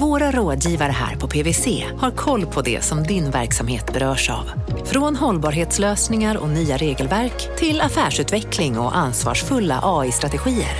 våra 0.00 0.30
rådgivare 0.30 0.92
här 0.92 1.16
på 1.16 1.28
PWC 1.28 1.84
har 1.98 2.10
koll 2.10 2.46
på 2.46 2.62
det 2.62 2.84
som 2.84 3.02
din 3.02 3.30
verksamhet 3.30 3.92
berörs 3.92 4.30
av. 4.30 4.50
Från 4.84 5.16
hållbarhetslösningar 5.16 6.36
och 6.36 6.48
nya 6.48 6.76
regelverk 6.76 7.56
till 7.58 7.80
affärsutveckling 7.80 8.78
och 8.78 8.96
ansvarsfulla 8.96 9.80
AI-strategier. 9.82 10.76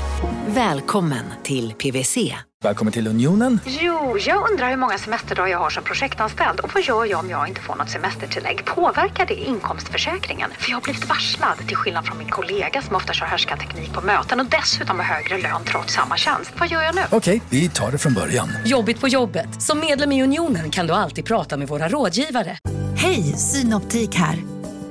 Välkommen 0.47 1.25
till 1.43 1.73
PWC. 1.73 2.35
Välkommen 2.65 2.93
till 2.93 3.07
Unionen. 3.07 3.61
Jo, 3.67 4.19
jag 4.19 4.51
undrar 4.51 4.71
hur 4.71 4.77
många 4.77 4.99
semesterdagar 4.99 5.49
jag 5.51 5.59
har 5.59 5.71
som 5.71 5.85
projektanställd 5.85 6.61
och 6.61 6.71
vad 6.75 6.83
gör 6.83 7.05
jag 7.05 7.21
om 7.21 7.31
jag 7.31 7.49
inte 7.49 7.61
får 7.61 7.75
något 7.75 7.91
semestertillägg? 7.91 8.65
Påverkar 8.65 9.27
det 9.27 9.35
inkomstförsäkringen? 9.35 10.51
För 10.59 10.71
jag 10.71 10.77
har 10.77 10.83
blivit 10.83 11.09
varslad, 11.09 11.59
till 11.67 11.77
skillnad 11.77 12.07
från 12.07 12.19
min 12.19 12.29
kollega 12.29 12.83
som 12.83 12.97
ofta 12.97 13.13
kör 13.13 13.27
härskarteknik 13.27 13.93
på 13.93 14.01
möten 14.01 14.41
och 14.41 14.47
dessutom 14.47 14.97
har 14.99 15.05
högre 15.05 15.39
lön 15.39 15.63
trots 15.65 15.95
samma 15.95 16.17
tjänst. 16.17 16.53
Vad 16.59 16.69
gör 16.69 16.83
jag 16.83 16.95
nu? 16.95 17.01
Okej, 17.11 17.43
vi 17.51 17.69
tar 17.69 17.91
det 17.91 17.99
från 17.99 18.15
början. 18.15 18.49
Jobbigt 18.65 19.01
på 19.07 19.11
jobbet. 19.11 19.63
Som 19.63 19.81
medlem 19.81 20.13
i 20.13 20.23
Unionen 20.23 20.71
kan 20.71 20.87
du 20.87 20.93
alltid 20.93 21.25
prata 21.25 21.57
med 21.57 21.69
våra 21.69 21.89
rådgivare. 21.89 22.59
Hej, 22.97 23.23
Synoptik 23.23 24.15
här. 24.15 24.39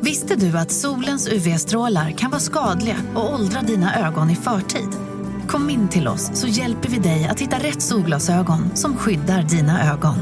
Visste 0.02 0.36
du 0.36 0.58
att 0.58 0.72
solens 0.72 1.28
UV-strålar 1.28 2.12
kan 2.12 2.32
vara 2.32 2.41
skadliga 2.41 2.98
och 3.16 3.34
åldra 3.34 3.62
dina 3.62 4.08
ögon 4.08 4.30
i 4.30 4.36
förtid? 4.36 4.90
Kom 5.48 5.70
in 5.70 5.90
till 5.90 6.08
oss 6.08 6.32
så 6.34 6.48
hjälper 6.48 6.90
vi 6.90 6.98
dig 6.98 7.26
att 7.26 7.40
hitta 7.40 7.58
rätt 7.58 7.82
solglasögon 7.82 8.76
som 8.76 8.98
skyddar 8.98 9.44
dina 9.44 9.94
ögon. 9.94 10.16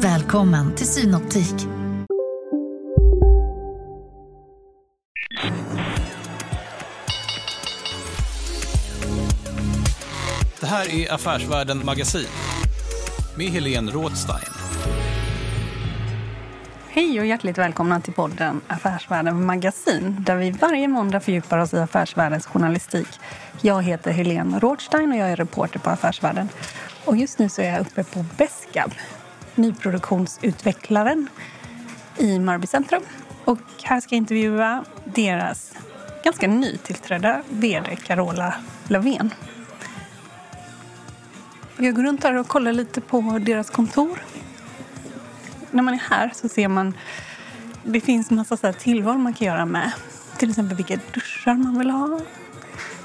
Välkommen 0.00 0.74
till 0.74 0.86
Synoptik. 0.86 1.66
Det 10.60 10.66
här 10.66 10.94
är 10.94 11.12
Affärsvärlden 11.12 11.84
Magasin 11.84 12.26
med 13.38 13.46
Helene 13.46 13.90
Rådstein. 13.90 14.52
Hej 16.88 17.20
och 17.20 17.26
hjärtligt 17.26 17.58
välkomna 17.58 18.00
till 18.00 18.12
podden 18.12 18.60
Affärsvärlden 18.66 19.46
Magasin 19.46 20.16
där 20.20 20.36
vi 20.36 20.50
varje 20.50 20.88
måndag 20.88 21.20
fördjupar 21.20 21.58
oss 21.58 21.74
i 21.74 21.78
affärsvärldens 21.78 22.46
journalistik. 22.46 23.08
Jag 23.62 23.82
heter 23.82 24.10
Helene 24.10 24.58
Rådstein 24.58 25.12
och 25.12 25.18
jag 25.18 25.30
är 25.30 25.36
reporter 25.36 25.78
på 25.78 25.90
Affärsvärlden. 25.90 26.48
Och 27.04 27.16
just 27.16 27.38
nu 27.38 27.48
så 27.48 27.62
är 27.62 27.72
jag 27.72 27.80
uppe 27.80 28.04
på 28.04 28.24
Beskab, 28.36 28.94
nyproduktionsutvecklaren 29.54 31.28
i 32.16 32.38
Marby 32.38 32.66
centrum. 32.66 33.02
Och 33.44 33.58
här 33.82 34.00
ska 34.00 34.14
jag 34.14 34.18
intervjua 34.18 34.84
deras 35.04 35.72
ganska 36.24 36.46
nytillträdda 36.46 37.42
vd 37.48 37.96
Carola 37.96 38.54
Löfven. 38.88 39.30
Jag 41.80 41.94
går 41.94 42.02
runt 42.02 42.24
här 42.24 42.34
och 42.34 42.48
kollar 42.48 42.72
lite 42.72 43.00
på 43.00 43.38
deras 43.40 43.70
kontor 43.70 44.18
när 45.70 45.82
man 45.82 45.94
är 45.94 45.98
här 45.98 46.30
så 46.34 46.48
ser 46.48 46.68
man 46.68 46.94
det 47.84 48.00
finns 48.00 48.30
en 48.30 48.36
massa 48.36 48.56
så 48.56 48.72
tillval 48.72 49.18
man 49.18 49.34
kan 49.34 49.46
göra 49.46 49.66
med. 49.66 49.92
Till 50.38 50.50
exempel 50.50 50.76
vilka 50.76 50.98
duschar 51.14 51.54
man 51.54 51.78
vill 51.78 51.90
ha, 51.90 52.20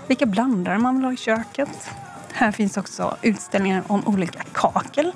vilka 0.07 0.25
blandare 0.25 0.77
man 0.77 0.95
vill 0.95 1.05
ha 1.05 1.13
i 1.13 1.17
köket. 1.17 1.89
Här 2.33 2.51
finns 2.51 2.77
också 2.77 3.17
utställningar 3.21 3.83
om 3.87 4.07
olika 4.07 4.43
kakel. 4.51 5.11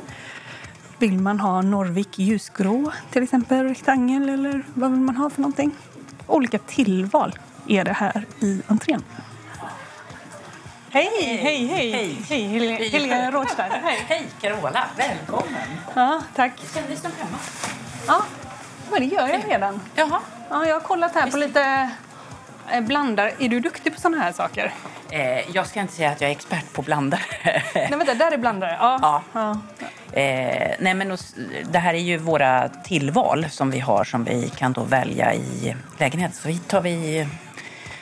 Vill 0.99 1.17
man 1.17 1.39
ha 1.39 1.61
Norvik 1.61 2.19
ljusgrå, 2.19 2.91
till 3.11 3.23
exempel 3.23 3.63
rektangel, 3.63 4.29
eller 4.29 4.63
vad 4.73 4.91
vill 4.91 4.99
man 4.99 5.15
ha 5.15 5.29
för 5.29 5.41
någonting? 5.41 5.71
Olika 6.27 6.57
tillval 6.57 7.39
är 7.67 7.83
det 7.83 7.93
här 7.93 8.25
i 8.39 8.61
entrén. 8.67 9.03
Hej, 10.89 11.09
hej, 11.21 11.67
hej! 11.67 12.17
Hej, 12.29 12.43
hej 12.47 12.89
Helena 12.89 13.31
Rådstein. 13.31 13.71
Hej. 13.71 14.05
hej 14.07 14.23
Carola, 14.41 14.85
välkommen! 14.97 15.67
Ja, 15.95 16.21
tack. 16.35 16.51
Ska 16.63 16.79
vi 16.89 16.95
stå 16.95 17.07
hemma? 17.07 17.37
Ja, 18.07 18.21
men 18.91 18.99
det 18.99 19.15
gör 19.15 19.27
jag 19.27 19.41
redan. 19.47 19.81
Jaha. 19.95 20.19
Ja, 20.49 20.65
jag 20.65 20.75
har 20.75 20.81
kollat 20.81 21.15
här 21.15 21.31
på 21.31 21.37
lite 21.37 21.91
eh, 22.71 22.81
blandar. 22.81 23.31
Är 23.39 23.49
du 23.49 23.59
duktig 23.59 23.95
på 23.95 24.01
såna 24.01 24.17
här 24.17 24.31
saker? 24.31 24.73
Eh, 25.09 25.55
jag 25.55 25.67
ska 25.67 25.79
inte 25.79 25.93
säga 25.93 26.11
att 26.11 26.21
jag 26.21 26.31
är 26.31 26.35
expert 26.35 26.73
på 26.73 26.81
blandare. 26.81 27.21
nej, 27.75 27.89
vänta, 27.89 28.13
där 28.13 28.31
är 28.31 28.37
blandare. 28.37 28.77
Ja. 28.79 28.99
ja. 29.01 29.23
ja. 29.33 30.19
Eh, 30.19 30.75
nej, 30.79 30.93
men 30.93 31.17
det 31.71 31.79
här 31.79 31.93
är 31.93 32.01
ju 32.01 32.17
våra 32.17 32.69
tillval 32.69 33.45
som 33.49 33.71
vi 33.71 33.79
har 33.79 34.03
som 34.03 34.23
vi 34.23 34.49
kan 34.49 34.73
då 34.73 34.83
välja 34.83 35.33
i 35.33 35.75
lägenhet. 35.97 36.35
Så 36.35 36.57
tar 36.67 36.81
vi, 36.81 37.27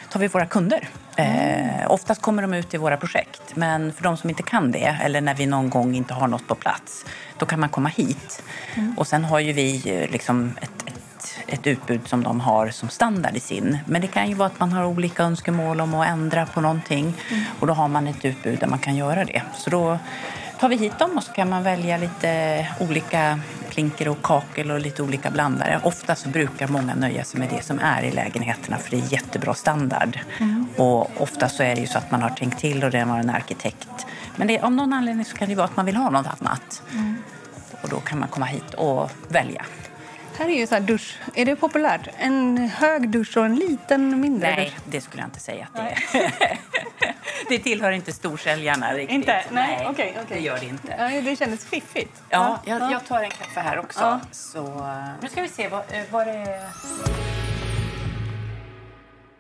tar 0.09 0.19
vi 0.19 0.28
våra 0.28 0.45
kunder. 0.45 0.90
Eh, 1.16 1.92
oftast 1.92 2.22
kommer 2.22 2.42
de 2.42 2.53
ut 2.53 2.74
i 2.74 2.78
våra 2.78 2.98
projekt, 2.98 3.56
men 3.56 3.94
för 3.94 4.03
de 4.03 4.18
som 4.18 4.30
inte 4.30 4.44
kan 4.44 4.72
det 4.72 4.98
eller 5.03 5.22
när 5.22 5.36
vi 5.36 5.46
någon 5.46 5.70
gång 5.70 5.96
inte 5.96 6.14
har 6.14 6.28
något 6.28 6.48
på 6.48 6.56
plats, 6.56 7.06
då 7.38 7.46
kan 7.46 7.59
man 7.59 7.70
komma 7.70 7.90
hit. 7.90 8.44
Mm. 8.76 8.96
Och 8.98 9.08
sen 9.08 9.25
har 9.25 9.40
ju 9.40 9.54
vi 9.54 9.81
eh, 9.86 10.12
liksom 10.12 10.54
ett, 10.62 10.84
ett, 10.86 11.38
ett, 11.48 11.68
utbud 11.68 12.08
som 12.08 12.24
de 12.24 12.40
har 12.40 12.70
som 12.70 12.90
standard 12.90 13.36
i 13.36 13.40
sin. 13.40 13.78
Men 13.86 14.02
det 14.02 14.08
kan 14.08 14.30
ju 14.30 14.34
vara 14.34 14.48
att 14.48 14.59
man 14.59 14.72
har 14.72 14.86
olika 14.86 15.24
önskemål 15.24 15.81
om 15.81 15.96
att 15.96 16.08
ändra 16.08 16.46
på 16.46 16.62
någonting 16.62 17.14
mm. 17.31 17.44
och 17.59 17.68
då 17.68 17.74
har 17.74 17.88
man 17.88 18.08
ett 18.08 18.25
utbud 18.25 18.59
där 18.59 18.68
man 18.68 18.80
kan 18.80 18.96
göra 18.96 19.25
det. 19.25 19.42
Så 19.58 19.70
då 19.70 20.00
tar 20.59 20.70
vi 20.70 20.75
hit 20.75 21.00
dem 21.00 21.18
och 21.18 21.24
så 21.24 21.31
kan 21.31 21.50
man 21.50 21.64
välja 21.64 21.98
lite 21.98 22.68
olika 22.80 23.40
klinker 23.75 24.08
och 24.08 24.22
kakel 24.22 24.72
och 24.72 24.80
lite 24.80 25.03
olika 25.03 25.31
blandare. 25.31 25.80
Ofta 25.84 26.16
så 26.16 26.30
brukar 26.30 26.68
många 26.68 26.96
nöja 26.96 27.24
sig 27.24 27.40
med 27.40 27.50
det 27.50 27.63
som 27.63 27.80
är 27.80 28.03
i 28.03 28.12
lägenheterna 28.12 28.78
för 28.78 28.91
det 28.91 28.97
är 28.97 29.13
jättebra 29.13 29.53
standard. 29.53 30.19
Mm. 30.40 30.68
Och 30.78 31.22
ofta 31.22 31.50
så 31.50 31.63
är 31.63 31.75
det 31.75 31.81
ju 31.81 31.88
så 31.88 31.97
att 31.97 32.12
man 32.12 32.22
har 32.22 32.30
tänkt 32.30 32.59
till 32.59 32.84
och 32.84 32.91
det 32.91 33.06
var 33.06 33.18
en 33.18 33.30
arkitekt. 33.30 34.06
Men 34.36 34.47
det, 34.47 34.59
av 34.59 34.72
någon 34.72 34.94
anledning 34.94 35.25
så 35.25 35.38
kan 35.38 35.50
det 35.50 35.56
vara 35.56 35.66
att 35.66 35.78
man 35.78 35.86
vill 35.86 35.96
ha 35.96 36.09
något 36.09 36.28
annat. 36.40 36.81
Mm. 36.94 37.16
Och 37.81 37.90
då 37.90 38.00
kan 38.00 38.19
man 38.19 38.30
komma 38.30 38.46
hit 38.46 38.74
och 38.74 39.12
välja. 39.28 39.66
Här 40.38 40.50
är 40.50 40.56
ju 40.56 40.68
så 40.68 40.79
dusch. 40.79 41.18
Är 41.35 41.46
det 41.46 41.56
populärt? 41.56 42.07
En 42.18 42.57
hög 42.57 43.09
dusch 43.09 43.38
och 43.38 43.46
en 43.46 43.56
liten 43.56 44.22
mindre 44.22 44.56
Nej, 44.56 44.66
dusch? 44.66 44.84
det 44.85 45.01
skulle 45.01 45.22
jag 45.22 45.28
inte 45.28 45.40
säga 45.40 45.68
att 45.73 45.75
det 46.12 46.18
är. 46.18 46.57
det 47.50 47.59
tillhör 47.59 47.91
inte 47.91 48.13
storsäljarna 48.13 48.94
riktigt. 48.94 49.16
Inte? 49.16 49.44
Nej, 49.51 49.88
okej. 49.90 50.09
Okay, 50.09 50.24
okay. 50.24 50.38
Det 50.38 50.44
gör 50.44 50.59
det 50.59 50.66
inte. 50.66 50.95
Ja, 51.00 51.22
det 51.22 51.35
kändes 51.35 51.66
fiffigt. 51.66 52.22
Ja, 52.29 52.59
jag, 52.66 52.91
jag 52.91 53.06
tar 53.06 53.24
en 53.24 53.29
kaffe 53.29 53.59
här 53.59 53.79
också. 53.79 54.00
Ja. 54.00 54.19
Så, 54.31 54.62
nu 55.22 55.29
ska 55.29 55.41
vi 55.41 55.47
se 55.47 55.68
vad, 55.68 55.79
eh, 55.79 56.03
vad 56.12 56.28
det 56.28 56.62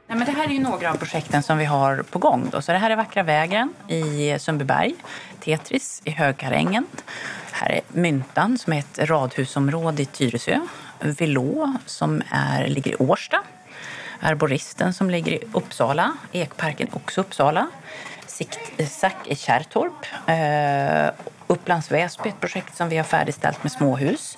Nej, 0.07 0.17
men 0.17 0.25
det 0.25 0.31
här 0.31 0.45
är 0.45 0.53
ju 0.53 0.59
några 0.59 0.91
av 0.91 0.95
projekten 0.97 1.43
som 1.43 1.57
vi 1.57 1.65
har 1.65 2.03
på 2.03 2.19
gång. 2.19 2.49
Då. 2.51 2.61
Så 2.61 2.71
det 2.71 2.77
här 2.77 2.89
är 2.89 2.95
Vackra 2.95 3.23
vägen 3.23 3.73
i 3.87 4.39
Sundbyberg, 4.39 4.95
Tetris 5.39 6.01
i 6.03 6.11
Högkarängen. 6.11 6.85
Här 7.51 7.71
är 7.71 7.81
Myntan 7.87 8.57
som 8.57 8.73
är 8.73 8.79
ett 8.79 8.99
radhusområde 8.99 10.01
i 10.01 10.05
Tyresö. 10.05 10.59
Velå 11.05 11.73
som 11.85 12.21
är, 12.29 12.67
ligger 12.67 12.91
i 12.91 12.95
Årsta. 12.95 13.37
Arboristen 14.19 14.93
som 14.93 15.09
ligger 15.09 15.31
i 15.31 15.39
Uppsala. 15.53 16.13
Ekparken 16.31 16.87
också 16.93 17.21
Uppsala. 17.21 17.67
Sicksack 18.27 19.17
i 19.27 19.35
Kärrtorp. 19.35 20.05
Uh, 20.29 21.25
Upplands 21.47 21.91
Väsby, 21.91 22.29
ett 22.29 22.39
projekt 22.39 22.77
som 22.77 22.89
vi 22.89 22.97
har 22.97 23.03
färdigställt 23.03 23.63
med 23.63 23.71
småhus. 23.71 24.37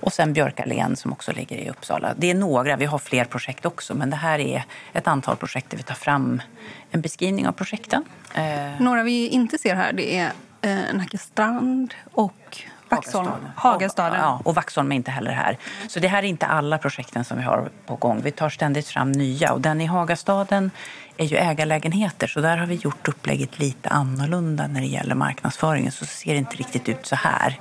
Och 0.00 0.12
sen 0.12 0.32
Björkallén 0.32 0.96
som 0.96 1.12
också 1.12 1.32
ligger 1.32 1.56
i 1.56 1.70
Uppsala. 1.70 2.14
Det 2.16 2.30
är 2.30 2.34
några, 2.34 2.76
vi 2.76 2.84
har 2.84 2.98
fler 2.98 3.24
projekt 3.24 3.66
också, 3.66 3.94
men 3.94 4.10
det 4.10 4.16
här 4.16 4.38
är 4.38 4.64
ett 4.92 5.06
antal 5.06 5.36
projekt 5.36 5.70
där 5.70 5.76
vi 5.76 5.82
tar 5.82 5.94
fram 5.94 6.42
en 6.90 7.00
beskrivning 7.00 7.48
av 7.48 7.52
projekten. 7.52 8.04
Uh, 8.38 8.80
några 8.80 9.02
vi 9.02 9.28
inte 9.28 9.58
ser 9.58 9.74
här, 9.74 9.92
det 9.92 10.18
är 10.18 10.32
eh, 10.62 10.70
uh, 10.70 10.94
Nackastrand 10.94 11.94
och 12.12 12.62
Vaxholm, 12.88 13.28
Hagastaden. 13.56 14.20
Ja, 14.20 14.40
och 14.44 14.54
Vaxholm 14.54 14.92
är 14.92 14.96
inte 14.96 15.10
heller 15.10 15.30
här. 15.30 15.58
Så 15.88 16.00
det 16.00 16.08
här 16.08 16.18
är 16.18 16.26
inte 16.26 16.46
alla 16.46 16.78
projekten 16.78 17.24
som 17.24 17.38
vi 17.38 17.44
har 17.44 17.68
på 17.86 17.96
gång. 17.96 18.20
Vi 18.22 18.30
tar 18.30 18.50
ständigt 18.50 18.88
fram 18.88 19.12
nya. 19.12 19.52
Och 19.52 19.60
den 19.60 19.80
i 19.80 19.86
Hagastaden 19.86 20.70
är 21.16 21.24
ju 21.24 21.36
ägarlägenheter 21.36 22.26
så 22.26 22.40
där 22.40 22.56
har 22.56 22.66
vi 22.66 22.74
gjort 22.74 23.08
upplägget 23.08 23.58
lite 23.58 23.88
annorlunda 23.88 24.66
när 24.66 24.80
det 24.80 24.86
gäller 24.86 25.14
marknadsföringen. 25.14 25.92
Så 25.92 26.06
ser 26.06 26.32
det 26.32 26.38
inte 26.38 26.56
riktigt 26.56 26.88
ut 26.88 27.06
så 27.06 27.16
här. 27.16 27.60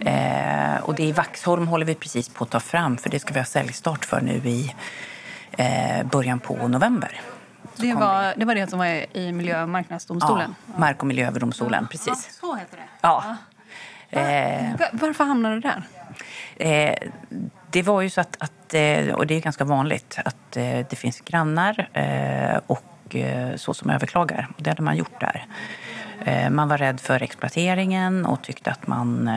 Mm. 0.00 0.74
Eh, 0.74 0.80
och 0.80 0.94
det 0.94 1.02
i 1.02 1.12
Vaxholm 1.12 1.68
håller 1.68 1.86
vi 1.86 1.94
precis 1.94 2.28
på 2.28 2.44
att 2.44 2.50
ta 2.50 2.60
fram 2.60 2.96
för 2.96 3.10
det 3.10 3.18
ska 3.18 3.34
vi 3.34 3.40
ha 3.40 3.46
säljstart 3.46 4.04
för 4.04 4.20
nu 4.20 4.32
i 4.32 4.74
eh, 5.52 6.06
början 6.06 6.38
på 6.38 6.68
november. 6.68 7.20
Det 7.76 7.94
var, 7.94 8.34
det 8.36 8.44
var 8.44 8.54
det 8.54 8.70
som 8.70 8.78
var 8.78 9.16
i 9.16 9.32
Miljö 9.32 9.62
och 9.62 9.68
marknadsdomstolen? 9.68 10.54
Ja, 10.66 10.78
Mark 10.78 11.00
och 11.00 11.06
miljööverdomstolen, 11.06 11.86
precis. 11.90 12.28
Ja, 12.42 12.48
så 12.48 12.54
heter 12.54 12.76
det? 12.76 12.82
Ja. 13.00 13.36
Ja. 14.10 14.20
Eh, 14.20 14.72
Varför 14.92 15.24
hamnade 15.24 15.54
du 15.54 15.60
där? 15.60 15.82
Eh, 16.56 16.94
det 17.70 17.82
var 17.82 18.00
ju 18.00 18.10
så 18.10 18.20
att, 18.20 18.36
att, 18.38 18.74
eh, 18.74 19.14
och 19.14 19.26
det 19.26 19.34
är 19.34 19.40
ganska 19.40 19.64
vanligt, 19.64 20.18
att 20.24 20.52
det 20.88 20.98
finns 20.98 21.20
grannar 21.20 21.88
och 22.66 23.16
så 23.56 23.74
som 23.74 23.90
överklagar. 23.90 24.48
Det 24.58 24.70
hade 24.70 24.82
man 24.82 24.96
gjort 24.96 25.20
där. 25.20 25.46
Man 26.50 26.68
var 26.68 26.78
rädd 26.78 27.00
för 27.00 27.22
exploateringen 27.22 28.26
och 28.26 28.42
tyckte 28.42 28.70
att 28.70 28.86
man... 28.86 29.30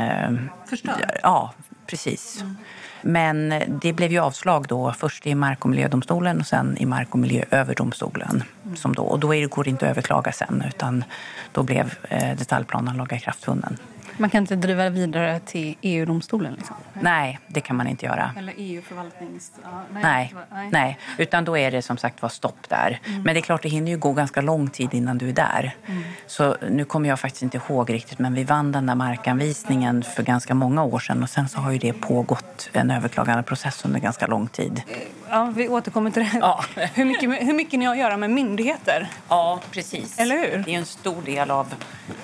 Förstör? 0.69 1.19
Ja, 1.23 1.53
precis. 1.85 2.41
Mm. 2.41 2.57
Men 3.01 3.63
det 3.81 3.93
blev 3.93 4.11
ju 4.11 4.19
avslag 4.19 4.65
då, 4.67 4.93
först 4.93 5.27
i 5.27 5.35
Mark 5.35 5.65
och 5.65 5.69
miljödomstolen 5.69 6.39
och 6.39 6.47
sen 6.47 6.77
i 6.77 6.85
Mark 6.85 7.13
och 7.13 7.19
miljööverdomstolen. 7.19 8.43
Som 8.75 8.93
då, 8.93 9.03
och 9.03 9.19
då 9.19 9.27
går 9.27 9.63
det 9.63 9.69
inte 9.69 9.85
att 9.85 9.91
överklaga 9.91 10.31
sen, 10.31 10.63
utan 10.67 11.03
då 11.51 11.63
blev 11.63 11.93
detaljplanen 12.37 12.97
lagakraftvunnen. 12.97 13.77
Man 14.19 14.29
kan 14.29 14.43
inte 14.43 14.55
driva 14.55 14.89
vidare 14.89 15.39
till 15.39 15.75
EU-domstolen? 15.81 16.53
Liksom. 16.53 16.75
Nej, 16.93 17.39
det 17.47 17.61
kan 17.61 17.75
man 17.75 17.87
inte 17.87 18.05
göra. 18.05 18.31
Eller 18.37 18.53
EU-förvaltnings... 18.57 19.51
Ja, 19.63 19.81
Nej, 19.93 20.33
nej, 20.71 20.99
utan 21.17 21.45
då 21.45 21.57
är 21.57 21.71
det 21.71 21.81
som 21.81 21.97
sagt 21.97 22.21
var 22.21 22.29
stopp 22.29 22.69
där. 22.69 22.99
Mm. 23.05 23.21
Men 23.21 23.33
det 23.33 23.39
är 23.39 23.41
klart, 23.41 23.63
det 23.63 23.69
hinner 23.69 23.91
ju 23.91 23.97
gå 23.97 24.13
ganska 24.13 24.41
lång 24.41 24.69
tid 24.69 24.93
innan 24.93 25.17
du 25.17 25.29
är 25.29 25.33
där. 25.33 25.75
Mm. 25.85 26.03
Så 26.27 26.55
nu 26.69 26.85
kommer 26.85 27.09
jag 27.09 27.19
faktiskt 27.19 27.43
inte 27.43 27.57
ihåg 27.57 27.93
riktigt, 27.93 28.19
men 28.19 28.33
vi 28.33 28.43
vann 28.43 28.71
den 28.71 28.85
där 28.85 28.95
markanvisningen 28.95 30.03
för 30.03 30.23
ganska 30.23 30.53
många 30.53 30.83
år 30.83 30.99
sedan 30.99 31.23
och 31.23 31.29
sen 31.29 31.49
så 31.49 31.59
har 31.59 31.71
ju 31.71 31.77
det 31.77 31.93
pågått 31.93 32.69
en 32.73 32.91
överklagandeprocess 32.91 33.85
under 33.85 33.99
ganska 33.99 34.27
lång 34.27 34.47
tid. 34.47 34.81
Ja, 35.29 35.53
vi 35.55 35.67
återkommer 35.67 36.11
till 36.11 36.23
det. 36.23 36.31
Ja. 36.41 36.63
Hur, 36.93 37.05
mycket, 37.05 37.29
hur 37.29 37.53
mycket 37.53 37.79
ni 37.79 37.85
har 37.85 37.93
att 37.93 37.99
göra 37.99 38.17
med 38.17 38.29
myndigheter? 38.29 39.09
Ja, 39.27 39.59
precis. 39.71 40.19
Eller 40.19 40.35
hur? 40.35 40.63
Det 40.65 40.73
är 40.73 40.77
en 40.79 40.85
stor 40.85 41.21
del 41.21 41.51
av, 41.51 41.73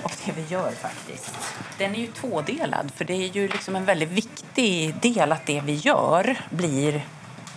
av 0.03 0.12
det 0.25 0.31
vi 0.31 0.45
gör 0.48 0.71
faktiskt. 0.71 1.36
Den 1.85 1.95
är 1.95 1.99
ju 1.99 2.07
tvådelad, 2.07 2.91
för 2.95 3.05
det 3.05 3.13
är 3.13 3.27
ju 3.27 3.47
liksom 3.47 3.75
en 3.75 3.85
väldigt 3.85 4.09
viktig 4.09 4.95
del 5.01 5.31
att 5.31 5.45
det 5.45 5.61
vi 5.61 5.73
gör 5.73 6.37
blir 6.49 7.05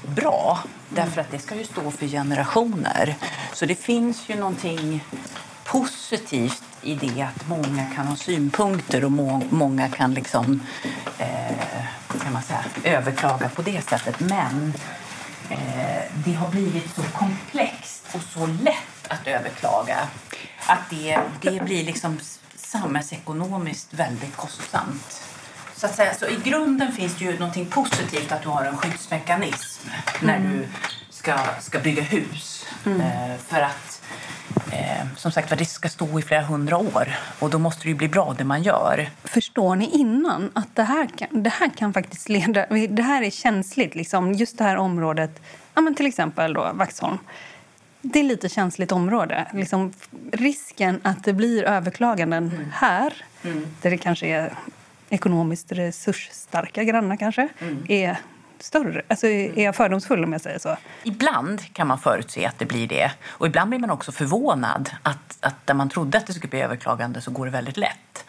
bra. 0.02 0.58
Därför 0.88 1.20
att 1.20 1.30
det 1.30 1.38
ska 1.38 1.54
ju 1.54 1.64
stå 1.64 1.90
för 1.90 2.06
generationer. 2.06 3.14
Så 3.52 3.66
det 3.66 3.75
finns 3.75 4.28
ju 4.28 4.36
någonting 4.36 5.04
positivt 5.64 6.62
i 6.82 6.94
det 6.94 7.22
att 7.22 7.48
många 7.48 7.86
kan 7.94 8.06
ha 8.06 8.16
synpunkter 8.16 9.04
och 9.04 9.12
må, 9.12 9.42
många 9.50 9.88
kan 9.88 10.14
liksom 10.14 10.62
eh, 11.19 11.84
kan 12.22 12.32
man 12.32 12.42
säga, 12.42 12.64
överklaga 12.84 13.48
på 13.48 13.62
det 13.62 13.88
sättet. 13.88 14.20
Men 14.20 14.74
eh, 15.50 16.02
det 16.24 16.32
har 16.32 16.48
blivit 16.48 16.94
så 16.94 17.02
komplext 17.02 18.04
och 18.12 18.22
så 18.22 18.46
lätt 18.46 19.08
att 19.08 19.26
överklaga 19.26 19.96
att 20.66 20.90
det, 20.90 21.19
det 21.40 21.64
blir 21.64 21.84
liksom 21.84 22.20
samhällsekonomiskt 22.70 23.94
väldigt 23.94 24.37
kostsamt. 24.37 25.23
Så, 25.76 25.87
att 25.87 25.94
säga, 25.94 26.15
så 26.15 26.26
i 26.26 26.37
grunden 26.44 26.93
finns 26.93 27.17
det 27.19 27.25
ju 27.25 27.38
någonting 27.38 27.67
positivt 27.67 28.32
att 28.32 28.43
du 28.43 28.49
har 28.49 28.65
en 28.65 28.76
skyddsmekanism 28.76 29.88
när 30.23 30.38
du 30.38 30.67
ska, 31.11 31.38
ska 31.61 31.79
bygga 31.79 32.03
hus. 32.03 32.67
Eh, 32.87 33.37
för 33.47 33.61
att 33.61 34.03
eh, 34.73 35.06
som 35.17 35.32
sagt 35.32 35.59
det 35.59 35.65
ska 35.65 35.88
stå 35.88 36.19
i 36.19 36.23
flera 36.23 36.43
hundra 36.43 36.76
år 36.76 37.19
och 37.38 37.50
då 37.50 37.59
måste 37.59 37.88
det 37.88 37.94
bli 37.94 38.09
bra 38.09 38.35
det 38.38 38.44
man 38.44 38.62
gör. 38.62 39.11
Förstår 39.25 39.76
ni 39.76 39.91
innan 39.91 40.50
att 40.55 40.76
det 40.76 40.82
här 40.82 41.09
kan, 41.17 41.43
det 41.43 41.50
här 41.50 41.70
kan 41.76 41.93
faktiskt 41.93 42.29
leda... 42.29 42.67
Det 42.67 43.03
här 43.03 43.23
är 43.23 43.31
känsligt, 43.31 43.94
liksom. 43.94 44.32
just 44.32 44.59
det 44.59 44.65
här 44.65 44.76
området. 44.76 45.41
Ja, 45.75 45.81
men 45.81 45.94
till 45.94 46.06
exempel 46.06 46.53
då, 46.53 46.70
Vaxholm. 46.75 47.19
Det 48.02 48.18
är 48.18 48.24
lite 48.24 48.48
känsligt 48.48 48.92
område. 48.92 49.46
Liksom, 49.54 49.92
risken 50.32 51.00
att 51.02 51.24
det 51.24 51.32
blir 51.32 51.62
överklaganden 51.62 52.72
här, 52.72 53.12
där 53.82 53.90
det 53.90 53.98
kanske 53.98 54.26
är 54.26 54.52
ekonomiskt 55.10 55.72
resursstarka 55.72 56.84
grannar 56.84 57.16
kanske, 57.16 57.48
är 57.88 58.16
större. 58.60 59.02
Alltså, 59.08 59.26
är 59.26 59.64
jag 59.64 59.76
fördomsfull 59.76 60.24
om 60.24 60.32
jag 60.32 60.40
säger 60.40 60.58
så? 60.58 60.76
Ibland 61.04 61.72
kan 61.72 61.86
man 61.86 61.98
förutse 61.98 62.46
att 62.46 62.58
det 62.58 62.64
blir 62.64 62.88
det. 62.88 63.12
Och 63.26 63.46
ibland 63.46 63.70
blir 63.70 63.78
man 63.78 63.90
också 63.90 64.12
förvånad 64.12 64.90
att, 65.02 65.38
att 65.40 65.66
där 65.66 65.74
man 65.74 65.88
trodde 65.88 66.18
att 66.18 66.26
det 66.26 66.32
skulle 66.32 66.50
bli 66.50 66.60
överklagande 66.60 67.20
så 67.20 67.30
går 67.30 67.44
det 67.44 67.52
väldigt 67.52 67.76
lätt. 67.76 68.24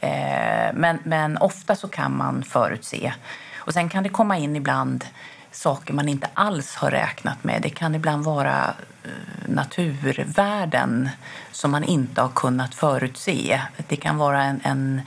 Eh, 0.00 0.74
men, 0.74 0.98
men 1.04 1.38
ofta 1.38 1.76
så 1.76 1.88
kan 1.88 2.16
man 2.16 2.42
förutse. 2.42 3.12
Och 3.56 3.72
sen 3.72 3.88
kan 3.88 4.02
det 4.02 4.08
komma 4.08 4.38
in 4.38 4.56
ibland 4.56 5.04
saker 5.54 5.94
man 5.94 6.08
inte 6.08 6.28
alls 6.34 6.74
har 6.74 6.90
räknat 6.90 7.44
med. 7.44 7.62
Det 7.62 7.70
kan 7.70 7.94
ibland 7.94 8.24
vara 8.24 8.74
eh, 9.04 9.10
naturvärden 9.48 11.08
som 11.52 11.70
man 11.70 11.84
inte 11.84 12.20
har 12.20 12.28
kunnat 12.28 12.74
förutse. 12.74 13.60
Det 13.88 13.96
kan 13.96 14.16
vara 14.16 14.42
en, 14.42 14.60
en 14.64 15.02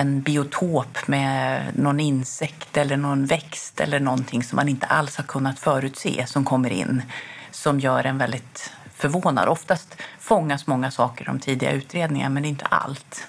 en 0.00 0.20
biotop 0.20 1.08
med 1.08 1.62
någon 1.78 2.00
insekt 2.00 2.76
eller 2.76 2.96
någon 2.96 3.26
växt 3.26 3.80
eller 3.80 4.00
någonting 4.00 4.42
som 4.42 4.56
man 4.56 4.68
inte 4.68 4.86
alls 4.86 5.16
har 5.16 5.24
kunnat 5.24 5.58
förutse 5.58 6.26
som 6.26 6.44
kommer 6.44 6.70
in 6.70 7.02
som 7.50 7.80
gör 7.80 8.04
en 8.04 8.18
väldigt 8.18 8.72
förvånad. 8.94 9.48
Oftast 9.48 9.96
fångas 10.18 10.66
många 10.66 10.90
saker 10.90 11.22
i 11.22 11.26
de 11.26 11.40
tidiga 11.40 11.72
utredningarna 11.72 12.34
men 12.34 12.44
inte 12.44 12.64
allt. 12.64 13.28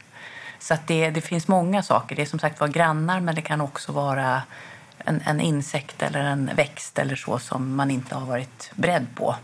Så 0.60 0.74
att 0.74 0.88
det, 0.88 1.10
det 1.10 1.22
finns 1.22 1.48
många 1.48 1.84
saker. 1.84 2.16
Det 2.16 2.22
är 2.22 2.26
som 2.26 2.40
sagt 2.40 2.60
var 2.60 2.68
grannar 2.68 3.20
men 3.20 3.36
det 3.36 3.42
kan 3.42 3.62
också 3.62 3.92
vara 3.92 4.42
en, 5.06 5.22
en 5.26 5.42
insekt 5.42 6.02
eller 6.02 6.20
en 6.20 6.52
växt 6.56 7.00
eller 7.00 7.16
så 7.16 7.40
som 7.40 7.76
man 7.76 7.92
inte 7.92 8.16
har 8.16 8.26
varit 8.26 8.72
beredd 8.76 9.08
på. 9.16 9.36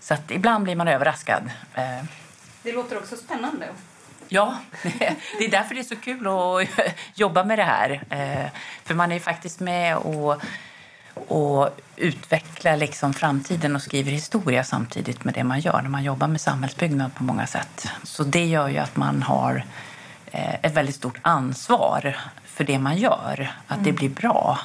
Så 0.00 0.14
att 0.14 0.30
ibland 0.30 0.64
blir 0.64 0.76
man 0.76 0.88
överraskad. 0.88 1.50
Eh, 1.74 2.04
Det 2.62 2.72
låter 2.72 2.98
också 2.98 3.16
spännande. 3.16 3.66
Ja, 4.28 4.58
det 5.38 5.44
är 5.44 5.50
därför 5.50 5.74
det 5.74 5.80
är 5.80 5.84
så 5.84 5.96
kul 5.96 6.26
att 6.26 6.68
jobba 7.14 7.44
med 7.44 7.58
det 7.58 7.64
här. 7.64 8.02
Eh, 8.10 8.50
För 8.84 8.94
man 8.94 9.12
är 9.12 9.20
faktiskt 9.20 9.60
med 9.60 9.96
och, 9.96 10.42
och 11.14 11.68
utvecklar 11.96 12.76
liksom 12.76 13.14
framtiden 13.14 13.76
och 13.76 13.82
skriver 13.82 14.10
historia 14.10 14.64
samtidigt 14.64 15.24
med 15.24 15.34
det 15.34 15.44
man 15.44 15.60
gör 15.60 15.82
när 15.82 15.90
man 15.90 16.04
jobbar 16.04 16.26
med 16.28 16.40
samhällsbyggnad 16.40 17.14
på 17.14 17.22
många 17.24 17.46
sätt. 17.46 17.88
Så 18.02 18.24
det 18.24 18.44
gör 18.44 18.68
ju 18.68 18.78
att 18.78 18.96
man 18.96 19.22
har 19.22 19.64
eh, 20.32 20.54
ett 20.54 20.72
väldigt 20.74 20.94
stort 20.96 21.18
ansvar 21.22 22.16
för 22.54 22.64
det 22.64 22.78
man 22.78 22.96
gör, 22.96 23.52
att 23.66 23.84
det 23.84 23.92
blir 23.92 24.08
bra. 24.08 24.58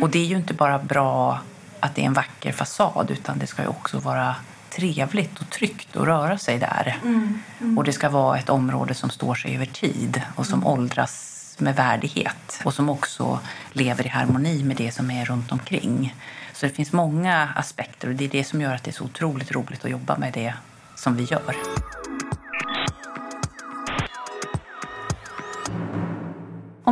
Och 0.00 0.10
det 0.10 0.18
är 0.18 0.24
ju 0.24 0.36
inte 0.36 0.54
bara 0.54 0.78
bra 0.78 1.40
att 1.80 1.94
det 1.94 2.02
är 2.02 2.06
en 2.06 2.12
vacker 2.12 2.52
fasad 2.52 3.10
utan 3.10 3.38
det 3.38 3.46
ska 3.46 3.62
ju 3.62 3.68
också 3.68 3.98
vara 3.98 4.34
trevligt 4.70 5.40
och 5.40 5.50
tryggt 5.50 5.96
att 5.96 6.06
röra 6.06 6.38
sig 6.38 6.58
där. 6.58 6.98
Och 7.76 7.84
det 7.84 7.92
ska 7.92 8.08
vara 8.08 8.38
ett 8.38 8.48
område 8.48 8.94
som 8.94 9.10
står 9.10 9.34
sig 9.34 9.54
över 9.54 9.66
tid 9.66 10.22
och 10.34 10.46
som 10.46 10.66
åldras 10.66 11.34
med 11.58 11.76
värdighet 11.76 12.60
och 12.64 12.74
som 12.74 12.90
också 12.90 13.40
lever 13.72 14.06
i 14.06 14.08
harmoni 14.08 14.62
med 14.62 14.76
det 14.76 14.92
som 14.92 15.10
är 15.10 15.24
runt 15.24 15.52
omkring. 15.52 16.14
Så 16.52 16.66
det 16.66 16.72
finns 16.72 16.92
många 16.92 17.48
aspekter 17.56 18.08
och 18.08 18.14
det 18.14 18.24
är 18.24 18.28
det 18.28 18.44
som 18.44 18.60
gör 18.60 18.74
att 18.74 18.84
det 18.84 18.90
är 18.90 18.92
så 18.92 19.04
otroligt 19.04 19.52
roligt 19.52 19.84
att 19.84 19.90
jobba 19.90 20.16
med 20.16 20.32
det 20.32 20.54
som 20.94 21.16
vi 21.16 21.24
gör. 21.24 21.54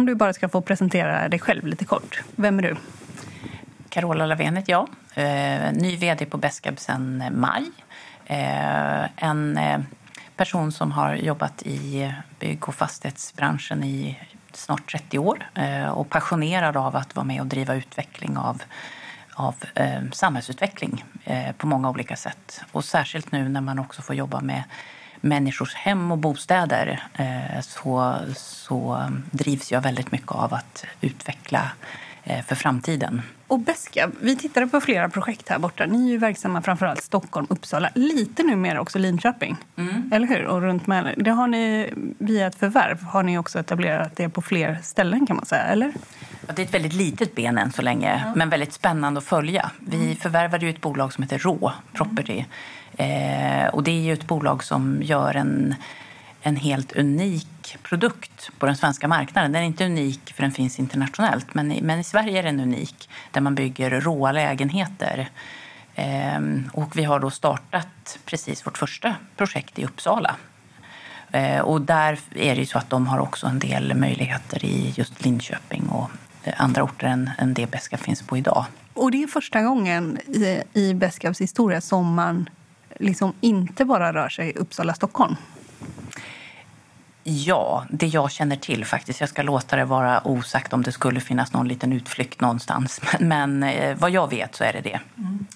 Om 0.06 0.08
du 0.08 0.14
bara 0.14 0.32
ska 0.32 0.48
få 0.48 0.60
presentera 0.60 1.28
dig 1.28 1.38
själv 1.38 1.66
lite 1.66 1.84
kort. 1.84 2.22
Vem 2.36 2.58
är 2.58 2.62
du? 2.62 2.76
Carola 3.88 4.26
Lavén 4.26 4.56
heter 4.56 4.72
jag. 4.72 4.88
Eh, 5.14 5.72
ny 5.72 5.96
vd 5.96 6.26
på 6.26 6.38
Beskab 6.38 6.78
sedan 6.78 7.22
eh, 7.22 7.30
maj. 7.30 7.70
Eh, 8.26 9.24
en 9.24 9.58
person 10.36 10.72
som 10.72 10.92
har 10.92 11.14
jobbat 11.14 11.62
i 11.62 12.12
bygg 12.38 12.68
och 12.68 12.74
fastighetsbranschen 12.74 13.84
i 13.84 14.18
snart 14.52 14.90
30 14.90 15.18
år 15.18 15.50
och 15.92 16.08
passionerad 16.10 16.76
av 16.76 16.96
att 16.96 17.16
vara 17.16 17.26
med 17.26 17.40
och 17.40 17.46
driva 17.46 17.74
utveckling 17.74 18.36
av, 18.36 18.62
av 19.34 19.54
samhällsutveckling 20.12 21.04
på 21.56 21.66
många 21.66 21.90
olika 21.90 22.16
sätt. 22.16 22.60
Och 22.72 22.84
särskilt 22.84 23.32
nu 23.32 23.48
när 23.48 23.60
man 23.60 23.78
också 23.78 24.02
får 24.02 24.16
jobba 24.16 24.40
med 24.40 24.62
människors 25.26 25.74
hem 25.74 26.10
och 26.12 26.18
bostäder 26.18 27.02
eh, 27.14 27.60
så, 27.60 28.14
så 28.36 29.08
drivs 29.30 29.72
jag 29.72 29.80
väldigt 29.80 30.12
mycket 30.12 30.32
av 30.32 30.54
att 30.54 30.84
utveckla 31.00 31.72
eh, 32.24 32.44
för 32.44 32.54
framtiden. 32.54 33.22
Och 33.48 33.60
Beskab, 33.60 34.12
vi 34.20 34.36
tittade 34.36 34.66
på 34.66 34.80
flera 34.80 35.08
projekt 35.08 35.48
här 35.48 35.58
borta. 35.58 35.86
Ni 35.86 36.06
är 36.06 36.10
ju 36.10 36.18
verksamma 36.18 36.62
framförallt 36.62 37.02
Stockholm, 37.02 37.46
Uppsala, 37.50 37.90
lite 37.94 38.42
numera 38.42 38.80
också 38.80 38.98
Linköping. 38.98 39.56
Eller 40.12 40.26
hur? 40.26 40.44
Och 40.44 40.62
runt 40.62 40.86
Mälaren. 40.86 41.22
Det 41.24 41.30
har 41.30 41.46
ni 41.46 41.92
via 42.18 42.46
ett 42.46 42.54
förvärv 42.54 43.02
har 43.02 43.22
ni 43.22 43.38
också 43.38 43.58
etablerat 43.58 44.16
det 44.16 44.28
på 44.28 44.42
fler 44.42 44.78
ställen 44.82 45.26
kan 45.26 45.36
man 45.36 45.46
säga, 45.46 45.62
eller? 45.62 45.92
Ja, 46.46 46.52
det 46.56 46.62
är 46.62 46.66
ett 46.66 46.74
väldigt 46.74 46.92
litet 46.92 47.34
ben 47.34 47.58
än 47.58 47.72
så 47.72 47.82
länge, 47.82 48.32
men 48.36 48.48
väldigt 48.48 48.72
spännande 48.72 49.18
att 49.18 49.24
följa. 49.24 49.70
Vi 49.78 50.14
förvärvade 50.14 50.66
ju 50.66 50.70
ett 50.70 50.80
bolag 50.80 51.12
som 51.12 51.22
heter 51.22 51.38
Rå 51.38 51.72
Property. 51.92 52.44
Eh, 52.96 53.66
och 53.66 53.82
det 53.82 53.90
är 53.90 54.00
ju 54.00 54.12
ett 54.12 54.26
bolag 54.26 54.64
som 54.64 55.02
gör 55.02 55.34
en, 55.34 55.74
en 56.42 56.56
helt 56.56 56.92
unik 56.92 57.76
produkt 57.82 58.50
på 58.58 58.66
den 58.66 58.76
svenska 58.76 59.08
marknaden. 59.08 59.52
Den 59.52 59.62
är 59.62 59.66
inte 59.66 59.84
unik 59.86 60.32
för 60.34 60.42
den 60.42 60.52
finns 60.52 60.78
internationellt, 60.78 61.54
men 61.54 61.72
i, 61.72 61.82
men 61.82 61.98
i 62.00 62.04
Sverige 62.04 62.38
är 62.38 62.42
den 62.42 62.60
unik 62.60 63.08
där 63.30 63.40
man 63.40 63.54
bygger 63.54 64.00
råa 64.00 64.32
lägenheter. 64.32 65.28
Eh, 65.94 66.40
och 66.72 66.96
vi 66.96 67.04
har 67.04 67.20
då 67.20 67.30
startat 67.30 68.18
precis 68.24 68.66
vårt 68.66 68.78
första 68.78 69.14
projekt 69.36 69.78
i 69.78 69.84
Uppsala. 69.84 70.36
Eh, 71.32 71.60
Och 71.60 71.80
där 71.80 72.18
är 72.34 72.54
det 72.54 72.60
ju 72.60 72.66
så 72.66 72.78
att 72.78 72.90
de 72.90 73.06
har 73.06 73.18
också 73.18 73.46
en 73.46 73.58
del 73.58 73.94
möjligheter 73.94 74.64
i 74.64 74.92
just 74.96 75.24
Linköping 75.24 75.88
och 75.88 76.10
andra 76.56 76.82
orter 76.82 77.06
än, 77.06 77.30
än 77.38 77.54
det 77.54 77.70
Beskab 77.70 78.00
finns 78.00 78.22
på 78.22 78.36
idag. 78.36 78.64
Och 78.94 79.10
det 79.10 79.22
är 79.22 79.26
första 79.26 79.62
gången 79.62 80.18
i, 80.26 80.62
i 80.72 80.94
Beskabs 80.94 81.40
historia 81.40 81.80
som 81.80 82.14
man 82.14 82.48
liksom 82.98 83.32
inte 83.40 83.84
bara 83.84 84.12
rör 84.12 84.28
sig 84.28 84.52
Uppsala-Stockholm. 84.56 85.36
Ja, 87.28 87.86
det 87.90 88.06
jag 88.06 88.30
känner 88.30 88.56
till 88.56 88.84
faktiskt. 88.84 89.20
Jag 89.20 89.28
ska 89.28 89.42
låta 89.42 89.76
det 89.76 89.84
vara 89.84 90.26
osagt 90.26 90.72
om 90.72 90.82
det 90.82 90.92
skulle 90.92 91.20
finnas 91.20 91.52
någon 91.52 91.68
liten 91.68 91.92
utflykt 91.92 92.40
någonstans. 92.40 93.00
Men, 93.20 93.58
men 93.58 93.62
eh, 93.62 93.96
vad 93.96 94.10
jag 94.10 94.30
vet 94.30 94.54
så 94.54 94.64
är 94.64 94.72
det 94.72 94.80
det. 94.80 95.00
Mm. 95.18 95.46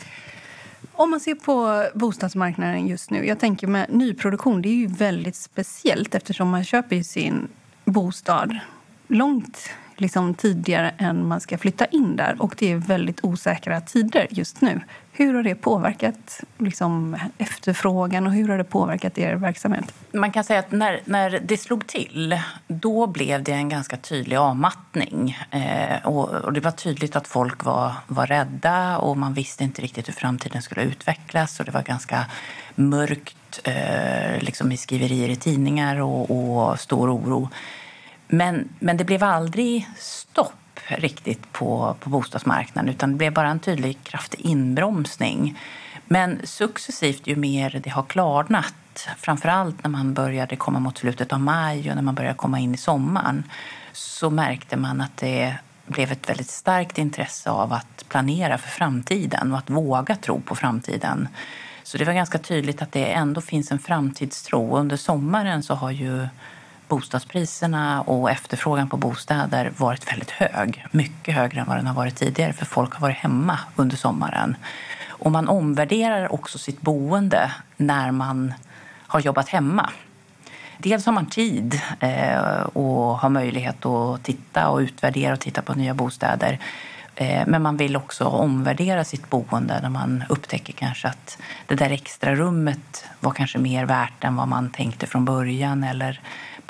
Om 0.92 1.10
man 1.10 1.20
ser 1.20 1.34
på 1.34 1.86
bostadsmarknaden 1.94 2.86
just 2.86 3.10
nu, 3.10 3.26
jag 3.26 3.40
tänker 3.40 3.66
med 3.66 3.86
nyproduktion, 3.88 4.62
det 4.62 4.68
är 4.68 4.74
ju 4.74 4.86
väldigt 4.86 5.36
speciellt 5.36 6.14
eftersom 6.14 6.48
man 6.48 6.64
köper 6.64 7.02
sin 7.02 7.48
bostad 7.84 8.58
långt 9.08 9.70
liksom, 10.00 10.34
tidigare 10.34 10.94
än 10.98 11.28
man 11.28 11.40
ska 11.40 11.58
flytta 11.58 11.86
in 11.86 12.16
där. 12.16 12.36
Och 12.38 12.54
det 12.58 12.72
är 12.72 12.76
väldigt 12.76 13.24
osäkra 13.24 13.80
tider 13.80 14.26
just 14.30 14.60
nu. 14.60 14.80
Hur 15.12 15.34
har 15.34 15.42
det 15.42 15.54
påverkat 15.54 16.40
liksom, 16.58 17.16
efterfrågan 17.38 18.26
och 18.26 18.32
hur 18.32 18.48
har 18.48 18.58
det 18.58 18.64
påverkat 18.64 19.18
er 19.18 19.34
verksamhet? 19.34 19.94
Man 20.12 20.32
kan 20.32 20.44
säga 20.44 20.58
att 20.58 20.72
när, 20.72 21.00
när 21.04 21.40
det 21.44 21.56
slog 21.56 21.86
till, 21.86 22.38
då 22.68 23.06
blev 23.06 23.42
det 23.42 23.52
en 23.52 23.68
ganska 23.68 23.96
tydlig 23.96 24.36
avmattning. 24.36 25.38
Eh, 25.50 26.06
och, 26.06 26.28
och, 26.28 26.52
det 26.52 26.60
var 26.60 26.70
tydligt 26.70 27.16
att 27.16 27.28
folk 27.28 27.64
var, 27.64 27.92
var 28.06 28.26
rädda 28.26 28.98
och 28.98 29.16
man 29.16 29.34
visste 29.34 29.64
inte 29.64 29.82
riktigt 29.82 30.08
hur 30.08 30.12
framtiden 30.12 30.62
skulle 30.62 30.82
utvecklas. 30.82 31.60
Och 31.60 31.66
det 31.66 31.72
var 31.72 31.82
ganska 31.82 32.26
mörkt 32.74 33.60
eh, 33.64 34.42
liksom 34.42 34.72
i 34.72 34.76
skriverier 34.76 35.28
i 35.28 35.36
tidningar 35.36 36.00
och, 36.00 36.30
och 36.30 36.80
stor 36.80 37.16
oro. 37.16 37.48
Men, 38.32 38.68
men 38.78 38.96
det 38.96 39.04
blev 39.04 39.24
aldrig 39.24 39.88
stopp 39.96 40.80
riktigt 40.86 41.52
på, 41.52 41.96
på 42.00 42.10
bostadsmarknaden 42.10 42.90
utan 42.90 43.10
det 43.10 43.16
blev 43.16 43.32
bara 43.32 43.48
en 43.48 43.60
tydlig 43.60 43.98
kraftig 44.02 44.40
inbromsning. 44.40 45.58
Men 46.04 46.40
successivt, 46.44 47.26
ju 47.26 47.36
mer 47.36 47.80
det 47.84 47.90
har 47.90 48.02
klarnat 48.02 49.08
framförallt 49.16 49.84
när 49.84 49.90
man 49.90 50.14
började 50.14 50.56
komma 50.56 50.78
mot 50.80 50.98
slutet 50.98 51.32
av 51.32 51.40
maj 51.40 51.90
och 51.90 51.96
när 51.96 52.02
man 52.02 52.14
började 52.14 52.36
komma 52.36 52.58
in 52.58 52.74
i 52.74 52.78
sommaren 52.78 53.44
så 53.92 54.30
märkte 54.30 54.76
man 54.76 55.00
att 55.00 55.16
det 55.16 55.56
blev 55.86 56.12
ett 56.12 56.28
väldigt 56.28 56.50
starkt 56.50 56.98
intresse 56.98 57.50
av 57.50 57.72
att 57.72 58.04
planera 58.08 58.58
för 58.58 58.68
framtiden 58.68 59.52
och 59.52 59.58
att 59.58 59.70
våga 59.70 60.16
tro 60.16 60.40
på 60.40 60.54
framtiden. 60.54 61.28
Så 61.82 61.98
det 61.98 62.04
var 62.04 62.12
ganska 62.12 62.38
tydligt 62.38 62.82
att 62.82 62.92
det 62.92 63.12
ändå 63.12 63.40
finns 63.40 63.72
en 63.72 63.78
framtidstro. 63.78 64.76
Under 64.76 64.96
sommaren 64.96 65.62
så 65.62 65.74
har 65.74 65.90
ju 65.90 66.28
bostadspriserna 66.90 68.02
och 68.02 68.30
efterfrågan 68.30 68.88
på 68.88 68.96
bostäder 68.96 69.72
varit 69.76 70.12
väldigt 70.12 70.30
hög. 70.30 70.86
Mycket 70.90 71.34
högre 71.34 71.60
än 71.60 71.66
vad 71.66 71.76
den 71.76 71.86
har 71.86 71.94
varit 71.94 72.16
tidigare 72.16 72.52
för 72.52 72.66
folk 72.66 72.94
har 72.94 73.00
varit 73.00 73.16
hemma 73.16 73.58
under 73.76 73.96
sommaren. 73.96 74.56
Och 75.08 75.32
man 75.32 75.48
omvärderar 75.48 76.32
också 76.32 76.58
sitt 76.58 76.80
boende 76.80 77.52
när 77.76 78.10
man 78.10 78.54
har 79.06 79.20
jobbat 79.20 79.48
hemma. 79.48 79.90
Dels 80.78 81.06
har 81.06 81.12
man 81.12 81.26
tid 81.26 81.80
eh, 82.00 82.60
och 82.62 83.18
har 83.18 83.28
möjlighet 83.28 83.86
att 83.86 84.22
titta 84.22 84.68
och 84.68 84.78
utvärdera 84.78 85.32
och 85.32 85.40
titta 85.40 85.62
på 85.62 85.74
nya 85.74 85.94
bostäder. 85.94 86.58
Eh, 87.14 87.42
men 87.46 87.62
man 87.62 87.76
vill 87.76 87.96
också 87.96 88.24
omvärdera 88.24 89.04
sitt 89.04 89.30
boende 89.30 89.80
när 89.82 89.88
man 89.88 90.24
upptäcker 90.28 90.72
kanske 90.72 91.08
att 91.08 91.38
det 91.66 91.74
där 91.74 91.90
extra 91.90 92.34
rummet 92.34 93.04
var 93.20 93.30
kanske 93.30 93.58
mer 93.58 93.84
värt 93.84 94.24
än 94.24 94.36
vad 94.36 94.48
man 94.48 94.70
tänkte 94.70 95.06
från 95.06 95.24
början 95.24 95.84
eller 95.84 96.20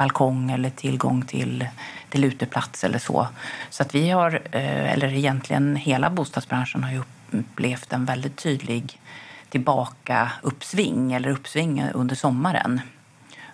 balkong 0.00 0.50
eller 0.50 0.71
tillgång 0.71 1.23
till, 1.23 1.69
till 2.09 2.25
uteplats 2.25 2.85
eller 2.85 2.99
så. 2.99 3.28
Så 3.71 3.83
att 3.83 3.95
vi 3.95 4.11
har, 4.11 4.42
eh, 4.52 4.92
eller 4.92 5.12
egentligen 5.12 5.76
hela 5.76 6.11
bostadsbranschen 6.11 6.85
har 6.85 6.92
ju 6.92 7.02
upplevt 7.30 7.92
en 7.92 8.04
väldigt 8.04 8.37
tydlig 8.37 9.00
tillbaka 9.49 10.33
uppsving 10.42 11.12
eller 11.12 11.30
uppsving 11.30 11.85
under 11.95 12.16
sommaren. 12.16 12.80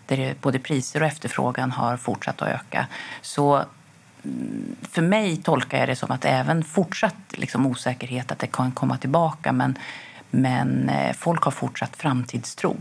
Där 0.06 0.34
både 0.40 0.58
priser 0.58 1.00
och 1.00 1.06
efterfrågan 1.06 1.70
har 1.70 1.96
fortsatt 1.96 2.42
att 2.42 2.48
öka. 2.48 2.86
Så 3.22 3.64
mm, 4.24 4.76
för 4.82 5.02
mig 5.02 5.36
tolkar 5.36 5.78
jag 5.78 5.88
det 5.88 5.96
som 5.96 6.10
att 6.10 6.24
även 6.24 6.64
fortsatt 6.64 7.14
liksom 7.30 7.66
osäkerhet 7.66 8.32
att 8.32 8.38
det 8.38 8.46
kan 8.46 8.72
komma 8.72 8.96
tillbaka 8.96 9.52
men, 9.52 9.78
men 10.30 10.88
eh, 10.88 11.12
folk 11.16 11.42
har 11.42 11.52
fortsatt 11.52 11.96
framtidstro 11.96 12.76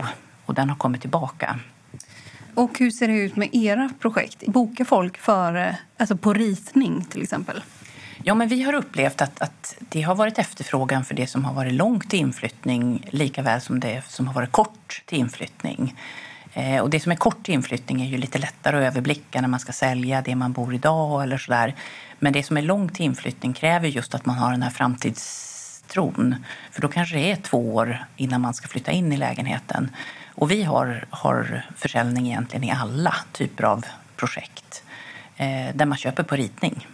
och 0.46 0.54
den 0.54 0.68
har 0.68 0.76
kommit 0.76 1.00
tillbaka. 1.00 1.60
Och 2.56 2.78
hur 2.78 2.90
ser 2.90 3.08
det 3.08 3.14
ut 3.14 3.36
med 3.36 3.48
era 3.52 3.90
projekt? 4.00 4.46
Bokar 4.46 4.84
folk 4.84 5.18
för, 5.18 5.76
alltså 5.96 6.16
på 6.16 6.32
ritning 6.32 7.04
till 7.04 7.22
exempel? 7.22 7.62
Ja, 8.22 8.34
men 8.34 8.48
vi 8.48 8.62
har 8.62 8.72
upplevt 8.72 9.22
att, 9.22 9.40
att 9.42 9.76
det 9.78 10.02
har 10.02 10.14
varit 10.14 10.38
efterfrågan 10.38 11.04
för 11.04 11.14
det 11.14 11.26
som 11.26 11.44
har 11.44 11.54
varit 11.54 11.72
långt 11.72 12.10
till 12.10 12.18
inflyttning 12.18 13.06
lika 13.10 13.42
väl 13.42 13.60
som 13.60 13.80
det 13.80 14.04
som 14.08 14.26
har 14.26 14.34
varit 14.34 14.52
kort 14.52 15.02
till 15.06 15.18
inflyttning. 15.18 15.94
Eh, 16.52 16.80
och 16.80 16.90
det 16.90 17.00
som 17.00 17.12
är 17.12 17.16
kort 17.16 17.42
till 17.42 17.54
inflyttning 17.54 18.02
är 18.02 18.06
ju 18.06 18.18
lite 18.18 18.38
lättare 18.38 18.76
att 18.76 18.92
överblicka 18.92 19.40
när 19.40 19.48
man 19.48 19.60
ska 19.60 19.72
sälja 19.72 20.22
det 20.22 20.34
man 20.34 20.52
bor 20.52 20.74
idag 20.74 21.22
eller 21.22 21.38
sådär. 21.38 21.74
Men 22.18 22.32
det 22.32 22.42
som 22.42 22.56
är 22.56 22.62
långt 22.62 22.94
till 22.94 23.04
inflyttning 23.04 23.52
kräver 23.52 23.88
just 23.88 24.14
att 24.14 24.26
man 24.26 24.36
har 24.36 24.50
den 24.50 24.62
här 24.62 24.70
framtidstron. 24.70 26.34
För 26.70 26.82
då 26.82 26.88
kanske 26.88 27.16
det 27.16 27.30
är 27.30 27.36
två 27.36 27.74
år 27.74 28.04
innan 28.16 28.40
man 28.40 28.54
ska 28.54 28.68
flytta 28.68 28.92
in 28.92 29.12
i 29.12 29.16
lägenheten. 29.16 29.90
Och 30.36 30.50
vi 30.50 30.62
har, 30.62 31.04
har 31.10 31.62
försäljning 31.76 32.26
egentligen 32.26 32.64
i 32.64 32.70
alla 32.70 33.14
typer 33.32 33.64
av 33.64 33.84
projekt 34.16 34.82
eh, 35.36 35.74
där 35.74 35.86
man 35.86 35.98
köper 35.98 36.22
på 36.22 36.36
ritning 36.36 36.86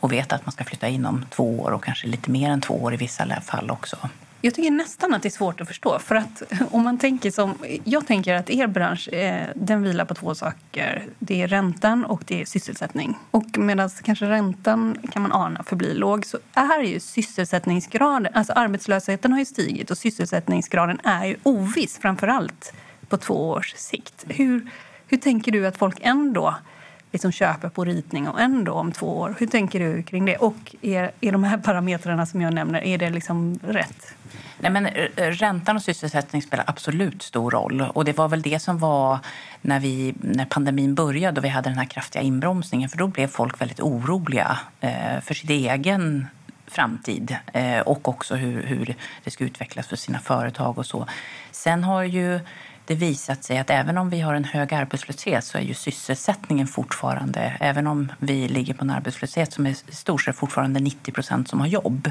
och 0.00 0.12
vet 0.12 0.32
att 0.32 0.46
man 0.46 0.52
ska 0.52 0.64
flytta 0.64 0.88
in 0.88 1.06
om 1.06 1.24
två 1.30 1.60
år 1.60 1.70
och 1.70 1.84
kanske 1.84 2.06
lite 2.06 2.30
mer 2.30 2.50
än 2.50 2.60
två 2.60 2.74
år 2.74 2.94
i 2.94 2.96
vissa 2.96 3.40
fall 3.40 3.70
också. 3.70 3.96
Jag 4.44 4.54
tycker 4.54 4.70
nästan 4.70 5.14
att 5.14 5.22
det 5.22 5.28
är 5.28 5.30
svårt 5.30 5.60
att 5.60 5.68
förstå. 5.68 5.98
För 5.98 6.14
att 6.14 6.42
om 6.70 6.84
man 6.84 6.98
tänker 6.98 7.30
som, 7.30 7.54
jag 7.84 8.06
tänker 8.06 8.34
att 8.34 8.50
er 8.50 8.66
bransch 8.66 9.08
eh, 9.08 9.48
den 9.54 9.82
vilar 9.82 10.04
på 10.04 10.14
två 10.14 10.34
saker. 10.34 11.06
Det 11.18 11.42
är 11.42 11.48
räntan 11.48 12.04
och 12.04 12.22
det 12.26 12.40
är 12.40 12.44
sysselsättning. 12.44 13.18
Och 13.30 13.58
medan 13.58 13.90
kanske 14.02 14.28
räntan 14.28 14.96
kan 15.12 15.22
man 15.22 15.32
ana 15.32 15.62
förblir 15.62 15.94
låg 15.94 16.26
så 16.26 16.38
är 16.54 16.82
ju 16.82 17.00
sysselsättningsgraden, 17.00 18.32
alltså 18.34 18.52
arbetslösheten 18.52 19.32
har 19.32 19.38
ju 19.38 19.44
stigit 19.44 19.90
och 19.90 19.98
sysselsättningsgraden 19.98 21.00
är 21.04 21.24
ju 21.24 21.36
oviss 21.42 21.98
framför 21.98 22.28
allt 22.28 22.72
på 23.08 23.16
två 23.16 23.50
års 23.50 23.74
sikt. 23.76 24.24
Hur, 24.28 24.70
hur 25.06 25.18
tänker 25.18 25.52
du 25.52 25.66
att 25.66 25.76
folk 25.76 25.98
ändå 26.00 26.54
liksom 27.12 27.32
köper 27.32 27.68
på 27.68 27.84
ritning 27.84 28.28
och 28.28 28.40
ändå 28.40 28.72
om 28.72 28.92
två 28.92 29.18
år. 29.18 29.34
Hur 29.38 29.46
tänker 29.46 29.80
du 29.80 30.02
kring 30.02 30.24
det? 30.24 30.36
Och 30.36 30.76
är, 30.82 31.10
är 31.20 31.32
de 31.32 31.44
här 31.44 31.58
parametrarna 31.58 32.26
som 32.26 32.40
jag 32.40 32.54
nämner, 32.54 32.80
är 32.80 32.98
det 32.98 33.10
liksom 33.10 33.58
rätt? 33.62 34.13
Nej, 34.58 34.70
men 34.70 34.86
eh, 34.86 35.04
eh, 35.16 35.30
räntan 35.30 35.76
och 35.76 35.82
sysselsättning 35.82 36.42
spelar 36.42 36.64
absolut 36.68 37.22
stor 37.22 37.50
roll. 37.50 37.80
Och 37.80 38.04
Det 38.04 38.12
var 38.12 38.28
väl 38.28 38.42
det 38.42 38.58
som 38.58 38.78
var 38.78 39.18
när, 39.60 39.80
vi, 39.80 40.14
när 40.20 40.44
pandemin 40.44 40.94
började 40.94 41.40
och 41.40 41.44
vi 41.44 41.48
hade 41.48 41.68
den 41.68 41.78
här 41.78 41.84
kraftiga 41.84 42.22
inbromsningen. 42.22 42.88
För 42.88 42.98
Då 42.98 43.06
blev 43.06 43.26
folk 43.26 43.60
väldigt 43.60 43.80
oroliga 43.80 44.58
eh, 44.80 45.20
för 45.22 45.34
sin 45.34 45.50
egen 45.50 46.26
framtid 46.66 47.36
eh, 47.52 47.80
och 47.80 48.08
också 48.08 48.34
hur, 48.34 48.62
hur 48.62 48.94
det 49.24 49.30
ska 49.30 49.44
utvecklas 49.44 49.86
för 49.86 49.96
sina 49.96 50.18
företag. 50.18 50.78
och 50.78 50.86
så. 50.86 51.06
Sen 51.50 51.84
har 51.84 52.02
ju 52.02 52.40
det 52.86 52.94
visat 52.94 53.44
sig 53.44 53.58
att 53.58 53.70
även 53.70 53.98
om 53.98 54.10
vi 54.10 54.20
har 54.20 54.34
en 54.34 54.44
hög 54.44 54.74
arbetslöshet 54.74 55.44
så 55.44 55.58
är 55.58 55.62
ju 55.62 55.74
sysselsättningen 55.74 56.66
fortfarande, 56.66 57.56
även 57.60 57.86
om 57.86 58.12
vi 58.18 58.48
ligger 58.48 58.74
på 58.74 58.84
en 58.84 58.90
arbetslöshet 58.90 59.52
som 59.52 59.66
är 59.66 59.74
stor, 59.94 60.18
så 60.18 60.30
är 60.30 60.32
det 60.32 60.38
fortfarande 60.38 60.80
90 60.80 61.12
procent 61.12 61.48
som 61.48 61.60
har 61.60 61.66
jobb. 61.66 62.10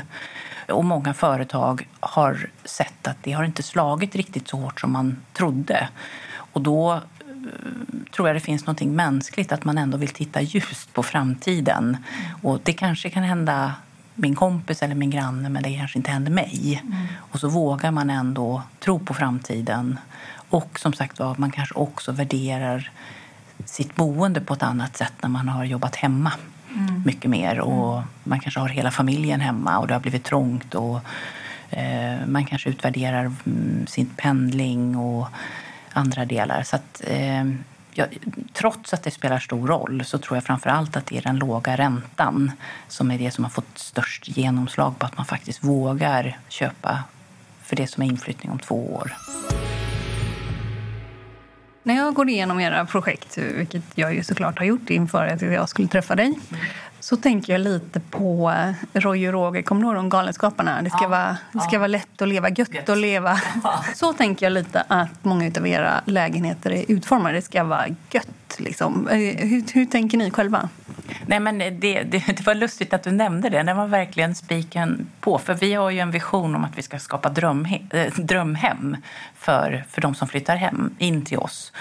Och 0.67 0.85
många 0.85 1.13
företag 1.13 1.87
har 1.99 2.49
sett 2.65 3.07
att 3.07 3.17
det 3.21 3.31
har 3.31 3.43
inte 3.43 3.63
slagit 3.63 4.15
riktigt 4.15 4.47
så 4.47 4.57
hårt 4.57 4.79
som 4.79 4.91
man 4.91 5.17
trodde. 5.33 5.89
Och 6.35 6.61
då 6.61 6.93
eh, 6.93 6.99
tror 8.15 8.27
jag 8.27 8.35
det 8.35 8.39
finns 8.39 8.65
något 8.65 8.81
mänskligt, 8.81 9.51
att 9.51 9.65
man 9.65 9.77
ändå 9.77 9.97
vill 9.97 10.09
titta 10.09 10.41
ljust 10.41 10.93
på 10.93 11.03
framtiden. 11.03 11.97
Och 12.41 12.59
det 12.63 12.73
kanske 12.73 13.09
kan 13.09 13.23
hända 13.23 13.73
min 14.15 14.35
kompis 14.35 14.83
eller 14.83 14.95
min 14.95 15.09
granne, 15.09 15.49
men 15.49 15.63
det 15.63 15.77
kanske 15.77 15.99
inte 15.99 16.11
händer 16.11 16.31
mig. 16.31 16.81
Mm. 16.83 17.07
Och 17.17 17.39
så 17.39 17.47
vågar 17.47 17.91
man 17.91 18.09
ändå 18.09 18.63
tro 18.79 18.99
på 18.99 19.13
framtiden. 19.13 19.99
Och 20.49 20.79
som 20.79 20.93
sagt 20.93 21.19
var, 21.19 21.35
man 21.37 21.51
kanske 21.51 21.75
också 21.75 22.11
värderar 22.11 22.91
sitt 23.65 23.95
boende 23.95 24.41
på 24.41 24.53
ett 24.53 24.63
annat 24.63 24.97
sätt 24.97 25.13
när 25.21 25.29
man 25.29 25.49
har 25.49 25.65
jobbat 25.65 25.95
hemma 25.95 26.31
mm 26.31 26.43
mycket 27.05 27.29
mer. 27.29 27.59
Och. 27.59 28.01
Man 28.23 28.39
kanske 28.39 28.59
har 28.59 28.69
hela 28.69 28.91
familjen 28.91 29.41
hemma 29.41 29.79
och 29.79 29.87
det 29.87 29.93
har 29.93 30.01
blivit 30.01 30.23
trångt. 30.23 30.75
Och, 30.75 30.99
eh, 31.69 32.25
man 32.27 32.45
kanske 32.45 32.69
utvärderar 32.69 33.31
mm, 33.45 33.87
sin 33.87 34.05
pendling 34.05 34.97
och 34.97 35.27
andra 35.93 36.25
delar. 36.25 36.63
Så 36.63 36.75
att, 36.75 37.01
eh, 37.07 37.45
ja, 37.93 38.05
trots 38.53 38.93
att 38.93 39.03
det 39.03 39.11
spelar 39.11 39.39
stor 39.39 39.67
roll 39.67 40.05
så 40.05 40.17
tror 40.17 40.37
jag 40.37 40.43
framför 40.43 40.69
allt 40.69 40.97
att 40.97 41.05
det 41.05 41.17
är 41.17 41.21
den 41.21 41.35
låga 41.35 41.77
räntan 41.77 42.51
som 42.87 43.11
är 43.11 43.17
det 43.17 43.31
som 43.31 43.43
har 43.43 43.51
fått 43.51 43.77
störst 43.77 44.37
genomslag 44.37 44.99
på 44.99 45.05
att 45.05 45.17
man 45.17 45.25
faktiskt 45.25 45.63
vågar 45.63 46.37
köpa 46.49 47.03
för 47.63 47.75
det 47.75 47.87
som 47.87 48.03
är 48.03 48.07
inflyttning 48.07 48.51
om 48.51 48.59
två 48.59 48.93
år. 48.93 49.13
När 51.83 51.95
jag 51.95 52.13
går 52.13 52.29
igenom 52.29 52.59
era 52.59 52.85
projekt, 52.85 53.37
vilket 53.37 53.83
jag 53.95 54.15
ju 54.15 54.23
såklart 54.23 54.59
har 54.59 54.65
gjort 54.65 54.89
inför 54.89 55.27
att 55.27 55.41
jag 55.41 55.69
skulle 55.69 55.87
träffa 55.87 56.15
dig 56.15 56.33
så 57.03 57.17
tänker 57.17 57.53
jag 57.53 57.61
lite 57.61 57.99
på 57.99 58.51
eh, 58.51 58.99
Roy 58.99 59.27
och 59.27 59.33
Roger. 59.33 59.61
Kommer 59.61 59.81
du 59.81 59.87
ihåg 59.87 59.95
de 59.95 60.09
Galenskaparna? 60.09 60.81
Det 60.81 60.89
ska, 60.89 60.99
Ja. 61.03 61.07
vara, 61.07 61.37
det 61.51 61.59
ska 61.59 61.69
Ja. 61.75 61.79
vara 61.79 61.87
lätt 61.87 62.21
att 62.21 62.27
leva, 62.27 62.49
gött, 62.49 62.73
Gött. 62.73 62.89
att 62.89 62.97
leva. 62.97 63.39
Så 63.95 64.13
tänker 64.13 64.45
jag 64.45 64.53
lite 64.53 64.83
att 64.87 65.23
många 65.23 65.51
av 65.57 65.67
era 65.67 66.01
lägenheter 66.05 66.71
är 66.71 66.85
utformade. 66.87 67.35
Det 67.35 67.41
ska 67.41 67.63
vara 67.63 67.85
gött. 68.11 68.27
Liksom. 68.57 69.07
Eh, 69.07 69.17
Hur, 69.17 69.73
hur 69.73 69.85
tänker 69.85 70.17
ni 70.17 70.31
själva? 70.31 70.69
Nej, 71.25 71.39
men 71.39 71.57
det, 71.57 71.69
det, 71.69 72.03
det 72.27 72.45
var 72.45 72.55
lustigt 72.55 72.93
att 72.93 73.03
du 73.03 73.11
nämnde 73.11 73.49
det. 73.49 73.63
Det 73.63 73.73
var 73.73 73.87
verkligen 73.87 74.35
spiken 74.35 75.07
på. 75.21 75.37
För 75.37 75.53
vi 75.53 75.73
har 75.73 75.89
ju 75.89 75.99
en 75.99 76.11
vision 76.11 76.55
om 76.55 76.63
att 76.63 76.77
vi 76.77 76.81
ska 76.81 76.99
skapa 76.99 77.29
drömhe, 77.29 77.81
äh, 77.91 78.13
drömhem 78.13 78.97
för, 79.35 79.85
för 79.89 80.01
de 80.01 80.15
som 80.15 80.27
flyttar 80.27 80.55
hem 80.55 80.95
in 80.97 81.25
till 81.25 81.37
oss. 81.37 81.71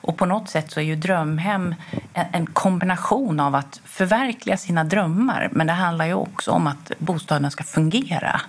Och 0.00 0.16
på 0.16 0.26
något 0.26 0.48
sätt 0.48 0.70
så 0.70 0.80
är 0.80 0.84
ju 0.84 0.96
drömhem 0.96 1.74
en, 2.12 2.46
kombination 2.46 3.40
av 3.40 3.54
att 3.54 3.80
förverkliga 3.84 4.56
sina 4.56 4.84
drömmar. 4.84 5.48
Men 5.52 5.66
det 5.66 5.72
handlar 5.72 6.06
ju 6.06 6.14
också 6.14 6.50
om 6.50 6.66
att 6.66 6.92
bostaden 6.98 7.50
ska 7.50 7.64
fungera. 7.64 8.40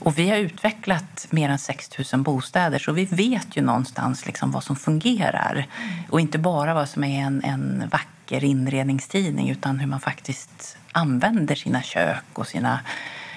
Och 0.00 0.18
vi 0.18 0.30
har 0.30 0.36
utvecklat 0.36 1.26
mer 1.30 1.48
än 1.48 1.58
6 1.58 2.12
000 2.12 2.22
bostäder 2.22 2.78
så 2.78 2.92
vi 2.92 3.04
vet 3.04 3.56
ju 3.56 3.62
någonstans 3.62 4.26
liksom 4.26 4.50
vad 4.50 4.64
som 4.64 4.76
fungerar. 4.76 5.66
Och 6.10 6.20
inte 6.20 6.38
bara 6.38 6.74
vad 6.74 6.88
som 6.88 7.04
är 7.04 7.20
en, 7.20 7.44
en 7.44 7.88
vacker 7.92 8.44
inredningstidning 8.44 9.50
utan 9.50 9.78
hur 9.78 9.86
man 9.86 10.00
faktiskt 10.00 10.76
använder 10.92 11.54
sina 11.54 11.82
kök 11.82 12.24
och 12.34 12.46
sina 12.46 12.80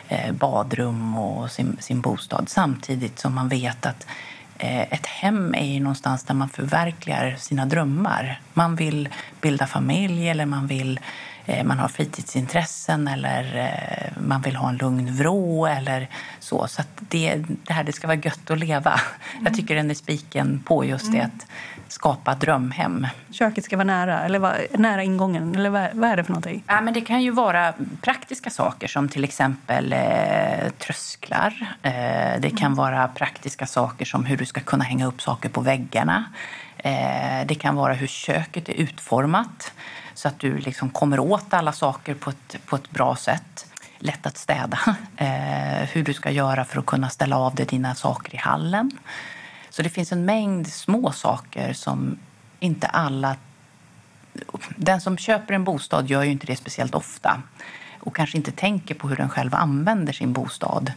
eh, 0.07 0.31
badrum 0.31 1.17
och 1.17 1.51
sin, 1.51 1.77
sin 1.79 2.01
bostad 2.01 2.49
samtidigt 2.49 3.19
som 3.19 3.33
man 3.33 3.49
vet 3.49 3.85
att 3.85 4.07
ett 4.65 5.05
hem 5.05 5.55
är 5.55 5.73
ju 5.73 5.79
någonstans 5.79 6.23
där 6.23 6.33
man 6.33 6.49
förverkligar 6.49 7.35
sina 7.39 7.65
drömmar. 7.65 8.41
Man 8.53 8.75
vill 8.75 9.09
bilda 9.41 9.67
familj 9.67 10.29
eller 10.29 10.45
man 10.45 10.67
vill 10.67 10.99
eh, 11.45 11.63
man 11.63 11.79
har 11.79 11.87
fritidsintressen 11.87 13.07
eller 13.07 13.57
eh, 13.57 14.21
man 14.27 14.41
vill 14.41 14.55
ha 14.55 14.69
en 14.69 14.77
lugn 14.77 15.15
vrå 15.15 15.65
eller 15.65 16.09
så. 16.39 16.67
Så 16.67 16.81
det, 16.99 17.35
det 17.35 17.73
här 17.73 17.83
det 17.83 17.93
ska 17.93 18.07
vara 18.07 18.17
gött 18.17 18.51
att 18.51 18.59
leva. 18.59 18.99
Jag 19.43 19.53
tycker 19.53 19.75
den 19.75 19.89
är 19.89 19.95
spiken 19.95 20.63
på 20.65 20.85
just 20.85 21.11
det 21.11 21.21
att 21.21 21.47
skapa 21.87 22.35
drömhem. 22.35 23.07
Köket 23.31 23.63
ska 23.63 23.77
vara 23.77 23.83
nära, 23.83 24.23
eller 24.23 24.39
vara 24.39 24.55
nära 24.71 25.03
ingången. 25.03 25.55
Eller 25.55 25.69
vad, 25.69 25.89
vad 25.93 26.09
är 26.09 26.17
det 26.17 26.23
för 26.23 26.31
någonting? 26.31 26.63
Ja, 26.67 26.81
men 26.81 26.93
det 26.93 27.01
kan 27.01 27.21
ju 27.21 27.31
vara 27.31 27.73
praktiska 28.01 28.49
saker 28.49 28.87
som 28.87 29.09
till 29.09 29.23
exempel 29.23 29.93
eh, 29.93 30.69
trösklar. 30.77 31.75
Eh, 31.81 32.39
det 32.39 32.57
kan 32.57 32.75
vara 32.75 33.07
praktiska 33.07 33.65
saker 33.65 34.05
som 34.05 34.25
hur 34.25 34.37
du 34.37 34.45
ska 34.45 34.61
kunna 34.61 34.83
hänga 34.83 35.05
upp 35.07 35.21
saker 35.21 35.49
på 35.49 35.61
väggarna. 35.61 36.25
Eh, 36.77 37.45
det 37.45 37.55
kan 37.55 37.75
vara 37.75 37.93
hur 37.93 38.07
köket 38.07 38.69
är 38.69 38.73
utformat 38.73 39.73
så 40.13 40.27
att 40.27 40.39
du 40.39 40.57
liksom 40.57 40.89
kommer 40.89 41.19
åt 41.19 41.53
alla 41.53 41.71
saker 41.71 42.13
på 42.13 42.29
ett, 42.29 42.57
på 42.65 42.75
ett 42.75 42.91
bra 42.91 43.15
sätt. 43.15 43.65
Lätt 43.99 44.25
att 44.25 44.37
städa. 44.37 44.79
Eh, 45.17 45.89
hur 45.89 46.03
du 46.03 46.13
ska 46.13 46.31
göra 46.31 46.65
för 46.65 46.79
att 46.79 46.85
kunna 46.85 47.09
ställa 47.09 47.37
av 47.37 47.55
dig 47.55 47.65
dina 47.65 47.95
saker 47.95 48.35
i 48.35 48.37
hallen. 48.37 48.91
Så 49.73 49.81
det 49.81 49.89
finns 49.89 50.11
en 50.11 50.25
mängd 50.25 50.67
små 50.67 51.11
saker 51.11 51.73
som 51.73 52.17
inte 52.59 52.87
alla 52.87 53.35
den 54.75 55.01
som 55.01 55.17
köper 55.17 55.53
en 55.53 55.63
bostad 55.63 56.09
gör 56.09 56.23
ju 56.23 56.31
inte 56.31 56.47
det 56.47 56.55
speciellt 56.55 56.95
ofta 56.95 57.41
och 57.99 58.15
kanske 58.15 58.37
inte 58.37 58.51
tänker 58.51 58.95
på 58.95 59.07
hur 59.07 59.15
den 59.15 59.29
själv 59.29 59.55
använder 59.55 60.13
sin 60.13 60.33
bostad. 60.33 60.91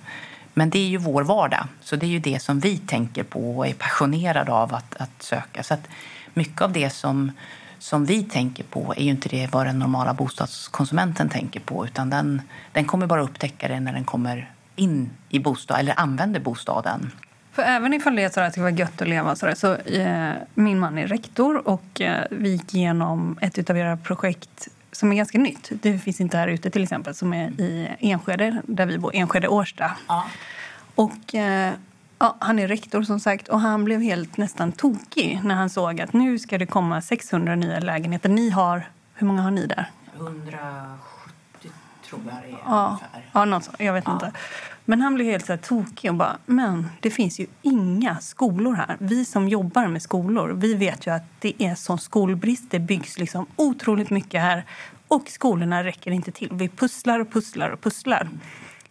Men 0.54 0.70
det 0.70 0.78
är 0.78 0.88
ju 0.88 0.96
vår 0.96 1.22
vardag, 1.22 1.66
så 1.82 1.96
det 1.96 2.06
är 2.06 2.10
ju 2.10 2.18
det 2.18 2.42
som 2.42 2.60
vi 2.60 2.78
tänker 2.78 3.22
på 3.22 3.56
och 3.56 3.66
är 3.66 3.74
passionerade 3.74 4.52
av 4.52 4.74
att, 4.74 4.96
att 4.96 5.22
söka. 5.22 5.62
Så 5.62 5.74
att 5.74 5.88
mycket 6.34 6.62
av 6.62 6.72
det 6.72 6.90
som, 6.90 7.32
som 7.78 8.04
vi 8.04 8.22
tänker 8.22 8.64
på 8.64 8.94
är 8.96 9.02
ju 9.02 9.10
inte 9.10 9.28
det 9.28 9.52
vad 9.52 9.66
den 9.66 9.78
normala 9.78 10.14
bostadskonsumenten 10.14 11.28
tänker 11.28 11.60
på 11.60 11.86
utan 11.86 12.10
den, 12.10 12.42
den 12.72 12.84
kommer 12.84 13.06
bara 13.06 13.22
upptäcka 13.22 13.68
det 13.68 13.80
när 13.80 13.92
den 13.92 14.04
kommer 14.04 14.52
in 14.76 15.10
i 15.28 15.38
bostad 15.38 15.78
eller 15.80 16.00
använder 16.00 16.40
bostaden. 16.40 17.12
För 17.56 17.62
även 17.62 17.94
ifall 17.94 18.16
det 18.16 18.34
så 18.34 18.40
att 18.40 18.54
det 18.54 18.60
vara 18.60 18.70
gött 18.70 19.02
att 19.02 19.08
leva 19.08 19.36
så, 19.36 19.46
där, 19.46 19.54
så 19.54 19.74
eh, 19.74 20.32
min 20.54 20.78
man 20.78 20.98
är 20.98 21.06
rektor 21.06 21.68
och 21.68 22.00
eh, 22.00 22.24
vi 22.30 22.48
gick 22.50 22.74
igenom 22.74 23.38
ett 23.40 23.70
av 23.70 23.76
era 23.78 23.96
projekt 23.96 24.68
som 24.92 25.12
är 25.12 25.16
ganska 25.16 25.38
nytt. 25.38 25.70
Det 25.82 25.98
finns 25.98 26.20
inte 26.20 26.36
här 26.38 26.48
ute 26.48 26.70
till 26.70 26.82
exempel, 26.82 27.14
som 27.14 27.32
är 27.34 27.48
i 27.60 27.88
Enskede, 28.00 28.62
där 28.66 28.86
vi 28.86 28.98
bor, 28.98 29.10
Enskede 29.14 29.48
Årsta. 29.48 29.92
Och 30.94 31.34
eh, 31.34 31.72
ja, 32.18 32.36
han 32.38 32.58
är 32.58 32.68
rektor 32.68 33.02
som 33.02 33.20
sagt 33.20 33.48
och 33.48 33.60
han 33.60 33.84
blev 33.84 34.00
helt 34.00 34.36
nästan 34.36 34.72
tokig 34.72 35.40
när 35.44 35.54
han 35.54 35.70
såg 35.70 36.00
att 36.00 36.12
nu 36.12 36.38
ska 36.38 36.58
det 36.58 36.66
komma 36.66 37.02
600 37.02 37.54
nya 37.54 37.80
lägenheter. 37.80 38.28
Ni 38.28 38.50
har, 38.50 38.88
hur 39.14 39.26
många 39.26 39.42
har 39.42 39.50
ni 39.50 39.66
där? 39.66 39.90
170 40.16 41.70
tror 42.08 42.20
jag 42.26 42.34
det 42.42 42.48
är 42.48 42.58
Ja, 42.64 42.86
ungefär. 42.88 43.30
ja 43.32 43.44
något 43.44 43.70
jag 43.78 43.92
vet 43.92 44.08
inte. 44.08 44.32
Men 44.88 45.00
han 45.00 45.14
blev 45.14 45.26
helt 45.26 45.46
så 45.46 45.52
här 45.52 45.58
tokig 45.58 46.10
och 46.10 46.16
bara, 46.16 46.38
men 46.46 46.86
det 47.00 47.10
finns 47.10 47.40
ju 47.40 47.46
inga 47.62 48.18
skolor 48.18 48.74
här. 48.74 48.96
Vi 49.00 49.24
som 49.24 49.48
jobbar 49.48 49.86
med 49.86 50.02
skolor, 50.02 50.48
vi 50.48 50.74
vet 50.74 51.06
ju 51.06 51.10
att 51.10 51.22
det 51.40 51.62
är 51.62 51.74
sån 51.74 51.98
skolbrist. 51.98 52.70
Det 52.70 52.78
byggs 52.78 53.18
liksom 53.18 53.46
otroligt 53.56 54.10
mycket 54.10 54.40
här 54.40 54.64
och 55.08 55.28
skolorna 55.28 55.84
räcker 55.84 56.10
inte 56.10 56.30
till. 56.30 56.48
Vi 56.52 56.68
pusslar 56.68 57.20
och 57.20 57.32
pusslar 57.32 57.70
och 57.70 57.80
pusslar. 57.80 58.28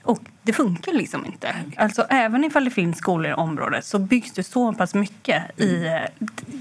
Och 0.03 0.19
det 0.45 0.53
funkar 0.53 0.93
liksom 0.93 1.25
inte. 1.25 1.55
Alltså, 1.77 2.05
även 2.09 2.43
ifall 2.43 2.65
det 2.65 2.71
finns 2.71 2.97
skolor 2.97 3.31
i 3.31 3.33
området 3.33 3.85
så 3.85 3.99
byggs 3.99 4.31
det 4.33 4.43
så 4.43 4.73
pass 4.73 4.93
mycket 4.95 5.59
i 5.59 5.85
eh, 5.87 5.99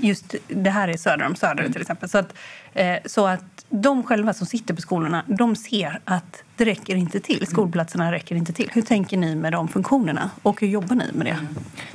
just 0.00 0.34
det 0.48 0.70
här 0.70 0.88
är 0.88 0.96
söder 0.96 1.26
om 1.26 1.36
Söder 1.36 1.68
till 1.68 1.80
exempel. 1.80 2.08
Så 2.08 2.18
att, 2.18 2.34
eh, 2.74 2.96
så 3.06 3.26
att 3.26 3.64
de 3.68 4.02
själva 4.02 4.32
som 4.32 4.46
sitter 4.46 4.74
på 4.74 4.80
skolorna, 4.80 5.22
de 5.26 5.56
ser 5.56 6.00
att 6.04 6.42
det 6.56 6.64
räcker 6.64 6.96
inte 6.96 7.20
till. 7.20 7.46
Skolplatserna 7.46 8.12
räcker 8.12 8.36
inte 8.36 8.52
till. 8.52 8.70
Hur 8.72 8.82
tänker 8.82 9.16
ni 9.16 9.34
med 9.34 9.52
de 9.52 9.68
funktionerna 9.68 10.30
och 10.42 10.60
hur 10.60 10.68
jobbar 10.68 10.96
ni 10.96 11.10
med 11.12 11.26
det? 11.26 11.36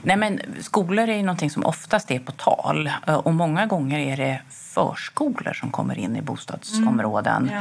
Nej, 0.03 0.17
men 0.17 0.39
skolor 0.59 1.09
är 1.09 1.15
ju 1.17 1.23
någonting 1.23 1.49
som 1.49 1.65
oftast 1.65 2.11
är 2.11 2.19
på 2.19 2.31
tal 2.31 2.91
eh, 3.07 3.13
och 3.15 3.33
många 3.33 3.65
gånger 3.65 3.99
är 3.99 4.17
det 4.17 4.41
förskolor 4.49 5.53
som 5.53 5.71
kommer 5.71 5.97
in 5.99 6.15
i 6.15 6.21
bostadsområden. 6.21 7.51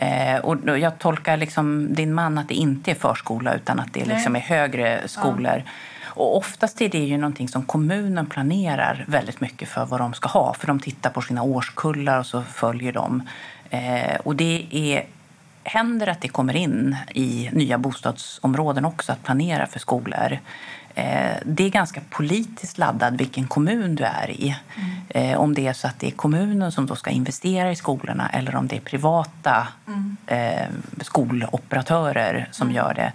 Eh, 0.00 0.36
och 0.40 0.56
då- 0.56 0.76
jag 0.78 0.98
tolkar 0.98 1.36
liksom 1.36 1.94
din 1.94 2.14
man 2.14 2.38
att 2.38 2.48
det 2.48 2.54
inte 2.54 2.90
är 2.90 2.94
förskola 2.94 3.54
utan 3.68 3.80
att 3.80 3.92
det 3.92 4.04
liksom 4.04 4.36
är 4.36 4.40
högre 4.40 5.08
skolor. 5.08 5.62
Och 6.04 6.36
oftast 6.36 6.80
är 6.80 6.88
det 6.88 6.98
ju 6.98 7.16
någonting 7.16 7.48
som 7.48 7.62
kommunen 7.62 8.26
planerar 8.26 9.04
väldigt 9.08 9.40
mycket 9.40 9.68
för 9.68 9.84
vad 9.84 10.00
de 10.00 10.14
ska 10.14 10.28
ha. 10.28 10.54
För 10.54 10.66
de 10.66 10.80
tittar 10.80 11.10
på 11.10 11.22
sina 11.22 11.42
årskullar 11.42 12.18
och 12.18 12.26
så 12.26 12.42
följer 12.42 12.92
de. 12.92 13.28
Eh, 13.70 14.16
och 14.24 14.36
det 14.36 14.66
är 14.70 15.06
händer 15.68 16.06
att 16.06 16.20
det 16.20 16.28
kommer 16.28 16.56
in 16.56 16.96
i 17.14 17.50
nya 17.52 17.78
bostadsområden 17.78 18.84
också 18.84 19.12
att 19.12 19.22
planera 19.22 19.66
för 19.66 19.78
skolor. 19.78 20.38
Eh, 20.94 21.30
Det 21.44 21.64
är 21.64 21.70
ganska 21.70 22.00
politiskt 22.10 22.78
laddad 22.78 23.18
vilken 23.18 23.46
kommun 23.48 23.94
du 23.94 24.04
är 24.04 24.30
i. 24.30 24.56
Eh, 25.08 25.38
Om 25.38 25.54
det 25.54 25.66
är 25.66 25.72
så 25.72 25.86
att 25.88 26.00
det 26.00 26.06
är 26.06 26.10
kommunen 26.10 26.72
som 26.72 26.86
då 26.86 26.96
ska 26.96 27.10
investera 27.10 27.70
i 27.70 27.76
skolorna 27.76 28.28
eller 28.32 28.56
om 28.56 28.66
det 28.66 28.76
är 28.76 28.80
privata 28.80 29.68
eh, 30.26 30.66
skoloperatörer 31.00 32.48
som 32.50 32.72
gör 32.72 32.94
det. 32.94 33.12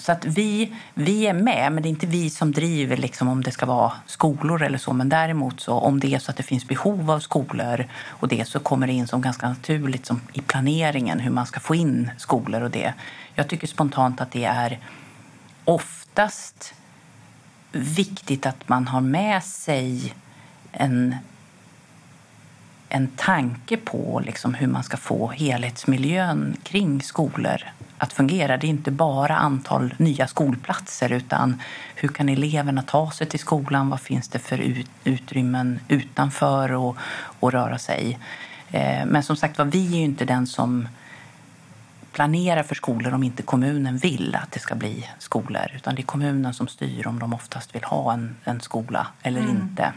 Så 0.00 0.12
att 0.12 0.24
vi, 0.24 0.72
vi 0.94 1.26
är 1.26 1.32
med, 1.32 1.72
men 1.72 1.82
det 1.82 1.88
är 1.88 1.90
inte 1.90 2.06
vi 2.06 2.30
som 2.30 2.52
driver 2.52 2.96
liksom 2.96 3.28
om 3.28 3.42
det 3.42 3.50
ska 3.50 3.66
vara 3.66 3.92
skolor 4.06 4.62
eller 4.62 4.78
så. 4.78 4.92
Men 4.92 5.08
däremot 5.08 5.60
så 5.60 5.74
om 5.74 6.00
det 6.00 6.14
är 6.14 6.18
så 6.18 6.30
att 6.30 6.36
det 6.36 6.42
finns 6.42 6.68
behov 6.68 7.10
av 7.10 7.20
skolor 7.20 7.86
och 8.08 8.28
det 8.28 8.48
så 8.48 8.60
kommer 8.60 8.86
det 8.86 8.92
in 8.92 9.06
som 9.06 9.20
ganska 9.20 9.48
naturligt 9.48 10.06
som 10.06 10.20
i 10.32 10.40
planeringen 10.40 11.20
hur 11.20 11.30
man 11.30 11.46
ska 11.46 11.60
få 11.60 11.74
in 11.74 12.10
skolor 12.16 12.62
och 12.62 12.70
det. 12.70 12.94
Jag 13.34 13.48
tycker 13.48 13.66
spontant 13.66 14.20
att 14.20 14.32
det 14.32 14.44
är 14.44 14.78
oftast 15.64 16.74
viktigt 17.72 18.46
att 18.46 18.68
man 18.68 18.88
har 18.88 19.00
med 19.00 19.44
sig 19.44 20.14
en 20.72 21.16
en 22.88 23.08
tanke 23.08 23.76
på 23.76 24.22
liksom 24.24 24.54
hur 24.54 24.66
man 24.66 24.82
ska 24.82 24.96
få 24.96 25.30
helhetsmiljön 25.30 26.56
kring 26.62 27.02
skolor 27.02 27.62
att 28.00 28.12
fungera. 28.12 28.56
Det 28.56 28.66
är 28.66 28.68
inte 28.68 28.90
bara 28.90 29.36
antal 29.36 29.94
nya 29.96 30.26
skolplatser 30.26 31.12
utan 31.12 31.62
hur 31.94 32.08
kan 32.08 32.28
eleverna 32.28 32.82
ta 32.82 33.10
sig 33.10 33.26
till 33.26 33.40
skolan? 33.40 33.90
Vad 33.90 34.00
finns 34.00 34.28
det 34.28 34.38
för 34.38 34.58
ut, 34.58 34.90
utrymmen 35.04 35.80
utanför 35.88 36.72
och, 36.72 36.96
och 37.40 37.52
röra 37.52 37.78
sig? 37.78 38.18
Eh, 38.70 39.06
men 39.06 39.22
som 39.22 39.36
sagt 39.36 39.58
var, 39.58 39.64
vi 39.64 39.86
är 39.86 39.98
ju 39.98 40.04
inte 40.04 40.24
den 40.24 40.46
som 40.46 40.88
planerar 42.12 42.62
för 42.62 42.74
skolor 42.74 43.14
om 43.14 43.22
inte 43.22 43.42
kommunen 43.42 43.96
vill 43.96 44.36
att 44.42 44.52
det 44.52 44.60
ska 44.60 44.74
bli 44.74 45.08
skolor. 45.18 45.72
Utan 45.74 45.94
det 45.94 46.00
är 46.00 46.04
kommunen 46.04 46.54
som 46.54 46.68
styr 46.68 47.06
om 47.06 47.18
de 47.18 47.34
oftast 47.34 47.74
vill 47.74 47.84
ha 47.84 48.12
en, 48.12 48.36
en 48.44 48.60
skola 48.60 49.06
eller 49.22 49.40
inte. 49.40 49.92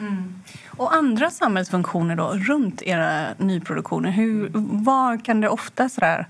Och 0.68 0.94
andra 0.94 1.30
samhällsfunktioner 1.30 2.16
då, 2.16 2.34
runt 2.34 2.82
era 2.82 3.28
nyproduktioner, 3.38 4.12
hur, 4.12 4.50
var 4.84 5.26
kan 5.26 5.42
det 5.42 5.50
ofta 5.50 5.90
sådär... 5.90 6.28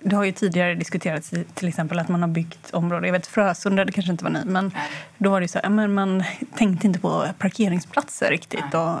Det 0.00 0.16
har 0.16 0.24
ju 0.24 0.32
tidigare 0.32 0.74
diskuterats 0.74 1.32
till 1.54 1.68
exempel 1.68 1.98
att 1.98 2.08
man 2.08 2.22
har 2.22 2.28
byggt 2.28 2.70
områden, 2.70 3.04
jag 3.04 3.12
vet 3.12 3.26
Frösunda, 3.26 3.84
det 3.84 3.92
kanske 3.92 4.12
inte 4.12 4.24
var 4.24 4.30
ni, 4.30 4.44
men 4.44 4.70
då 5.18 5.30
var 5.30 5.40
det 5.40 5.48
så 5.48 5.60
ja, 5.62 5.68
men 5.68 5.94
man 5.94 6.24
tänkte 6.54 6.86
inte 6.86 6.98
på 6.98 7.26
parkeringsplatser 7.38 8.30
riktigt. 8.30 8.74
Och, 8.74 8.96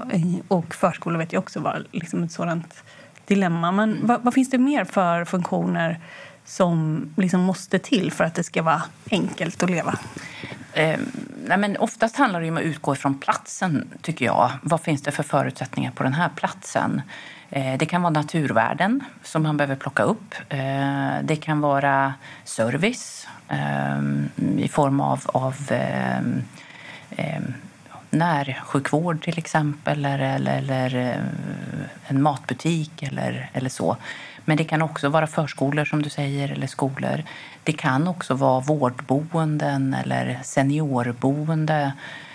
och 0.48 0.74
förskolor 0.74 1.18
vet 1.18 1.32
jag 1.32 1.42
också 1.42 1.60
var 1.60 1.84
liksom 1.92 2.22
ett 2.22 2.32
sådant 2.32 2.84
dilemma. 3.26 3.72
Men 3.72 4.06
vad, 4.06 4.22
vad 4.22 4.34
finns 4.34 4.50
det 4.50 4.58
mer 4.58 4.84
för 4.84 5.24
funktioner 5.24 6.00
som 6.44 7.08
liksom 7.16 7.40
måste 7.40 7.78
till 7.78 8.12
för 8.12 8.24
att 8.24 8.34
det 8.34 8.44
ska 8.44 8.62
vara 8.62 8.82
enkelt 9.10 9.62
att 9.62 9.70
leva? 9.70 9.98
Eh, 10.72 10.98
nej 11.46 11.58
men 11.58 11.76
oftast 11.76 12.16
handlar 12.16 12.40
det 12.40 12.48
om 12.48 12.56
att 12.56 12.62
utgå 12.62 12.92
ifrån 12.92 13.18
platsen, 13.18 13.88
tycker 14.02 14.24
jag. 14.24 14.50
Vad 14.62 14.80
finns 14.80 15.02
det 15.02 15.12
för 15.12 15.22
förutsättningar 15.22 15.90
på 15.90 16.02
den 16.02 16.12
här 16.12 16.28
platsen? 16.36 17.02
Eh, 17.50 17.78
det 17.78 17.86
kan 17.86 18.02
vara 18.02 18.10
naturvärden 18.10 19.04
som 19.22 19.42
man 19.42 19.56
behöver 19.56 19.76
plocka 19.76 20.02
upp. 20.02 20.34
Eh, 20.48 21.14
det 21.22 21.36
kan 21.36 21.60
vara 21.60 22.14
service 22.44 23.28
eh, 23.48 24.02
i 24.58 24.68
form 24.68 25.00
av, 25.00 25.20
av 25.26 25.54
närsjukvård 28.10 29.22
till 29.22 29.38
exempel 29.38 30.04
eller, 30.04 30.18
eller, 30.18 30.58
eller 30.58 31.20
en 32.06 32.22
matbutik 32.22 33.02
eller, 33.02 33.50
eller 33.52 33.70
så. 33.70 33.96
Men 34.44 34.56
det 34.56 34.64
kan 34.64 34.82
också 34.82 35.08
vara 35.08 35.26
förskolor 35.26 35.84
som 35.84 36.02
du 36.02 36.10
säger 36.10 36.52
eller 36.52 36.66
skolor. 36.66 37.22
Det 37.62 37.72
kan 37.72 38.08
också 38.08 38.34
vara 38.34 38.60
vårdboenden 38.60 39.94
eller 39.94 40.38
seniorboende. 40.42 41.92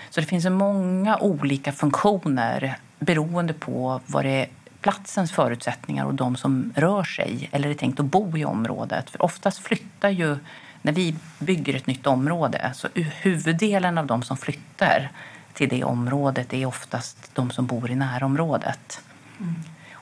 Så 0.09 0.19
det 0.19 0.27
finns 0.27 0.45
många 0.45 1.17
olika 1.17 1.71
funktioner 1.71 2.75
beroende 2.99 3.53
på 3.53 4.01
vad 4.07 4.25
det 4.25 4.29
är 4.29 4.47
platsens 4.81 5.31
förutsättningar 5.31 6.05
och 6.05 6.13
de 6.13 6.35
som 6.35 6.73
rör 6.75 7.03
sig 7.03 7.49
eller 7.51 7.69
är 7.69 7.73
tänkt 7.73 7.99
att 7.99 8.05
bo 8.05 8.37
i 8.37 8.45
området. 8.45 9.09
För 9.09 9.21
oftast 9.21 9.59
flyttar 9.59 10.09
ju, 10.09 10.37
när 10.81 10.93
vi 10.93 11.15
bygger 11.39 11.75
ett 11.75 11.87
nytt 11.87 12.07
område, 12.07 12.71
så 12.73 12.87
huvuddelen 12.95 13.97
av 13.97 14.05
de 14.05 14.23
som 14.23 14.37
flyttar 14.37 15.11
till 15.53 15.69
det 15.69 15.83
området 15.83 16.53
är 16.53 16.65
oftast 16.65 17.31
de 17.33 17.51
som 17.51 17.65
bor 17.65 17.91
i 17.91 17.95
närområdet. 17.95 19.01
Mm. 19.39 19.55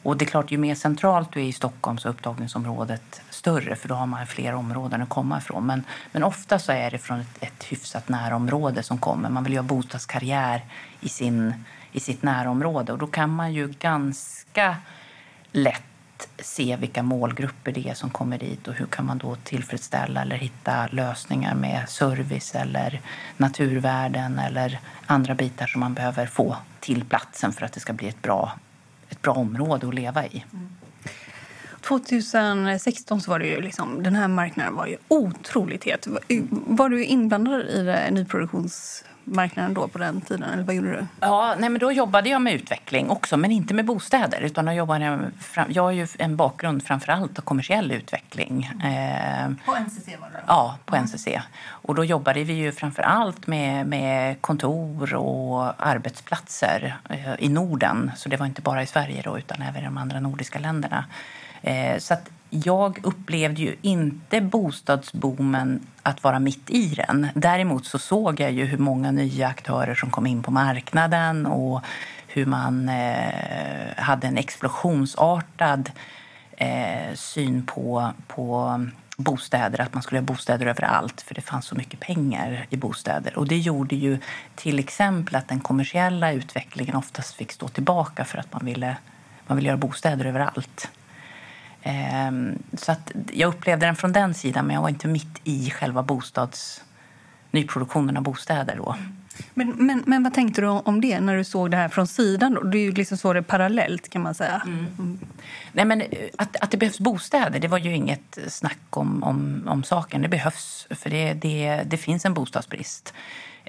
Och 0.03 0.17
det 0.17 0.25
är 0.25 0.27
klart, 0.27 0.51
ju 0.51 0.57
mer 0.57 0.75
centralt 0.75 1.31
du 1.31 1.39
är 1.39 1.45
i 1.45 1.53
Stockholm 1.53 1.97
så 1.97 2.07
är 2.07 2.11
upptagningsområdet 2.11 3.21
större 3.29 3.75
för 3.75 3.87
då 3.87 3.95
har 3.95 4.05
man 4.05 4.27
fler 4.27 4.53
områden 4.53 5.01
att 5.01 5.09
komma 5.09 5.37
ifrån. 5.37 5.65
Men, 5.65 5.83
men 6.11 6.23
ofta 6.23 6.59
så 6.59 6.71
är 6.71 6.91
det 6.91 6.97
från 6.97 7.19
ett, 7.19 7.37
ett 7.39 7.63
hyfsat 7.63 8.09
närområde 8.09 8.83
som 8.83 8.97
kommer. 8.97 9.29
Man 9.29 9.43
vill 9.43 9.53
göra 9.53 9.63
bostadskarriär 9.63 10.61
i, 11.01 11.09
sin, 11.09 11.53
i 11.91 11.99
sitt 11.99 12.23
närområde 12.23 12.91
och 12.91 12.97
då 12.97 13.07
kan 13.07 13.29
man 13.29 13.53
ju 13.53 13.67
ganska 13.67 14.38
ganska 14.53 14.77
lätt 15.51 15.83
se 16.39 16.75
vilka 16.75 17.03
målgrupper 17.03 17.71
det 17.71 17.89
är 17.89 17.93
som 17.93 18.09
kommer 18.09 18.37
dit 18.37 18.67
och 18.67 18.73
hur 18.73 18.85
kan 18.85 19.05
man 19.05 19.17
då 19.17 19.35
tillfredsställa 19.35 20.21
eller 20.21 20.35
hitta 20.35 20.87
lösningar 20.87 21.55
med 21.55 21.89
service 21.89 22.55
eller 22.55 23.01
naturvärden 23.37 24.39
eller 24.39 24.79
andra 25.05 25.35
bitar 25.35 25.67
som 25.67 25.79
man 25.79 25.93
behöver 25.93 26.25
få 26.25 26.55
till 26.79 27.05
platsen 27.05 27.53
för 27.53 27.65
att 27.65 27.73
det 27.73 27.79
ska 27.79 27.93
bli 27.93 28.07
ett 28.07 28.21
bra 28.21 28.59
ett 29.09 29.21
bra 29.21 29.33
område 29.33 29.87
att 29.87 29.95
leva 29.95 30.25
i. 30.25 30.45
Mm. 30.53 30.69
2016 31.81 33.21
så 33.21 33.31
var 33.31 33.39
det 33.39 33.47
ju 33.47 33.61
liksom, 33.61 34.03
den 34.03 34.15
här 34.15 34.27
marknaden 34.27 34.75
var 34.75 34.85
ju 34.85 34.97
otroligt 35.07 35.83
het. 35.83 36.07
Var 36.49 36.89
du 36.89 37.05
inblandad 37.05 37.61
i 37.61 37.83
det, 37.83 38.11
nyproduktionsmarknaden 39.29 39.73
då 39.73 39.87
på 39.87 39.97
den 39.97 40.21
tiden? 40.21 40.43
Eller 40.43 40.63
vad 40.63 40.75
gjorde 40.75 40.91
du? 40.91 41.05
Ja, 41.19 41.55
nej, 41.59 41.69
men 41.69 41.79
då 41.79 41.91
jobbade 41.91 42.29
jag 42.29 42.41
med 42.41 42.53
utveckling 42.53 43.09
också, 43.09 43.37
men 43.37 43.51
inte 43.51 43.73
med 43.73 43.85
bostäder. 43.85 44.41
Utan 44.41 44.65
jag, 44.65 44.75
jobbade, 44.75 45.31
jag 45.69 45.83
har 45.83 45.91
ju 45.91 46.07
en 46.19 46.35
bakgrund 46.35 46.83
framför 46.83 47.11
allt 47.11 47.39
av 47.39 47.41
kommersiell 47.41 47.91
utveckling. 47.91 48.71
Mm. 48.83 49.57
på 49.65 49.71
NCC 49.71 50.07
var 50.21 50.29
det? 50.29 50.43
Ja, 50.47 50.77
på 50.85 50.95
mm. 50.95 51.05
NCC. 51.05 51.27
Och 51.67 51.95
då 51.95 52.05
jobbade 52.05 52.43
vi 52.43 52.53
ju 52.53 52.71
framför 52.71 53.03
allt 53.03 53.47
med, 53.47 53.87
med 53.87 54.41
kontor 54.41 55.13
och 55.13 55.87
arbetsplatser 55.87 56.97
eh, 57.09 57.33
i 57.39 57.49
Norden. 57.49 58.11
Så 58.17 58.29
det 58.29 58.37
var 58.37 58.45
inte 58.45 58.61
bara 58.61 58.83
i 58.83 58.85
Sverige 58.85 59.21
då, 59.21 59.37
utan 59.37 59.61
även 59.61 59.81
i 59.81 59.85
de 59.85 59.97
andra 59.97 60.19
nordiska 60.19 60.59
länderna. 60.59 61.05
Eh, 61.61 61.97
så 61.97 62.13
att 62.13 62.29
jag 62.49 62.99
upplevde 63.03 63.61
ju 63.61 63.75
inte 63.81 64.41
bostadsboomen 64.41 65.87
att 66.03 66.23
vara 66.23 66.39
mitt 66.39 66.69
i 66.69 66.87
den. 66.87 67.27
Däremot 67.35 67.85
så 67.85 67.99
såg 67.99 68.39
jag 68.39 68.51
ju 68.51 68.65
hur 68.65 68.77
många 68.77 69.11
nya 69.11 69.47
aktörer 69.47 69.95
som 69.95 70.09
kom 70.09 70.27
in 70.27 70.43
på 70.43 70.51
marknaden 70.51 71.45
och 71.45 71.81
hur 72.27 72.45
man 72.45 72.89
eh, 72.89 73.95
hade 73.97 74.27
en 74.27 74.37
explosionsartad 74.37 75.91
eh, 76.57 77.13
syn 77.15 77.65
på, 77.65 78.11
på 78.27 78.79
bostäder, 79.17 79.81
att 79.81 79.93
man 79.93 80.03
skulle 80.03 80.19
ha 80.19 80.25
bostäder 80.25 80.65
överallt 80.65 81.21
för 81.21 81.35
det 81.35 81.41
fanns 81.41 81.65
så 81.65 81.75
mycket 81.75 81.99
pengar 81.99 82.65
i 82.69 82.77
bostäder. 82.77 83.37
Och 83.37 83.47
det 83.47 83.57
gjorde 83.57 83.95
ju 83.95 84.17
till 84.55 84.79
exempel 84.79 85.35
att 85.35 85.47
den 85.47 85.59
kommersiella 85.59 86.31
utvecklingen 86.31 86.95
oftast 86.95 87.35
fick 87.35 87.51
stå 87.51 87.67
tillbaka 87.67 88.25
för 88.25 88.37
att 88.37 88.53
man 88.53 88.65
ville, 88.65 88.97
man 89.47 89.57
ville 89.57 89.67
göra 89.67 89.77
bostäder 89.77 90.25
överallt. 90.25 90.89
Ehm, 91.83 92.59
så 92.73 92.91
att 92.91 93.11
jag 93.33 93.47
upplevde 93.47 93.85
den 93.85 93.95
från 93.95 94.11
den 94.11 94.33
sidan, 94.33 94.65
men 94.65 94.73
jag 94.73 94.81
var 94.81 94.89
inte 94.89 95.07
mitt 95.07 95.41
i 95.43 95.69
själva 95.69 96.03
bostads, 96.03 96.83
nyproduktionen 97.51 98.17
av 98.17 98.23
bostäder 98.23 98.75
då. 98.77 98.95
Men, 99.53 99.69
men, 99.69 100.03
men 100.05 100.23
vad 100.23 100.33
tänkte 100.33 100.61
du 100.61 100.67
om 100.67 101.01
det 101.01 101.19
när 101.19 101.37
du 101.37 101.43
såg 101.43 101.71
det 101.71 101.77
här 101.77 101.89
från 101.89 102.07
sidan? 102.07 102.53
Då? 102.53 102.77
Ju 102.77 102.91
liksom 102.91 103.17
så 103.17 103.33
det 103.33 103.43
parallellt 103.43 104.09
kan 104.09 104.21
man 104.21 104.35
säga. 104.35 104.61
Mm. 104.65 104.87
Mm. 104.99 105.19
Nej, 105.71 105.85
men 105.85 106.01
eh, 106.01 106.07
att, 106.37 106.55
att 106.61 106.71
det 106.71 106.77
behövs 106.77 106.99
bostäder, 106.99 107.59
det 107.59 107.67
var 107.67 107.77
ju 107.77 107.95
inget 107.95 108.37
snack 108.47 108.79
om, 108.89 109.23
om, 109.23 109.63
om 109.67 109.83
saken. 109.83 110.21
Det 110.21 110.27
behövs, 110.27 110.87
för 110.89 111.09
det, 111.09 111.33
det, 111.33 111.83
det 111.85 111.97
finns 111.97 112.25
en 112.25 112.33
bostadsbrist. 112.33 113.13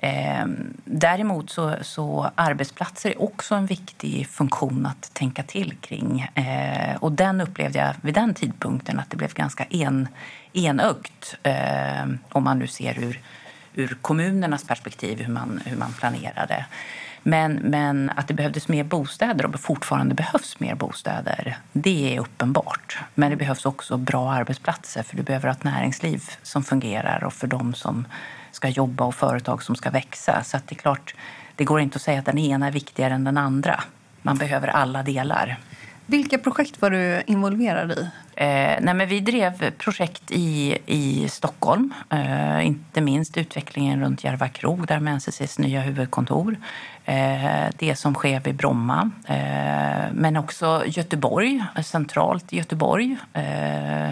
Eh, 0.02 0.46
däremot 0.84 1.50
så, 1.50 1.76
så 1.82 2.30
arbetsplatser 2.34 3.10
är 3.10 3.22
också 3.22 3.54
en 3.54 3.66
viktig 3.66 4.26
funktion 4.28 4.86
att 4.86 5.14
tänka 5.14 5.42
till 5.42 5.74
kring. 5.80 6.20
Eh, 6.20 6.96
och 6.96 7.12
den 7.12 7.40
upplevde 7.40 7.78
jag 7.78 7.94
vid 8.00 8.14
den 8.14 8.34
tidpunkten 8.34 8.98
att 8.98 9.10
det 9.10 9.16
blev 9.16 9.32
ganska 9.34 9.64
en, 9.64 10.08
enögt 10.52 11.36
eh, 11.42 12.08
om 12.28 12.44
man 12.44 12.58
nu 12.58 12.66
ser 12.66 12.98
ur, 12.98 13.20
ur 13.74 13.98
kommunernas 14.00 14.64
perspektiv 14.64 15.20
hur 15.20 15.32
man, 15.32 15.60
hur 15.64 15.76
man 15.76 15.92
planerade. 15.92 16.66
Men, 17.22 17.52
men 17.52 18.10
att 18.16 18.28
det 18.28 18.34
behövdes 18.34 18.68
mer 18.68 18.84
bostäder 18.84 19.46
och 19.46 19.60
fortfarande 19.60 20.14
behövs 20.14 20.60
mer 20.60 20.74
bostäder, 20.74 21.58
det 21.72 22.16
är 22.16 22.20
uppenbart. 22.20 22.98
Men 23.14 23.30
det 23.30 23.36
behövs 23.36 23.66
också 23.66 23.96
bra 23.96 24.32
arbetsplatser 24.32 25.02
för 25.02 25.16
du 25.16 25.22
behöver 25.22 25.48
ha 25.48 25.52
ett 25.52 25.64
näringsliv 25.64 26.22
som 26.42 26.64
fungerar 26.64 27.24
och 27.24 27.32
för 27.32 27.46
dem 27.46 27.74
som 27.74 28.06
ska 28.52 28.68
jobba 28.68 29.04
och 29.04 29.14
företag 29.14 29.62
som 29.62 29.76
ska 29.76 29.90
växa. 29.90 30.42
Så 30.44 30.56
det 30.56 30.74
är 30.74 30.76
klart, 30.76 31.14
det 31.56 31.64
går 31.64 31.80
inte 31.80 31.96
att 31.96 32.02
säga 32.02 32.18
att 32.18 32.24
den 32.24 32.38
ena 32.38 32.66
är 32.66 32.72
viktigare 32.72 33.14
än 33.14 33.24
den 33.24 33.38
andra. 33.38 33.80
Man 34.22 34.36
behöver 34.36 34.68
alla 34.68 35.02
delar. 35.02 35.58
Vilka 36.06 36.38
projekt 36.38 36.82
var 36.82 36.90
du 36.90 37.22
involverad 37.26 37.92
i? 37.92 38.10
Eh, 38.34 38.76
nej 38.80 38.94
men 38.94 39.08
vi 39.08 39.20
drev 39.20 39.70
projekt 39.70 40.30
i, 40.30 40.78
i 40.86 41.28
Stockholm, 41.28 41.94
eh, 42.10 42.66
inte 42.66 43.00
minst 43.00 43.36
utvecklingen 43.36 44.00
runt 44.00 44.24
Järva 44.24 44.48
krog 44.48 44.86
där 44.86 45.00
med 45.00 45.14
NCCs 45.14 45.58
nya 45.58 45.80
huvudkontor. 45.80 46.56
Eh, 47.04 47.68
det 47.78 47.96
som 47.98 48.14
sker 48.14 48.40
vid 48.40 48.54
Bromma, 48.54 49.10
eh, 49.26 50.12
men 50.12 50.36
också 50.36 50.82
Göteborg, 50.86 51.64
centralt 51.84 52.52
Göteborg 52.52 53.16
eh, 53.32 54.10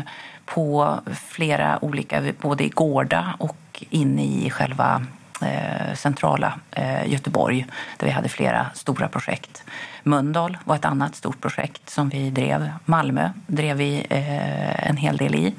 på 0.54 1.00
flera 1.28 1.84
olika, 1.84 2.22
både 2.40 2.64
i 2.64 2.68
Gårda 2.68 3.34
och 3.38 3.84
inne 3.90 4.24
i 4.24 4.50
själva 4.50 5.06
eh, 5.42 5.94
centrala 5.94 6.58
eh, 6.70 7.12
Göteborg 7.12 7.66
där 7.96 8.06
vi 8.06 8.12
hade 8.12 8.28
flera 8.28 8.66
stora 8.74 9.08
projekt. 9.08 9.64
Mölndal 10.02 10.58
var 10.64 10.76
ett 10.76 10.84
annat 10.84 11.16
stort 11.16 11.40
projekt 11.40 11.90
som 11.90 12.08
vi 12.08 12.30
drev. 12.30 12.70
Malmö 12.84 13.30
drev 13.46 13.76
vi 13.76 14.06
eh, 14.11 14.88
en 14.88 14.96
hel 14.96 15.16
del 15.16 15.34
i. 15.34 15.54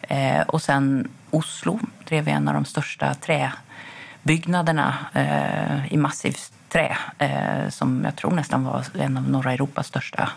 Eh, 0.00 0.40
och 0.40 0.62
sen 0.62 1.08
Oslo 1.30 1.78
drev 2.04 2.24
vi 2.24 2.30
en 2.30 2.48
av 2.48 2.54
de 2.54 2.64
största 2.64 3.14
träbyggnaderna 3.14 4.94
eh, 5.14 5.92
i 5.92 5.96
massivt 5.96 6.52
trä 6.68 6.96
eh, 7.18 7.68
som 7.68 8.04
jag 8.04 8.16
tror 8.16 8.30
nästan 8.30 8.64
var 8.64 8.84
en 8.98 9.16
av 9.16 9.30
norra 9.30 9.52
Europas 9.52 9.86
största. 9.86 10.28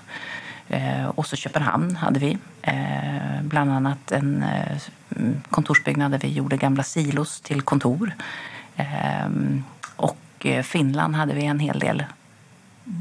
Eh, 0.71 1.05
och 1.05 1.25
så 1.25 1.35
Köpenhamn 1.35 1.95
hade 1.95 2.19
vi. 2.19 2.37
Eh, 2.61 3.41
bland 3.41 3.71
annat 3.71 4.11
en 4.11 4.43
eh, 4.43 4.77
kontorsbyggnad 5.49 6.11
där 6.11 6.19
vi 6.19 6.27
gjorde 6.27 6.57
gamla 6.57 6.83
silos 6.83 7.41
till 7.41 7.61
kontor. 7.61 8.11
Och 9.95 10.45
eh, 10.45 10.63
Finland 10.63 11.15
hade 11.15 11.33
vi 11.33 11.45
en 11.45 11.59
hel 11.59 11.79
del 11.79 12.03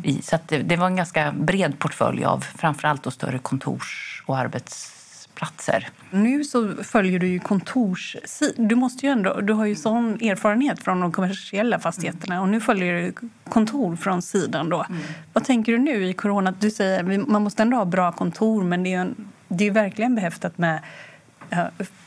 i. 0.04 0.22
Så 0.22 0.38
det, 0.46 0.58
det, 0.58 0.76
var 0.76 0.86
en 0.86 0.96
ganska 0.96 1.32
bred 1.32 1.78
portfölj 1.78 2.24
av 2.24 2.40
framförallt 2.40 3.02
då 3.02 3.10
större 3.10 3.38
kontors 3.38 4.22
och 4.26 4.38
arbets 4.38 4.99
arbetsplatser. 5.40 5.88
Nu 6.10 6.44
så 6.44 6.74
följer 6.84 7.18
du 7.18 7.28
ju 7.28 7.38
kontors... 7.38 8.16
Du, 8.56 8.74
måste 8.74 9.06
ju 9.06 9.12
ändå, 9.12 9.40
du 9.40 9.52
har 9.52 9.66
ju 9.66 9.74
sån 9.74 10.14
erfarenhet 10.14 10.82
från 10.82 11.00
de 11.00 11.12
kommersiella 11.12 11.78
fastigheterna 11.78 12.40
och 12.40 12.48
nu 12.48 12.60
följer 12.60 12.94
du 12.94 13.14
kontor 13.48 13.96
från 13.96 14.22
sidan. 14.22 14.68
Då. 14.68 14.86
Mm. 14.88 15.02
Vad 15.32 15.44
tänker 15.44 15.72
du 15.72 15.78
nu 15.78 16.08
i 16.08 16.12
corona? 16.12 16.54
Du 16.60 16.70
säger 16.70 17.20
att 17.20 17.28
man 17.28 17.42
måste 17.42 17.62
ändå 17.62 17.76
ha 17.76 17.84
bra 17.84 18.12
kontor 18.12 18.64
men 18.64 18.82
det 18.82 18.94
är, 18.94 19.04
ju 19.04 19.14
det 19.48 19.66
är 19.66 19.70
verkligen 19.70 20.14
behäftat 20.14 20.58
med 20.58 20.80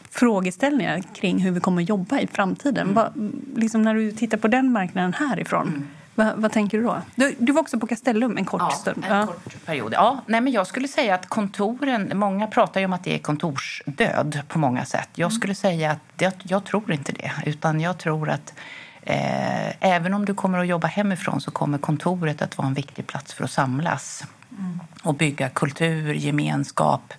frågeställningar 0.09 1.01
kring 1.15 1.39
hur 1.39 1.51
vi 1.51 1.59
kommer 1.59 1.81
att 1.81 1.89
jobba 1.89 2.19
i 2.19 2.27
framtiden. 2.27 2.89
Mm. 2.89 2.93
Vad, 2.93 3.31
liksom 3.55 3.81
när 3.81 3.93
du 3.93 4.11
tittar 4.11 4.37
på 4.37 4.47
den 4.47 4.71
marknaden 4.71 5.13
härifrån, 5.13 5.67
mm. 5.67 5.87
Va, 6.15 6.33
vad 6.35 6.51
tänker 6.51 6.77
du 6.77 6.83
då? 6.83 7.01
Du, 7.15 7.35
du 7.39 7.51
var 7.51 7.61
också 7.61 7.79
på 7.79 7.87
Castellum 7.87 8.37
en 8.37 8.45
kort 8.45 8.61
ja, 8.61 8.69
stund. 8.69 9.05
En 9.09 9.27
kort 9.27 9.65
period. 9.65 9.93
Ja, 9.93 10.21
nej, 10.25 10.41
men 10.41 10.53
jag 10.53 10.67
skulle 10.67 10.87
säga 10.87 11.15
att 11.15 11.29
kontoren... 11.29 12.11
Många 12.15 12.47
pratar 12.47 12.79
ju 12.79 12.85
om 12.85 12.93
att 12.93 13.03
det 13.03 13.15
är 13.15 13.19
kontorsdöd 13.19 14.41
på 14.47 14.59
många 14.59 14.85
sätt. 14.85 15.09
Jag 15.13 15.27
mm. 15.27 15.35
skulle 15.39 15.55
säga 15.55 15.91
att 15.91 15.99
det, 16.15 16.35
jag 16.43 16.63
tror 16.63 16.91
inte 16.91 17.11
det. 17.11 17.31
Utan 17.45 17.79
jag 17.79 17.97
tror 17.97 18.29
att 18.29 18.53
eh, 19.01 19.93
även 19.93 20.13
om 20.13 20.25
du 20.25 20.33
kommer 20.33 20.59
att 20.59 20.67
jobba 20.67 20.87
hemifrån 20.87 21.41
så 21.41 21.51
kommer 21.51 21.77
kontoret 21.77 22.41
att 22.41 22.57
vara 22.57 22.67
en 22.67 22.73
viktig 22.73 23.07
plats 23.07 23.33
för 23.33 23.43
att 23.43 23.51
samlas 23.51 24.23
mm. 24.59 24.79
och 25.03 25.15
bygga 25.15 25.49
kultur, 25.49 26.13
gemenskap 26.13 27.13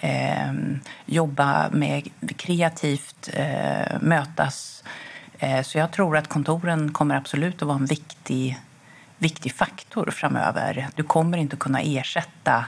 eh, 0.00 0.52
jobba 1.06 1.70
med 1.70 2.08
kreativt, 2.36 3.30
eh, 3.32 4.00
mötas. 4.00 4.84
Eh, 5.40 5.62
så 5.62 5.78
jag 5.78 5.90
tror 5.90 6.16
att 6.16 6.28
kontoren 6.28 6.92
kommer 6.92 7.14
absolut 7.14 7.62
att 7.62 7.68
vara 7.68 7.78
en 7.78 7.86
viktig, 7.86 8.58
viktig 9.18 9.54
faktor 9.54 10.10
framöver. 10.10 10.88
Du 10.94 11.02
kommer 11.02 11.38
inte 11.38 11.56
kunna 11.56 11.80
ersätta 11.80 12.64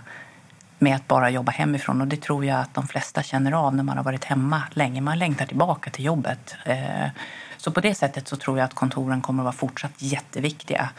med 0.78 0.96
att 0.96 1.08
bara 1.08 1.30
jobba 1.30 1.52
hemifrån. 1.52 2.00
Och 2.00 2.06
det 2.06 2.20
tror 2.20 2.44
jag 2.44 2.60
att 2.60 2.74
de 2.74 2.88
flesta 2.88 3.22
känner 3.22 3.52
av 3.52 3.74
när 3.74 3.82
man 3.82 3.96
har 3.96 4.04
varit 4.04 4.24
hemma 4.24 4.62
länge. 4.72 5.00
Man 5.00 5.18
längtar 5.18 5.46
tillbaka 5.46 5.90
till 5.90 6.04
jobbet. 6.04 6.54
Eh, 6.64 7.08
så 7.56 7.70
på 7.70 7.80
det 7.80 7.94
sättet 7.94 8.28
så 8.28 8.36
tror 8.36 8.58
jag 8.58 8.64
att 8.64 8.74
kontoren 8.74 9.20
kommer 9.20 9.42
att 9.42 9.44
vara 9.44 9.52
fortsatt 9.52 10.02
jätteviktiga. 10.02 10.90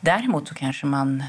Däremot 0.00 0.48
så 0.48 0.54
kanske 0.54 0.86
man 0.86 1.24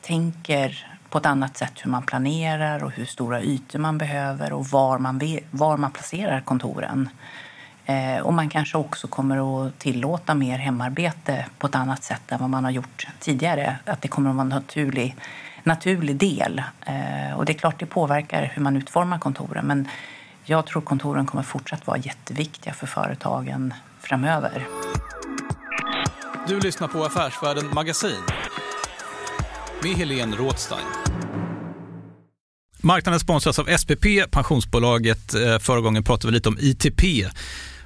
tänker 0.00 0.86
på 1.10 1.18
ett 1.18 1.26
annat 1.26 1.56
sätt 1.56 1.72
hur 1.84 1.90
man 1.90 2.02
planerar 2.02 2.84
och 2.84 2.90
hur 2.90 3.04
stora 3.04 3.42
ytor 3.42 3.78
man 3.78 3.98
behöver 3.98 4.52
och 4.52 4.66
var 4.66 4.98
man, 4.98 5.20
var 5.50 5.76
man 5.76 5.90
placerar 5.90 6.40
kontoren. 6.40 7.08
Eh, 7.86 8.22
och 8.22 8.34
man 8.34 8.48
kanske 8.48 8.78
också 8.78 9.06
kommer 9.06 9.66
att 9.66 9.78
tillåta 9.78 10.34
mer 10.34 10.58
hemarbete 10.58 11.46
på 11.58 11.66
ett 11.66 11.74
annat 11.74 12.04
sätt 12.04 12.22
än 12.32 12.40
vad 12.40 12.50
man 12.50 12.64
har 12.64 12.70
gjort 12.70 13.06
tidigare. 13.20 13.76
Att 13.84 14.02
det 14.02 14.08
kommer 14.08 14.30
att 14.30 14.36
vara 14.36 14.42
en 14.42 14.48
naturlig, 14.48 15.16
naturlig 15.62 16.16
del. 16.16 16.62
Eh, 16.86 17.36
och 17.36 17.44
det 17.44 17.52
är 17.52 17.58
klart 17.58 17.78
det 17.78 17.86
påverkar 17.86 18.52
hur 18.54 18.62
man 18.62 18.76
utformar 18.76 19.18
kontoren 19.18 19.66
men 19.66 19.88
jag 20.44 20.66
tror 20.66 20.82
kontoren 20.82 21.26
kommer 21.26 21.42
fortsatt 21.42 21.86
vara 21.86 21.98
jätteviktiga 21.98 22.74
för 22.74 22.86
företagen 22.86 23.74
framöver. 24.00 24.66
Du 26.48 26.60
lyssnar 26.60 26.88
på 26.88 27.04
Affärsvärlden 27.04 27.70
Magasin 27.74 28.22
med 29.82 29.92
Helene 29.92 30.36
Rådstein. 30.36 30.86
Marknaden 32.84 33.20
sponsras 33.20 33.58
av 33.58 33.64
SPP, 33.78 34.30
pensionsbolaget. 34.30 35.34
Eh, 35.34 35.58
förra 35.58 35.80
gången 35.80 36.04
pratade 36.04 36.26
vi 36.26 36.34
lite 36.34 36.48
om 36.48 36.58
ITP. 36.60 37.02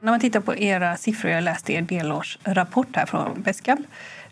När 0.00 0.12
man 0.12 0.20
tittar 0.20 0.40
på 0.40 0.56
era 0.56 0.96
siffror, 0.96 1.30
jag 1.30 1.44
läste 1.44 1.72
er 1.72 1.82
delårsrapport 1.82 2.96
här 2.96 3.06
från 3.06 3.42
Beskab, 3.42 3.78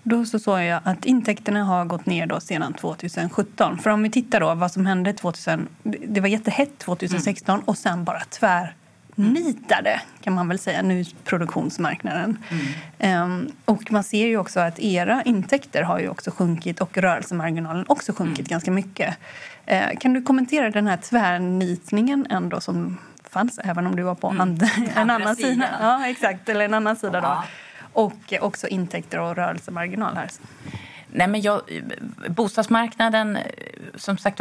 då 0.03 0.25
så 0.25 0.39
såg 0.39 0.61
jag 0.61 0.81
att 0.85 1.05
intäkterna 1.05 1.65
har 1.65 1.85
gått 1.85 2.07
ner 2.07 2.27
då 2.27 2.41
sedan 2.41 2.75
2017. 2.75 3.79
För 3.79 3.91
om 3.91 4.03
vi 4.03 4.11
tittar 4.11 4.41
då 4.41 4.55
vad 4.55 4.73
som 4.73 4.87
hände 4.87 5.13
2000, 5.13 5.69
det 5.83 6.21
var 6.21 6.29
jättehett 6.29 6.79
2016 6.79 7.55
mm. 7.55 7.65
och 7.65 7.79
sen 7.79 8.05
bara 8.05 8.21
tvär 8.21 8.75
nitade 9.15 10.01
kan 10.21 10.35
man 10.35 10.49
väl 10.49 10.59
säga 10.59 10.83
nu 10.83 11.05
produktionsmarknaden. 11.25 12.39
Mm. 12.99 13.23
Um, 13.23 13.53
och 13.65 13.93
man 13.93 14.05
ser 14.05 14.27
ju 14.27 14.37
också 14.37 14.61
att 14.61 14.79
era 14.79 15.23
intäkter 15.23 15.83
har 15.83 15.99
ju 15.99 16.09
också 16.09 16.31
sjunkit 16.31 16.81
och 16.81 16.99
rörelsemarginalen 16.99 17.85
också 17.89 18.13
sjunkit 18.13 18.39
mm. 18.39 18.49
ganska 18.49 18.71
mycket. 18.71 19.17
Uh, 19.73 19.99
kan 20.01 20.13
du 20.13 20.23
kommentera 20.23 20.71
den 20.71 20.87
här 20.87 20.97
tvärnitningen 20.97 22.27
ändå 22.31 22.61
som 22.61 22.99
fanns 23.31 23.59
även 23.65 23.87
om 23.87 23.97
du 23.97 24.03
var 24.03 24.15
på 24.15 24.29
mm. 24.29 24.59
en 24.97 25.11
annan 25.11 25.37
sida? 25.37 25.69
Ja, 25.81 26.07
exakt, 26.07 26.49
eller 26.49 26.65
en 26.65 26.75
annan 26.75 26.97
sida 26.97 27.21
då. 27.21 27.45
Och 27.93 28.35
också 28.41 28.69
intäkter 28.69 29.21
och 29.21 29.37
rörelsemarginal 29.37 30.17
här. 30.17 30.29
Nej, 31.13 31.29
men 31.29 31.41
jag, 31.41 31.63
bostadsmarknaden, 32.29 33.39
som 33.95 34.19
sagt 34.19 34.41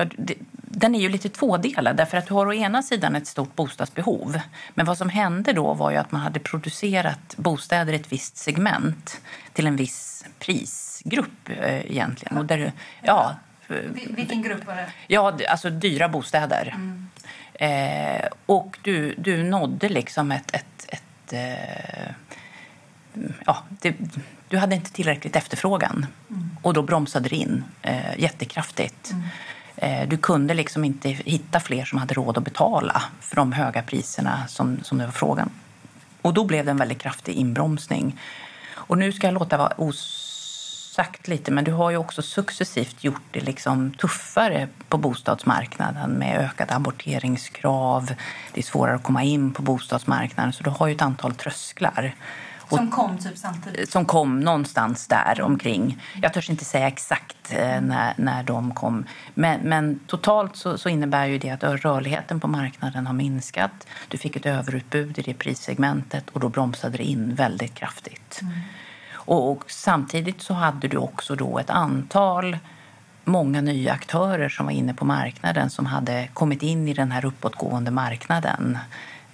den 0.77 0.95
är 0.95 0.99
ju 0.99 1.09
lite 1.09 1.29
tvådelad. 1.29 1.97
Därför 1.97 2.17
att 2.17 2.27
du 2.27 2.33
har 2.33 2.45
å 2.45 2.53
ena 2.53 2.83
sidan 2.83 3.15
ett 3.15 3.27
stort 3.27 3.55
bostadsbehov. 3.55 4.39
Men 4.73 4.85
vad 4.85 4.97
som 4.97 5.09
hände 5.09 5.53
då 5.53 5.73
var 5.73 5.91
ju 5.91 5.97
att 5.97 6.11
man 6.11 6.21
hade 6.21 6.39
producerat 6.39 7.35
bostäder 7.37 7.93
i 7.93 7.95
ett 7.95 8.11
visst 8.11 8.37
segment 8.37 9.21
till 9.53 9.67
en 9.67 9.75
viss 9.75 10.25
prisgrupp 10.39 11.49
eh, 11.49 11.91
egentligen. 11.91 12.37
Och 12.37 12.45
där, 12.45 12.71
ja, 13.01 13.35
Vilken 13.93 14.41
grupp 14.41 14.67
var 14.67 14.75
det? 14.75 14.89
Ja, 15.07 15.37
alltså 15.49 15.69
dyra 15.69 16.09
bostäder. 16.09 16.73
Mm. 16.75 17.09
Eh, 17.57 18.27
och 18.45 18.79
du, 18.81 19.15
du 19.17 19.43
nådde 19.43 19.89
liksom 19.89 20.31
ett... 20.31 20.55
ett, 20.55 20.85
ett 20.87 21.33
eh, 21.33 22.11
ja, 23.45 23.63
det, 23.69 23.95
du 24.49 24.57
hade 24.57 24.75
inte 24.75 24.91
tillräckligt 24.91 25.35
efterfrågan. 25.35 26.05
Mm. 26.29 26.49
Och 26.61 26.73
då 26.73 26.81
bromsade 26.81 27.29
det 27.29 27.35
in 27.35 27.63
eh, 27.81 28.19
jättekraftigt. 28.19 29.11
Mm. 29.11 29.23
Eh, 29.77 30.09
du 30.09 30.17
kunde 30.17 30.53
liksom 30.53 30.83
inte 30.83 31.09
hitta 31.09 31.59
fler 31.59 31.85
som 31.85 31.99
hade 31.99 32.13
råd 32.13 32.37
att 32.37 32.43
betala 32.43 33.03
för 33.19 33.35
de 33.35 33.51
höga 33.51 33.81
priserna 33.81 34.47
som, 34.47 34.79
som 34.83 34.97
det 34.97 35.05
var 35.05 35.11
frågan. 35.11 35.49
Och 36.21 36.33
då 36.33 36.45
blev 36.45 36.65
det 36.65 36.71
en 36.71 36.77
väldigt 36.77 36.99
kraftig 36.99 37.33
inbromsning. 37.33 38.19
Och 38.69 38.97
nu 38.97 39.11
ska 39.11 39.27
jag 39.27 39.33
låta 39.33 39.57
vara 39.57 39.73
os 39.77 40.16
sagt 40.97 41.27
lite, 41.27 41.51
men 41.51 41.63
du 41.63 41.71
har 41.71 41.91
ju 41.91 41.97
också 41.97 42.21
successivt 42.21 43.03
gjort 43.03 43.21
det 43.31 43.39
liksom 43.39 43.91
tuffare 43.91 44.67
på 44.89 44.97
bostadsmarknaden 44.97 46.11
med 46.11 46.39
ökade 46.39 46.73
amorteringskrav. 46.73 48.13
Det 48.53 48.59
är 48.59 48.63
svårare 48.63 48.95
att 48.95 49.03
komma 49.03 49.23
in 49.23 49.53
på 49.53 49.61
bostadsmarknaden, 49.61 50.53
så 50.53 50.63
du 50.63 50.69
har 50.69 50.87
ju 50.87 50.95
ett 50.95 51.01
antal 51.01 51.33
trösklar. 51.33 52.15
Som 52.69 52.91
kom 52.91 53.17
typ 53.17 53.37
samtidigt? 53.37 53.91
Som 53.91 54.05
kom 54.05 54.39
någonstans 54.39 55.07
där 55.07 55.41
omkring. 55.41 56.03
Jag 56.21 56.33
törs 56.33 56.49
inte 56.49 56.65
säga 56.65 56.87
exakt 56.87 57.53
eh, 57.53 57.81
när, 57.81 58.13
när 58.17 58.43
de 58.43 58.73
kom. 58.73 59.05
Men, 59.33 59.59
men 59.61 59.99
totalt 60.07 60.55
så, 60.55 60.77
så, 60.77 60.89
innebär 60.89 61.25
ju 61.25 61.37
det 61.37 61.49
att 61.49 61.63
rörligheten 61.63 62.39
på 62.39 62.47
marknaden 62.47 63.07
har 63.07 63.13
minskat. 63.13 63.87
Du 64.07 64.17
fick 64.17 64.35
ett 64.35 64.45
överutbud 64.45 65.19
i 65.19 65.21
det 65.21 65.33
prissegmentet 65.33 66.29
och 66.29 66.39
då 66.39 66.49
bromsade 66.49 66.97
det 66.97 67.03
in 67.03 67.35
väldigt 67.35 67.75
kraftigt. 67.75 68.39
Mm. 68.41 68.53
Och, 69.27 69.51
och, 69.51 69.71
samtidigt 69.71 70.41
så 70.41 70.53
hade 70.53 70.87
du 70.87 70.97
också 70.97 71.35
då 71.35 71.59
ett 71.59 71.69
antal 71.69 72.57
många 73.23 73.61
nya 73.61 73.93
aktörer 73.93 74.49
som 74.49 74.65
var 74.65 74.73
inne 74.73 74.93
på 74.93 75.05
marknaden 75.05 75.69
som 75.69 75.85
hade 75.85 76.27
kommit 76.33 76.63
in 76.63 76.87
i 76.87 76.93
den 76.93 77.11
här 77.11 77.25
uppåtgående 77.25 77.91
marknaden. 77.91 78.77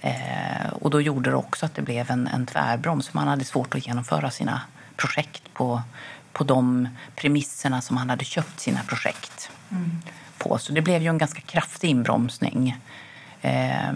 Eh, 0.00 0.68
och 0.80 0.90
då 0.90 1.00
gjorde 1.00 1.30
det 1.30 1.36
också 1.36 1.66
att 1.66 1.74
det 1.74 1.82
blev 1.82 2.10
en, 2.10 2.26
en 2.26 2.46
tvärbroms. 2.46 3.14
Man 3.14 3.28
hade 3.28 3.44
svårt 3.44 3.74
att 3.74 3.86
genomföra 3.86 4.30
sina 4.30 4.60
projekt 4.96 5.54
på, 5.54 5.82
på 6.32 6.44
de 6.44 6.88
premisserna 7.16 7.80
som 7.80 7.94
man 7.94 8.10
hade 8.10 8.24
köpt 8.24 8.60
sina 8.60 8.80
projekt 8.82 9.50
mm. 9.70 10.02
på. 10.38 10.58
Så 10.58 10.72
det 10.72 10.82
blev 10.82 11.02
ju 11.02 11.08
en 11.08 11.18
ganska 11.18 11.40
kraftig 11.40 11.88
inbromsning 11.90 12.76
eh, 13.42 13.92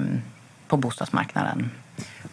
på 0.69 0.77
bostadsmarknaden. 0.77 1.71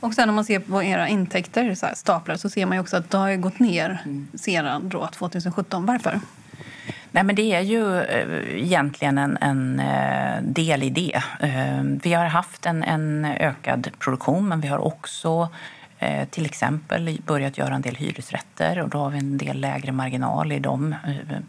Och 0.06 0.14
sen 0.14 0.30
om 0.30 0.36
man 0.36 0.46
ser 0.46 0.60
på 0.60 0.84
era 0.84 1.08
intäkter, 1.08 1.76
så 1.76 1.88
staplar, 1.94 2.36
så 2.36 2.50
ser 2.50 2.66
man 2.66 2.80
också 2.80 2.98
att 2.98 3.10
det 3.10 3.18
har 3.18 3.36
gått 3.36 3.60
ner 3.60 4.02
mm. 4.06 4.28
sedan 4.34 4.90
då 4.90 5.08
2017. 5.08 5.86
Varför? 5.86 6.20
Nej, 7.12 7.24
men 7.24 7.36
det 7.36 7.54
är 7.54 7.62
ju 7.62 8.02
eh, 8.02 8.64
egentligen 8.64 9.18
en, 9.18 9.38
en 9.42 9.80
eh, 9.80 10.42
del 10.42 10.84
i 10.84 10.90
det. 10.90 11.24
Eh, 11.40 11.84
vi 12.04 12.14
har 12.14 12.26
haft 12.26 12.66
en, 12.66 12.84
en 12.84 13.26
ökad 13.26 13.90
produktion, 14.00 14.48
men 14.48 14.62
vi 14.62 14.68
har 14.68 14.78
också 14.78 15.50
till 16.30 16.46
exempel 16.46 17.22
börjat 17.26 17.58
göra 17.58 17.76
en 17.76 17.82
del 17.82 17.96
hyresrätter 17.96 18.80
och 18.82 18.90
då 18.90 18.98
har 18.98 19.10
vi 19.10 19.18
en 19.18 19.38
del 19.38 19.60
lägre 19.60 19.92
marginal 19.92 20.52
i 20.52 20.60
de 20.60 20.96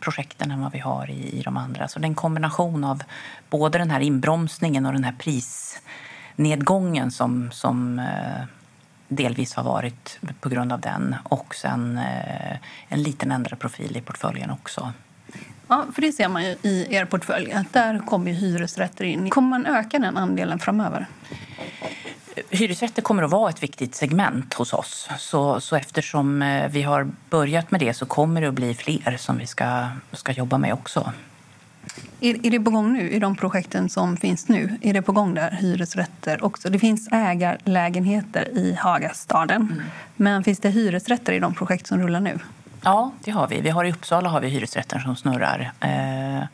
projekten 0.00 0.50
än 0.50 0.62
vad 0.62 0.72
vi 0.72 0.78
har 0.78 1.10
i, 1.10 1.38
i 1.38 1.42
de 1.42 1.56
andra. 1.56 1.88
Så 1.88 1.98
det 1.98 2.04
är 2.04 2.08
en 2.08 2.14
kombination 2.14 2.84
av 2.84 3.02
både 3.50 3.78
den 3.78 3.90
här 3.90 4.00
inbromsningen 4.00 4.86
och 4.86 4.92
den 4.92 5.04
här 5.04 5.14
prisnedgången 6.36 7.10
som, 7.10 7.50
som 7.52 8.00
delvis 9.08 9.54
har 9.54 9.64
varit 9.64 10.18
på 10.40 10.48
grund 10.48 10.72
av 10.72 10.80
den 10.80 11.14
och 11.24 11.54
sen 11.54 12.00
en 12.88 13.02
liten 13.02 13.32
ändrad 13.32 13.58
profil 13.58 13.96
i 13.96 14.00
portföljen 14.00 14.50
också. 14.50 14.92
Ja, 15.68 15.86
för 15.94 16.02
det 16.02 16.12
ser 16.12 16.28
man 16.28 16.44
ju 16.44 16.56
i 16.62 16.86
er 16.90 17.04
portfölj 17.04 17.52
att 17.52 17.72
där 17.72 17.98
kommer 17.98 18.32
hyresrätter 18.32 19.04
in. 19.04 19.30
Kommer 19.30 19.48
man 19.48 19.66
öka 19.66 19.98
den 19.98 20.16
andelen 20.16 20.58
framöver? 20.58 21.06
Hyresrätter 22.50 23.02
kommer 23.02 23.22
att 23.22 23.30
vara 23.30 23.50
ett 23.50 23.62
viktigt 23.62 23.94
segment 23.94 24.54
hos 24.54 24.72
oss. 24.72 25.08
Så, 25.18 25.60
så 25.60 25.76
eftersom 25.76 26.42
eh, 26.42 26.68
vi 26.68 26.82
har 26.82 27.10
börjat 27.30 27.70
med 27.70 27.80
det 27.80 27.94
så 27.94 28.06
kommer 28.06 28.40
det 28.40 28.48
att 28.48 28.54
bli 28.54 28.74
fler 28.74 29.16
som 29.16 29.38
vi 29.38 29.46
ska, 29.46 29.88
ska 30.12 30.32
jobba 30.32 30.58
med 30.58 30.72
också. 30.72 31.12
Är, 32.20 32.46
är 32.46 32.50
det 32.50 32.60
på 32.60 32.70
gång 32.70 32.92
nu 32.92 33.10
i 33.10 33.18
de 33.18 33.36
projekten 33.36 33.88
som 33.88 34.16
finns 34.16 34.48
nu? 34.48 34.78
Är 34.80 34.94
det 34.94 35.02
på 35.02 35.12
gång 35.12 35.34
där, 35.34 35.50
hyresrätter 35.50 36.44
också? 36.44 36.70
Det 36.70 36.78
finns 36.78 37.08
ägarlägenheter 37.12 38.48
i 38.58 38.76
Hagastaden. 38.80 39.62
Mm. 39.62 39.82
Men 40.16 40.44
finns 40.44 40.58
det 40.58 40.70
hyresrätter 40.70 41.32
i 41.32 41.38
de 41.38 41.54
projekt 41.54 41.86
som 41.86 42.02
rullar 42.02 42.20
nu? 42.20 42.38
Ja, 42.82 43.12
det 43.24 43.30
har 43.30 43.48
vi. 43.48 43.60
vi 43.60 43.70
har 43.70 43.84
I 43.84 43.92
Uppsala 43.92 44.28
har 44.28 44.40
vi 44.40 44.48
hyresrätter 44.48 44.98
som 44.98 45.16
snurrar. 45.16 45.72
Eh, 45.80 46.44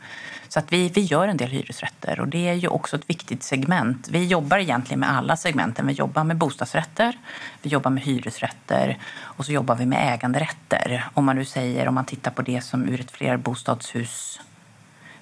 så 0.47 0.59
att 0.59 0.73
vi, 0.73 0.89
vi 0.89 1.01
gör 1.01 1.27
en 1.27 1.37
del 1.37 1.49
hyresrätter 1.49 2.19
och 2.19 2.27
det 2.27 2.47
är 2.47 2.53
ju 2.53 2.67
också 2.67 2.95
ett 2.95 3.09
viktigt 3.09 3.43
segment. 3.43 4.07
Vi 4.11 4.25
jobbar 4.25 4.57
egentligen 4.57 4.99
med 4.99 5.11
alla 5.11 5.37
segmenten. 5.37 5.87
Vi 5.87 5.93
jobbar 5.93 6.23
med 6.23 6.37
bostadsrätter, 6.37 7.17
vi 7.61 7.69
jobbar 7.69 7.91
med 7.91 8.03
hyresrätter 8.03 8.97
och 9.19 9.45
så 9.45 9.51
jobbar 9.51 9.75
vi 9.75 9.85
med 9.85 10.13
äganderätter. 10.13 11.05
Om 11.13 11.25
man 11.25 11.35
nu 11.35 11.45
säger, 11.45 11.87
om 11.87 11.95
man 11.95 12.05
tittar 12.05 12.31
på 12.31 12.41
det 12.41 12.61
som 12.61 12.89
ur 12.89 12.99
ett 12.99 13.11
flerbostadshus 13.11 14.39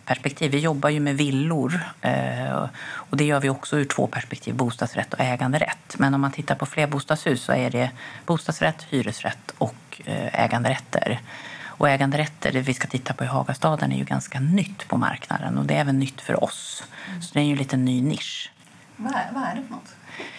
perspektiv. 0.05 0.51
Vi 0.51 0.59
jobbar 0.59 0.89
ju 0.89 0.99
med 0.99 1.17
villor 1.17 1.79
eh, 2.01 2.69
och 2.93 3.17
det 3.17 3.23
gör 3.23 3.39
vi 3.39 3.49
också 3.49 3.77
ur 3.77 3.85
två 3.85 4.07
perspektiv, 4.07 4.55
bostadsrätt 4.55 5.13
och 5.13 5.19
äganderätt. 5.19 5.95
Men 5.97 6.13
om 6.13 6.21
man 6.21 6.31
tittar 6.31 6.55
på 6.55 6.65
flerbostadshus 6.65 7.43
så 7.43 7.53
är 7.53 7.69
det 7.69 7.89
bostadsrätt, 8.25 8.85
hyresrätt 8.89 9.53
och 9.57 10.01
eh, 10.05 10.43
äganderätter. 10.43 11.19
Och 11.65 11.89
äganderätter, 11.89 12.51
det 12.51 12.61
vi 12.61 12.73
ska 12.73 12.87
titta 12.87 13.13
på 13.13 13.23
i 13.23 13.27
Hagastaden, 13.27 13.91
är 13.91 13.97
ju 13.97 14.03
ganska 14.03 14.39
nytt 14.39 14.87
på 14.87 14.97
marknaden 14.97 15.57
och 15.57 15.65
det 15.65 15.75
är 15.75 15.81
även 15.81 15.99
nytt 15.99 16.21
för 16.21 16.43
oss. 16.43 16.83
Så 17.21 17.33
det 17.33 17.39
är 17.39 17.43
ju 17.43 17.51
en 17.51 17.57
liten 17.57 17.85
ny 17.85 18.01
nisch. 18.01 18.51
Vad 18.95 19.13
är, 19.13 19.29
vad 19.33 19.43
är 19.43 19.55
det 19.55 19.61
för 19.61 19.71
något? 19.71 19.95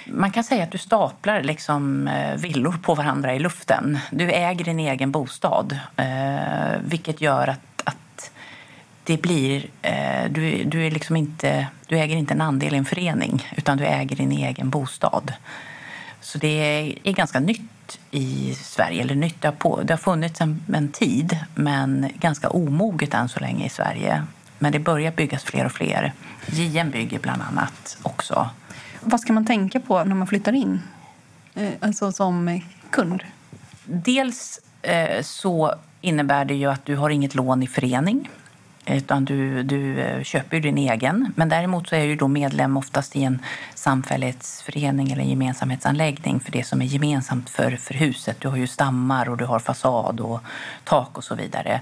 Man 0.06 0.30
kan 0.30 0.44
säga 0.44 0.64
att 0.64 0.70
du 0.70 0.78
staplar 0.78 1.42
liksom 1.42 2.08
eh, 2.08 2.36
villor 2.36 2.78
på 2.82 2.94
varandra 2.94 3.34
i 3.34 3.38
luften. 3.38 3.98
Du 4.10 4.30
äger 4.30 4.64
din 4.64 4.78
egen 4.78 5.12
bostad, 5.12 5.78
vilket 6.84 7.20
gör 7.20 7.48
att 7.48 7.71
det 9.04 9.22
blir, 9.22 9.66
eh, 9.82 10.30
du, 10.30 10.64
du, 10.64 10.86
är 10.86 10.90
liksom 10.90 11.16
inte, 11.16 11.66
du 11.86 11.98
äger 11.98 12.16
inte 12.16 12.34
en 12.34 12.40
andel 12.40 12.74
i 12.74 12.76
en 12.76 12.84
förening 12.84 13.48
utan 13.56 13.78
du 13.78 13.84
äger 13.84 14.16
din 14.16 14.32
egen 14.32 14.70
bostad. 14.70 15.32
Så 16.20 16.38
det 16.38 16.48
är, 17.04 17.12
ganska 17.12 17.40
nytt 17.40 17.98
i 18.10 18.54
Sverige. 18.54 19.02
Eller 19.02 19.14
nytt, 19.14 19.42
det, 19.42 19.48
har 19.48 19.52
på, 19.52 19.82
det 19.82 19.92
har 19.92 19.98
funnits 19.98 20.40
en, 20.40 20.64
en, 20.74 20.88
tid 20.88 21.38
men 21.54 22.08
ganska 22.14 22.50
omoget 22.50 23.14
än 23.14 23.28
så 23.28 23.40
länge 23.40 23.66
i 23.66 23.68
Sverige. 23.68 24.24
Men 24.58 24.72
det 24.72 24.78
börjar 24.78 25.12
byggas 25.12 25.44
fler 25.44 25.64
och 25.64 25.72
fler. 25.72 26.12
JM 26.46 26.90
bygger 26.90 27.18
bland 27.18 27.42
annat 27.42 27.98
också. 28.02 28.50
Vad 29.00 29.20
ska 29.20 29.32
man 29.32 29.46
tänka 29.46 29.80
på 29.80 30.04
när 30.04 30.14
man 30.14 30.26
flyttar 30.26 30.52
in 30.52 30.80
eh, 31.54 31.70
alltså 31.80 32.12
som 32.12 32.60
kund? 32.90 33.22
Dels 33.84 34.60
eh, 34.82 35.22
så 35.22 35.74
innebär 36.00 36.44
det 36.44 36.54
ju 36.54 36.70
att 36.70 36.84
du 36.84 36.96
har 36.96 37.10
inget 37.10 37.34
lån 37.34 37.62
i 37.62 37.66
förening 37.66 38.28
utan 38.86 39.24
du, 39.24 39.62
du 39.62 40.00
eh, 40.00 40.22
köper 40.22 40.60
din 40.60 40.78
egen. 40.78 41.32
Men 41.36 41.48
däremot 41.48 41.88
så 41.88 41.96
är 41.96 42.06
du 42.06 42.16
då 42.16 42.28
medlem 42.28 42.76
oftast 42.76 43.16
i 43.16 43.22
en 43.22 43.42
samfällighetsförening 43.74 45.12
eller 45.12 45.22
en 45.22 45.30
gemensamhetsanläggning 45.30 46.40
för 46.40 46.52
det 46.52 46.64
som 46.64 46.82
är 46.82 46.86
gemensamt 46.86 47.50
för, 47.50 47.76
för 47.76 47.94
huset. 47.94 48.40
Du 48.40 48.48
har 48.48 48.56
ju 48.56 48.66
stammar 48.66 49.28
och 49.28 49.36
du 49.36 49.44
har 49.44 49.58
fasad 49.58 50.20
och 50.20 50.40
tak 50.84 51.18
och 51.18 51.24
så 51.24 51.34
vidare. 51.34 51.80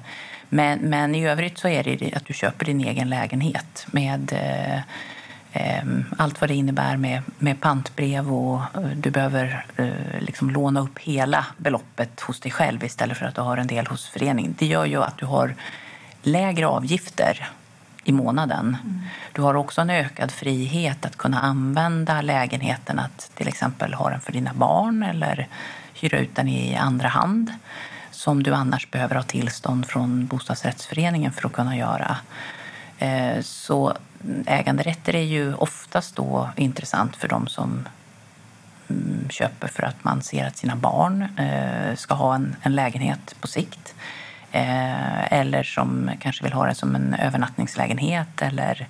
Men, 0.48 0.78
men 0.78 1.14
i 1.14 1.26
övrigt 1.28 1.58
så 1.58 1.68
är 1.68 1.84
det 1.84 2.12
att 2.16 2.26
du 2.26 2.34
köper 2.34 2.66
din 2.66 2.80
egen 2.80 3.08
lägenhet 3.08 3.86
med 3.90 4.32
eh, 4.32 4.78
eh, 5.52 5.84
allt 6.18 6.40
vad 6.40 6.50
det 6.50 6.54
innebär 6.54 6.96
med, 6.96 7.22
med 7.38 7.60
pantbrev 7.60 8.32
och 8.32 8.60
eh, 8.74 8.90
du 8.96 9.10
behöver 9.10 9.66
eh, 9.76 10.20
liksom 10.20 10.50
låna 10.50 10.80
upp 10.80 10.98
hela 10.98 11.46
beloppet 11.56 12.20
hos 12.20 12.40
dig 12.40 12.52
själv 12.52 12.84
istället 12.84 13.18
för 13.18 13.26
att 13.26 13.34
du 13.34 13.40
har 13.40 13.56
en 13.56 13.66
del 13.66 13.86
hos 13.86 14.08
föreningen. 14.08 14.54
Det 14.58 14.66
gör 14.66 14.84
ju 14.84 15.02
att 15.02 15.18
du 15.18 15.26
har 15.26 15.54
lägre 16.22 16.66
avgifter 16.66 17.50
i 18.04 18.12
månaden. 18.12 18.76
Mm. 18.82 19.00
Du 19.32 19.42
har 19.42 19.54
också 19.54 19.80
en 19.80 19.90
ökad 19.90 20.30
frihet 20.30 21.06
att 21.06 21.16
kunna 21.16 21.40
använda 21.40 22.20
lägenheten, 22.20 22.98
att 22.98 23.30
till 23.34 23.48
exempel 23.48 23.94
ha 23.94 24.10
den 24.10 24.20
för 24.20 24.32
dina 24.32 24.54
barn 24.54 25.02
eller 25.02 25.48
hyra 25.94 26.18
ut 26.18 26.36
den 26.36 26.48
i 26.48 26.76
andra 26.76 27.08
hand 27.08 27.52
som 28.10 28.42
du 28.42 28.54
annars 28.54 28.90
behöver 28.90 29.14
ha 29.14 29.22
tillstånd 29.22 29.86
från 29.86 30.26
bostadsrättsföreningen 30.26 31.32
för 31.32 31.46
att 31.46 31.52
kunna 31.52 31.76
göra. 31.76 32.16
Eh, 32.98 33.40
så 33.42 33.96
äganderätter 34.46 35.16
är 35.16 35.22
ju 35.22 35.54
oftast 35.54 36.16
då 36.16 36.50
intressant 36.56 37.16
för 37.16 37.28
de 37.28 37.46
som 37.46 37.88
mm, 38.88 39.28
köper 39.30 39.68
för 39.68 39.82
att 39.82 40.04
man 40.04 40.22
ser 40.22 40.46
att 40.46 40.56
sina 40.56 40.76
barn 40.76 41.22
eh, 41.38 41.96
ska 41.96 42.14
ha 42.14 42.34
en, 42.34 42.56
en 42.62 42.74
lägenhet 42.74 43.34
på 43.40 43.46
sikt. 43.46 43.94
Eh, 44.52 45.32
eller 45.32 45.62
som 45.62 46.10
kanske 46.20 46.44
vill 46.44 46.52
ha 46.52 46.66
det 46.66 46.74
som 46.74 46.94
en 46.94 47.14
övernattningslägenhet 47.14 48.42
eller, 48.42 48.86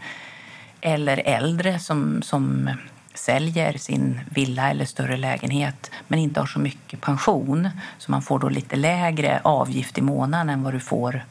eller 0.81 1.23
äldre 1.25 1.79
som, 1.79 2.23
som 2.23 2.71
säljer 3.15 3.79
sin 3.79 4.21
villa 4.31 4.71
eller 4.71 4.85
större 4.85 5.17
lägenhet 5.17 5.91
men 6.09 6.19
inte 6.19 6.41
har 6.41 6.47
så 6.47 6.59
mycket 6.59 7.01
pension 7.01 7.69
så 7.99 8.11
man 8.11 8.23
får 8.23 8.39
då 8.39 8.49
lite 8.49 8.77
lägre 8.77 9.41
avgift 9.45 9.99
i 9.99 10.03
månaden 10.03 10.51
än 10.51 10.63
vad 10.63 10.75
du 10.75 10.81
får 10.81 11.23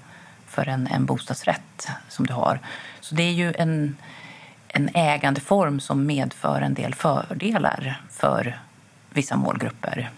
för 0.48 0.70
en, 0.70 0.88
en 0.88 1.06
bostadsrätt 1.06 1.88
som 2.08 2.28
du 2.28 2.34
har. 2.34 2.60
Så 3.00 3.16
det 3.16 3.24
är 3.24 3.34
ju 3.34 3.54
en, 3.58 3.98
en 4.68 4.90
ägandeform 4.94 5.80
som 5.80 6.06
medför 6.06 6.62
en 6.62 6.74
del 6.74 6.96
fördelar 6.96 8.02
för 8.10 8.60
vissa 9.10 9.36
målgrupper. 9.38 10.10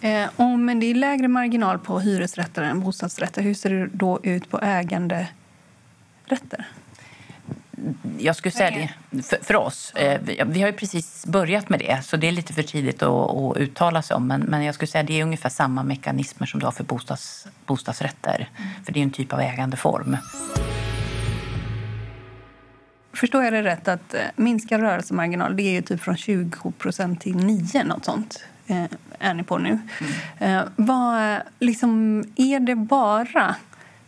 Eh, 0.00 0.28
om 0.36 0.80
det 0.80 0.86
är 0.86 0.94
lägre 0.94 1.28
marginal 1.28 1.78
på 1.78 2.00
hyresrätter 2.00 2.62
än 2.62 2.80
bostadsrätter, 2.80 3.42
hur 3.42 3.54
ser 3.54 3.70
det 3.70 3.88
då 3.92 4.20
ut 4.22 4.50
på 4.50 4.60
äganderätter? 4.60 6.66
jag 8.18 8.36
skulle 8.36 8.52
säga 8.52 8.70
det 8.70 9.22
för, 9.22 9.44
för 9.44 9.56
oss. 9.56 9.92
Eh, 9.92 10.20
vi, 10.24 10.42
vi 10.46 10.60
har 10.60 10.68
ju 10.68 10.76
precis 10.76 11.26
börjat 11.26 11.68
med 11.68 11.80
det, 11.80 12.02
så 12.04 12.16
det 12.16 12.28
är 12.28 12.32
lite 12.32 12.52
för 12.52 12.62
tidigt 12.62 13.02
att, 13.02 13.30
att 13.30 13.56
uttala 13.56 14.02
sig 14.02 14.16
om. 14.16 14.26
Men, 14.26 14.40
men 14.40 14.62
jag 14.62 14.74
skulle 14.74 14.88
säga 14.88 15.02
det 15.02 15.20
är 15.20 15.22
ungefär 15.22 15.48
samma 15.48 15.82
mekanismer 15.82 16.46
som 16.46 16.60
du 16.60 16.66
har 16.66 16.72
för 16.72 16.84
bostads, 16.84 17.46
bostadsrätter. 17.66 18.48
Mm. 18.56 18.70
För 18.84 18.92
det 18.92 19.00
är 19.00 19.02
en 19.02 19.10
typ 19.10 19.32
av 19.32 19.40
ägandeform. 19.40 20.16
Förstår 23.12 23.44
jag 23.44 23.52
det 23.52 23.62
rätt 23.62 23.88
att 23.88 24.14
eh, 24.14 24.20
minska 24.36 24.78
rörelsemarginal 24.78 25.56
det 25.56 25.62
är 25.62 25.72
ju 25.72 25.82
typ 25.82 26.00
från 26.00 26.14
20% 26.14 27.18
till 27.18 27.36
9 27.36 27.84
något 27.84 28.04
sånt 28.04 28.44
är 29.18 29.34
ni 29.34 29.42
på 29.42 29.58
nu. 29.58 29.78
Mm. 30.38 30.58
Eh, 30.58 30.68
vad, 30.76 31.40
liksom, 31.58 32.24
är 32.36 32.60
det 32.60 32.74
bara 32.74 33.54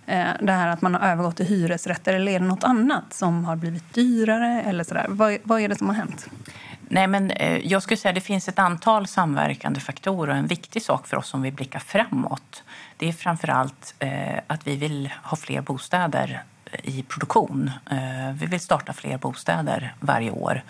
eh, 0.06 0.28
det 0.40 0.52
här 0.52 0.68
att 0.68 0.82
man 0.82 0.94
har 0.94 1.08
övergått 1.08 1.36
till 1.36 1.46
hyresrätter 1.46 2.14
eller 2.14 2.32
är 2.32 2.40
det 2.40 2.46
något 2.46 2.64
annat 2.64 3.14
som 3.14 3.44
har 3.44 3.56
blivit 3.56 3.94
dyrare? 3.94 4.62
Eller 4.62 4.84
sådär? 4.84 5.06
Vad, 5.08 5.38
vad 5.42 5.60
är 5.60 5.68
det 5.68 5.78
som 5.78 5.88
har 5.88 5.94
hänt? 5.94 6.26
Nej, 6.92 7.06
men, 7.06 7.30
eh, 7.30 7.66
jag 7.66 7.82
skulle 7.82 7.96
säga 7.96 8.10
att 8.10 8.14
det 8.14 8.20
finns 8.20 8.48
ett 8.48 8.58
antal 8.58 9.06
samverkande 9.06 9.80
faktorer. 9.80 10.34
En 10.34 10.46
viktig 10.46 10.82
sak 10.82 11.06
för 11.06 11.16
oss 11.16 11.34
om 11.34 11.42
vi 11.42 11.52
blickar 11.52 11.78
framåt 11.78 12.62
det 13.00 13.08
är 13.08 13.12
framför 13.12 13.48
allt 13.48 13.94
eh, 13.98 14.38
att 14.46 14.66
vi 14.66 14.76
vill 14.76 15.10
ha 15.22 15.36
fler 15.36 15.60
bostäder 15.60 16.42
i 16.82 17.02
produktion. 17.02 17.70
Eh, 17.90 18.32
vi 18.34 18.46
vill 18.46 18.60
starta 18.60 18.92
fler 18.92 19.18
bostäder 19.18 19.94
varje 20.00 20.30
år. 20.30 20.62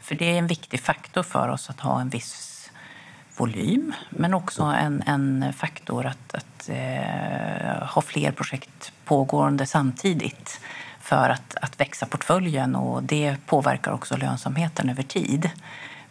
För 0.00 0.14
det 0.14 0.24
är 0.24 0.38
en 0.38 0.46
viktig 0.46 0.80
faktor 0.80 1.22
för 1.22 1.48
oss 1.48 1.70
att 1.70 1.80
ha 1.80 2.00
en 2.00 2.08
viss 2.08 2.51
volym 3.36 3.94
men 4.10 4.34
också 4.34 4.62
en, 4.62 5.02
en 5.06 5.52
faktor 5.52 6.06
att, 6.06 6.34
att 6.34 6.68
eh, 6.68 7.86
ha 7.88 8.02
fler 8.02 8.32
projekt 8.32 8.92
pågående 9.04 9.66
samtidigt 9.66 10.60
för 11.00 11.28
att, 11.28 11.54
att 11.62 11.80
växa 11.80 12.06
portföljen 12.06 12.76
och 12.76 13.02
det 13.02 13.36
påverkar 13.46 13.92
också 13.92 14.16
lönsamheten 14.16 14.90
över 14.90 15.02
tid. 15.02 15.50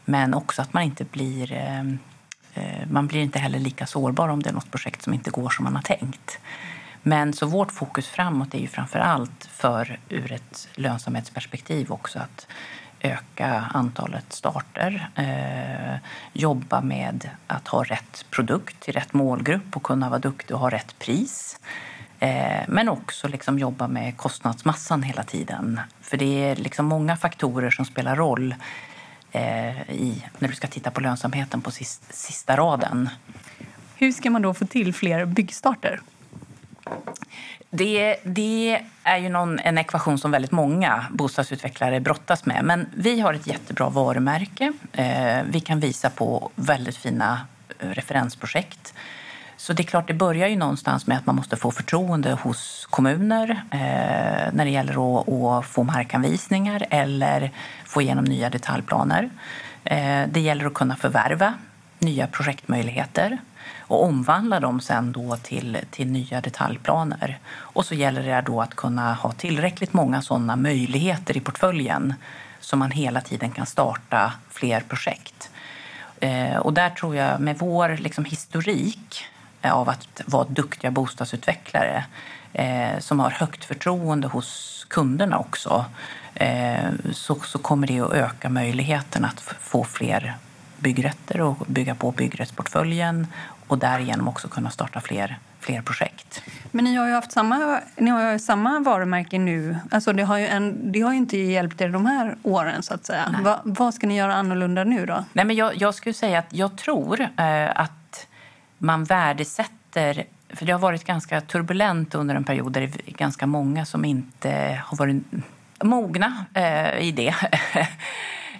Men 0.05 0.33
också 0.33 0.61
att 0.61 0.73
man 0.73 0.83
inte 0.83 1.03
blir 1.03 1.53
eh, 1.53 1.79
eh, 2.53 2.87
man 2.89 3.07
blir 3.07 3.21
inte 3.21 3.39
heller 3.39 3.59
lika 3.59 3.85
sårbar 3.85 4.27
om 4.27 4.43
det 4.43 4.49
är 4.49 4.53
något 4.53 4.71
projekt 4.71 5.01
som 5.01 5.13
inte 5.13 5.29
går 5.31 5.49
som 5.49 5.63
man 5.63 5.75
har 5.75 5.83
tänkt. 5.83 6.39
Men 7.03 7.33
så 7.33 7.45
vårt 7.45 7.71
fokus 7.71 8.07
framåt 8.07 8.53
är 8.53 8.59
ju 8.59 8.67
framför 8.67 8.99
allt 8.99 9.49
för 9.51 9.99
ur 10.09 10.31
ett 10.31 10.67
lönsamhetsperspektiv 10.75 11.91
också 11.91 12.19
att 12.19 12.47
öka 13.01 13.65
antalet 13.73 14.33
starter, 14.33 15.09
eh, 15.15 15.99
jobba 16.33 16.81
med 16.81 17.29
att 17.47 17.67
ha 17.67 17.83
rätt 17.83 18.25
produkt 18.29 18.79
till 18.79 18.93
rätt 18.93 19.13
målgrupp 19.13 19.75
och 19.75 19.83
kunna 19.83 20.09
vara 20.09 20.19
duktig 20.19 20.55
och 20.55 20.61
ha 20.61 20.69
rätt 20.69 20.99
pris. 20.99 21.59
Eh, 22.19 22.63
men 22.67 22.89
också 22.89 23.27
liksom 23.27 23.59
jobba 23.59 23.87
med 23.87 24.17
kostnadsmassan 24.17 25.03
hela 25.03 25.23
tiden. 25.23 25.79
För 26.01 26.17
det 26.17 26.43
är 26.43 26.55
liksom 26.55 26.85
många 26.85 27.17
faktorer 27.17 27.69
som 27.69 27.85
spelar 27.85 28.15
roll 28.15 28.55
eh, 29.31 29.81
i, 29.91 30.23
när 30.39 30.47
du 30.47 30.55
ska 30.55 30.67
titta 30.67 30.91
på 30.91 31.01
lönsamheten 31.01 31.61
på 31.61 31.71
sista, 31.71 32.13
sista 32.13 32.57
raden. 32.57 33.09
Hur 33.95 34.11
ska 34.11 34.29
man 34.29 34.41
då 34.41 34.53
få 34.53 34.65
till 34.65 34.93
fler 34.93 35.25
byggstarter? 35.25 36.01
Det, 37.73 38.15
det, 38.23 38.81
är 39.03 39.17
ju 39.17 39.29
någon, 39.29 39.59
en 39.59 39.77
ekvation 39.77 40.17
som 40.17 40.31
väldigt 40.31 40.51
många 40.51 41.05
bostadsutvecklare 41.11 41.99
brottas 41.99 42.45
med. 42.45 42.63
Men 42.63 42.89
vi 42.95 43.19
har 43.19 43.33
ett 43.33 43.47
jättebra 43.47 43.89
varumärke. 43.89 44.73
Eh, 44.93 45.43
vi 45.49 45.59
kan 45.59 45.79
visa 45.79 46.09
på 46.09 46.49
väldigt 46.55 46.97
fina 46.97 47.41
eh, 47.79 47.89
referensprojekt. 47.89 48.93
Så 49.57 49.73
det 49.73 49.83
är 49.83 49.85
klart, 49.85 50.07
det 50.07 50.13
börjar 50.13 50.47
ju 50.47 50.55
någonstans 50.55 51.07
med 51.07 51.17
att 51.17 51.25
man 51.25 51.35
måste 51.35 51.55
få 51.55 51.71
förtroende 51.71 52.31
hos 52.31 52.87
kommuner 52.89 53.49
eh, 53.71 54.53
när 54.53 54.65
det 54.65 54.71
gäller 54.71 55.19
att, 55.21 55.29
att, 55.29 55.65
få 55.65 55.83
markanvisningar 55.83 56.85
eller 56.89 57.51
få 57.85 58.01
igenom 58.01 58.25
nya 58.25 58.49
detaljplaner. 58.49 59.29
Eh, 59.83 60.23
det 60.29 60.39
gäller 60.39 60.65
att 60.65 60.73
kunna 60.73 60.95
förvärva 60.95 61.53
nya 61.99 62.27
projektmöjligheter 62.27 63.37
och 63.79 64.03
omvandla 64.03 64.59
dem 64.59 64.81
sen 64.81 65.11
då 65.11 65.37
till, 65.37 65.77
till 65.91 66.07
nya 66.07 66.41
detaljplaner. 66.41 67.39
Och 67.53 67.85
så 67.85 67.95
gäller 67.95 68.23
det 68.23 68.41
då 68.45 68.61
att 68.61 68.75
kunna 68.75 69.13
ha 69.13 69.31
tillräckligt 69.31 69.93
många 69.93 70.21
sådana 70.21 70.55
möjligheter 70.55 71.37
i 71.37 71.39
portföljen 71.39 72.13
så 72.59 72.75
man 72.75 72.91
hela 72.91 73.21
tiden 73.21 73.51
kan 73.51 73.65
starta 73.65 74.33
fler 74.49 74.79
projekt. 74.79 75.49
Eh, 76.19 76.57
och 76.57 76.73
där 76.73 76.89
tror 76.89 77.15
jag 77.15 77.41
med 77.41 77.57
vår 77.59 77.97
liksom, 77.97 78.25
historik 78.25 79.23
eh, 79.61 79.73
av 79.73 79.89
att 79.89 80.21
vara 80.25 80.47
duktiga 80.49 80.91
bostadsutvecklare 80.91 82.05
eh, 82.53 82.99
som 82.99 83.19
har 83.19 83.29
högt 83.29 83.65
förtroende 83.65 84.27
hos 84.27 84.85
kunderna 84.89 85.39
också 85.39 85.85
eh, 86.35 86.89
så, 87.13 87.35
så 87.35 87.59
kommer 87.59 87.87
det 87.87 87.99
att 87.99 88.13
öka 88.13 88.49
möjligheten 88.49 89.25
att 89.25 89.39
få 89.59 89.83
fler 89.83 90.35
byggrätter 90.81 91.41
och 91.41 91.57
bygga 91.67 91.95
på 91.95 92.11
byggrättsportföljen 92.11 93.27
och 93.67 93.77
därigenom 93.77 94.27
också 94.27 94.47
kunna 94.47 94.69
starta 94.69 95.01
fler, 95.01 95.39
fler 95.59 95.81
projekt. 95.81 96.43
Men 96.71 96.85
ni 96.85 96.95
har 96.95 97.07
ju 97.07 97.13
haft 97.13 97.31
samma, 97.31 97.79
ni 97.95 98.09
har 98.09 98.31
ju 98.31 98.39
samma 98.39 98.79
varumärke 98.79 99.39
nu. 99.39 99.77
Alltså 99.91 100.13
det, 100.13 100.23
har 100.23 100.37
ju 100.37 100.47
en, 100.47 100.91
det 100.91 101.01
har 101.01 101.11
ju 101.11 101.17
inte 101.17 101.37
hjälpt 101.37 101.81
er 101.81 101.89
de 101.89 102.05
här 102.05 102.35
åren. 102.43 102.83
så 102.83 102.93
att 102.93 103.05
säga. 103.05 103.35
Va, 103.43 103.61
vad 103.63 103.93
ska 103.93 104.07
ni 104.07 104.17
göra 104.17 104.33
annorlunda 104.33 104.83
nu? 104.83 105.05
då? 105.05 105.25
Nej, 105.33 105.45
men 105.45 105.55
jag, 105.55 105.81
jag 105.81 105.95
skulle 105.95 106.13
säga 106.13 106.39
att 106.39 106.53
jag 106.53 106.77
tror 106.77 107.21
eh, 107.21 107.69
att 107.75 108.27
man 108.77 109.03
värdesätter 109.03 110.25
för 110.53 110.65
det 110.65 110.71
har 110.71 110.79
varit 110.79 111.03
ganska 111.03 111.41
turbulent 111.41 112.15
under 112.15 112.35
en 112.35 112.43
period 112.43 112.71
där 112.71 112.81
det 112.81 113.09
är 113.09 113.13
ganska 113.13 113.47
många 113.47 113.85
som 113.85 114.05
inte 114.05 114.81
har 114.85 114.97
varit 114.97 115.23
mogna 115.83 116.45
eh, 116.53 116.99
i 116.99 117.11
det. 117.11 117.35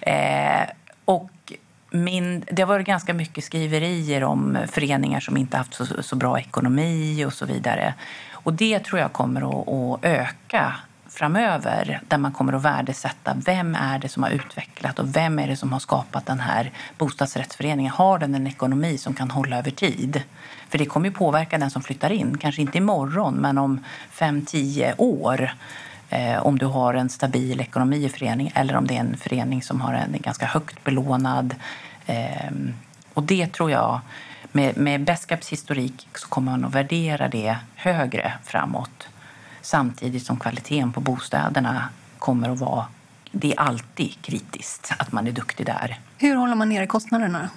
eh, 0.00 0.70
och 1.04 1.30
min, 1.92 2.44
det 2.50 2.62
har 2.62 2.66
varit 2.66 2.86
ganska 2.86 3.14
mycket 3.14 3.44
skriverier 3.44 4.24
om 4.24 4.58
föreningar 4.70 5.20
som 5.20 5.36
inte 5.36 5.56
haft 5.56 5.74
så, 5.74 6.02
så 6.02 6.16
bra 6.16 6.40
ekonomi 6.40 7.24
och 7.24 7.32
så 7.32 7.46
vidare. 7.46 7.94
Och 8.32 8.52
det 8.52 8.78
tror 8.78 9.00
jag 9.00 9.12
kommer 9.12 9.60
att, 9.60 9.68
att, 9.68 10.04
öka 10.04 10.74
framöver 11.08 12.00
där 12.08 12.18
man 12.18 12.32
kommer 12.32 12.52
att 12.52 12.62
värdesätta 12.62 13.36
vem 13.46 13.74
är 13.74 13.98
det 13.98 14.08
som 14.08 14.22
har 14.22 14.30
utvecklat 14.30 14.98
och 14.98 15.16
vem 15.16 15.38
är 15.38 15.46
det 15.46 15.56
som 15.56 15.72
har 15.72 15.80
skapat 15.80 16.26
den 16.26 16.40
här 16.40 16.70
bostadsrättsföreningen. 16.98 17.92
Har 17.92 18.18
den 18.18 18.34
en 18.34 18.46
ekonomi 18.46 18.98
som 18.98 19.14
kan 19.14 19.30
hålla 19.30 19.58
över 19.58 19.70
tid? 19.70 20.22
För 20.68 20.78
det 20.78 20.86
kommer 20.86 21.08
ju 21.08 21.14
påverka 21.14 21.58
den 21.58 21.70
som 21.70 21.82
flyttar 21.82 22.12
in, 22.12 22.38
kanske 22.38 22.62
inte 22.62 22.78
imorgon 22.78 23.34
men 23.34 23.58
om 23.58 23.84
fem, 24.10 24.44
tio 24.44 24.94
år 24.98 25.50
eh, 26.12 26.46
om 26.46 26.58
du 26.58 26.66
har 26.66 26.94
en 26.94 27.08
stabil 27.08 27.60
ekonomi 27.60 28.04
i 28.04 28.08
föreningen 28.08 28.52
eller 28.56 28.76
om 28.76 28.86
det 28.86 28.96
är 28.96 29.00
en 29.00 29.16
förening 29.16 29.62
som 29.62 29.80
har 29.80 29.94
en 29.94 30.16
ganska 30.20 30.46
högt 30.46 30.84
belånad. 30.84 31.54
Eh, 32.06 32.52
och 33.14 33.22
det 33.22 33.52
tror 33.52 33.70
jag, 33.70 34.00
med, 34.52 34.76
med 34.76 35.04
Beskaps 35.04 35.48
historik 35.48 36.08
så 36.14 36.28
kommer 36.28 36.50
man 36.52 36.64
att 36.64 36.74
värdera 36.74 37.28
det 37.28 37.56
högre 37.74 38.32
framåt. 38.44 39.08
Samtidigt 39.60 40.26
som 40.26 40.36
kvaliteten 40.36 40.92
på 40.92 41.00
bostäderna 41.00 41.88
kommer 42.18 42.50
att 42.50 42.58
vara 42.58 42.86
det 43.32 43.52
är 43.52 43.60
alltid 43.60 44.22
kritiskt 44.22 44.92
att 44.98 45.12
man 45.12 45.26
är 45.26 45.32
duktig 45.32 45.66
där. 45.66 46.00
Hur 46.18 46.36
håller 46.36 46.54
man 46.54 46.68
nere 46.68 46.86
kostnaderna? 46.86 47.50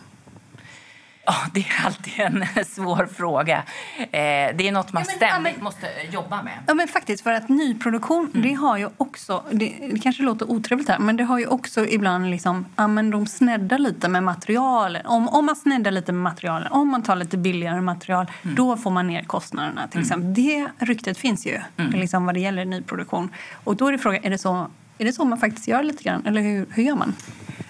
Ja, 1.26 1.36
det 1.54 1.60
är 1.60 1.86
alltid 1.86 2.14
en 2.18 2.66
svår 2.66 3.06
fråga. 3.06 3.64
Eh, 3.98 4.08
det 4.12 4.68
är 4.68 4.72
något 4.72 4.94
man 4.94 5.04
ja, 5.04 5.08
men, 5.08 5.30
ständigt 5.30 5.32
ja, 5.32 5.40
men, 5.40 5.64
måste 5.64 5.88
jobba 6.12 6.44
med. 6.44 6.54
Ja, 6.68 6.74
men 6.74 6.88
faktiskt. 6.88 7.24
För 7.24 7.32
att 7.32 7.50
nyproduktion, 7.50 8.30
mm. 8.34 8.48
det 8.48 8.54
har 8.54 8.78
ju 8.78 8.90
också... 8.98 9.44
Det, 9.52 9.74
det, 9.92 10.00
kanske 10.00 10.24
låter 10.24 10.52
otrevligt 10.52 10.90
här, 10.90 11.00
men 11.00 11.18
det 11.18 11.24
har 11.24 11.40
ju 11.40 11.48
också 11.48 11.86
ibland 11.86 12.30
liksom... 12.30 12.66
Ja, 12.76 12.88
men 12.88 13.10
de 13.10 13.28
sneddar 13.28 13.78
lite 13.78 14.08
med 14.08 14.24
materialen. 14.24 15.06
Om, 15.06 15.30
om 15.30 15.46
man 15.46 15.56
sneddar 15.56 15.92
lite 15.92 16.12
med 16.12 16.24
materialen, 16.24 16.72
om 16.72 16.88
man 16.88 17.04
tar 17.04 17.16
lite 17.16 17.38
billigare 17.38 17.82
material, 17.82 18.32
mm. 18.44 18.56
då 18.56 18.78
får 18.78 18.92
man 18.92 19.08
ner 19.08 19.24
kostnaderna. 19.24 19.88
Till 19.88 19.98
mm. 19.98 20.04
exempel. 20.04 20.34
Det 20.34 20.68
ryktet 20.80 21.18
finns 21.18 21.48
ju 21.48 21.60
mm. 21.78 21.92
liksom, 21.92 22.26
vad 22.26 22.36
det 22.36 22.40
gäller 22.40 22.66
nyproduktion. 22.66 23.30
Och 23.64 23.76
då 23.76 23.88
är 23.88 23.92
det 23.92 23.98
frågan, 23.98 24.20
är 24.24 24.30
det 24.30 24.38
så, 24.38 24.68
är 24.98 25.06
det 25.06 25.14
så 25.14 25.26
man 25.26 25.38
faktiskt 25.38 25.68
gör 25.68 25.84
lite 25.84 26.04
grann? 26.04 26.26
Eller 26.26 26.42
hur, 26.42 26.66
hur 26.72 26.84
gör 26.84 26.96
man? 26.96 27.16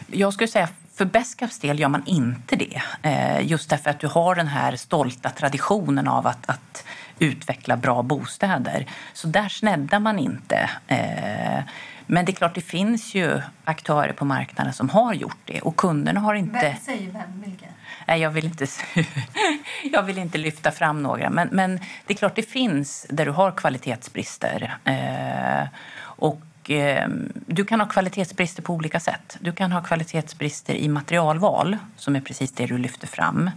Jag 0.07 0.33
skulle 0.33 0.47
säga 0.47 0.67
för 0.95 1.05
Beskaps 1.05 1.59
del 1.59 1.79
gör 1.79 1.89
man 1.89 2.03
inte 2.05 2.55
det. 2.55 2.81
Eh, 3.01 3.47
just 3.47 3.69
därför 3.69 3.89
att 3.89 3.99
du 3.99 4.07
har 4.07 4.35
den 4.35 4.47
här 4.47 4.75
stolta 4.75 5.29
traditionen 5.29 6.07
av 6.07 6.27
att, 6.27 6.49
att 6.49 6.85
utveckla 7.19 7.77
bra 7.77 8.03
bostäder. 8.03 8.85
Så 9.13 9.27
där 9.27 9.49
sneddar 9.49 9.99
man 9.99 10.19
inte. 10.19 10.69
Eh, 10.87 11.63
men 12.07 12.25
det 12.25 12.31
är 12.31 12.35
klart, 12.35 12.55
det 12.55 12.61
finns 12.61 13.15
ju 13.15 13.41
aktörer 13.63 14.13
på 14.13 14.25
marknaden 14.25 14.73
som 14.73 14.89
har 14.89 15.13
gjort 15.13 15.37
det 15.45 15.61
och 15.61 15.75
kunderna 15.75 16.19
har 16.19 16.33
inte... 16.35 16.77
Säg 16.81 17.09
vem, 17.13 17.41
vilka? 17.41 17.65
Nej, 18.07 18.21
jag 18.21 18.29
vill 18.29 18.45
inte, 18.45 18.67
jag 19.91 20.03
vill 20.03 20.17
inte 20.17 20.37
lyfta 20.37 20.71
fram 20.71 21.03
några. 21.03 21.29
Men, 21.29 21.47
men 21.51 21.79
det 22.05 22.13
är 22.13 22.17
klart, 22.17 22.35
det 22.35 22.49
finns 22.49 23.05
där 23.09 23.25
du 23.25 23.31
har 23.31 23.51
kvalitetsbrister. 23.51 24.77
Eh, 24.83 25.67
och 26.65 26.71
Eh, 26.71 27.07
du 27.47 27.65
kan 27.65 27.79
ha 27.79 27.87
kvalitetsbrister 27.87 28.61
på 28.61 28.73
olika 28.73 28.99
sätt. 28.99 29.37
Du 29.39 29.51
kan 29.51 29.71
ha 29.71 29.81
kvalitetsbrister 29.81 30.73
i 30.73 30.87
materialval, 30.87 31.77
som 31.97 32.15
är 32.15 32.21
precis 32.21 32.51
det 32.51 32.65
du 32.65 32.77
lyfter 32.77 33.07
fram. 33.07 33.49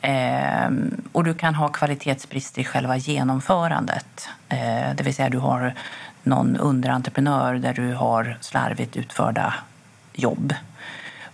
Eh, 0.00 0.70
och 1.12 1.24
du 1.24 1.34
kan 1.34 1.54
ha 1.54 1.68
kvalitetsbrister 1.68 2.62
i 2.62 2.64
själva 2.64 2.96
genomförandet. 2.96 4.28
Eh, 4.48 4.94
det 4.96 5.02
vill 5.02 5.14
säga 5.14 5.30
du 5.30 5.38
har 5.38 5.74
någon 6.22 6.56
underentreprenör 6.56 7.54
där 7.54 7.74
du 7.74 7.94
har 7.94 8.38
slarvigt 8.40 8.96
utförda 8.96 9.54
jobb. 10.12 10.54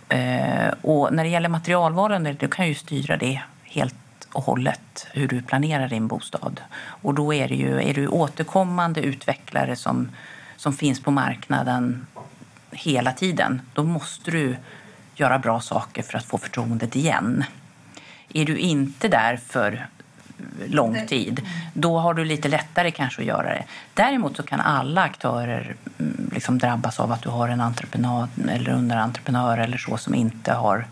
Eh, 0.09 0.73
och 0.81 1.13
när 1.13 1.23
det 1.23 1.29
gäller 1.29 1.49
materialvalen, 1.49 2.37
du 2.39 2.47
kan 2.47 2.67
ju 2.67 2.75
styra 2.75 3.17
det 3.17 3.41
helt 3.63 3.95
och 4.33 4.43
hållet 4.43 5.07
hur 5.13 5.27
du 5.27 5.41
planerar 5.41 5.87
din 5.87 6.07
bostad. 6.07 6.61
Och 7.03 7.13
då 7.13 7.33
är, 7.33 7.47
det 7.47 7.55
ju, 7.55 7.81
är 7.81 7.93
du 7.93 8.07
återkommande 8.07 9.01
utvecklare 9.01 9.75
som, 9.75 10.09
som 10.57 10.73
finns 10.73 10.99
på 10.99 11.11
marknaden 11.11 12.07
hela 12.71 13.13
tiden, 13.13 13.61
då 13.73 13.83
måste 13.83 14.31
du 14.31 14.55
göra 15.15 15.39
bra 15.39 15.59
saker 15.61 16.03
för 16.03 16.17
att 16.17 16.25
få 16.25 16.37
förtroendet 16.37 16.95
igen. 16.95 17.43
Är 18.33 18.45
du 18.45 18.57
inte 18.57 19.07
där 19.07 19.37
för 19.37 19.87
lång 20.67 21.07
tid, 21.07 21.41
då 21.73 21.99
har 21.99 22.13
du 22.13 22.25
lite 22.25 22.47
lättare 22.47 22.91
kanske 22.91 23.21
att 23.21 23.27
göra 23.27 23.49
det. 23.49 23.63
Däremot 23.93 24.37
så 24.37 24.43
kan 24.43 24.59
alla 24.59 25.01
aktörer 25.01 25.75
mm, 25.99 26.29
liksom 26.33 26.57
drabbas 26.57 26.99
av 26.99 27.11
att 27.11 27.21
du 27.21 27.29
har 27.29 27.49
en 27.49 27.61
entreprenad 27.61 28.29
eller 28.49 28.71
underentreprenör 28.71 29.57
eller 29.57 29.77
så 29.77 29.97
som 29.97 30.15
inte 30.15 30.53
har 30.53 30.85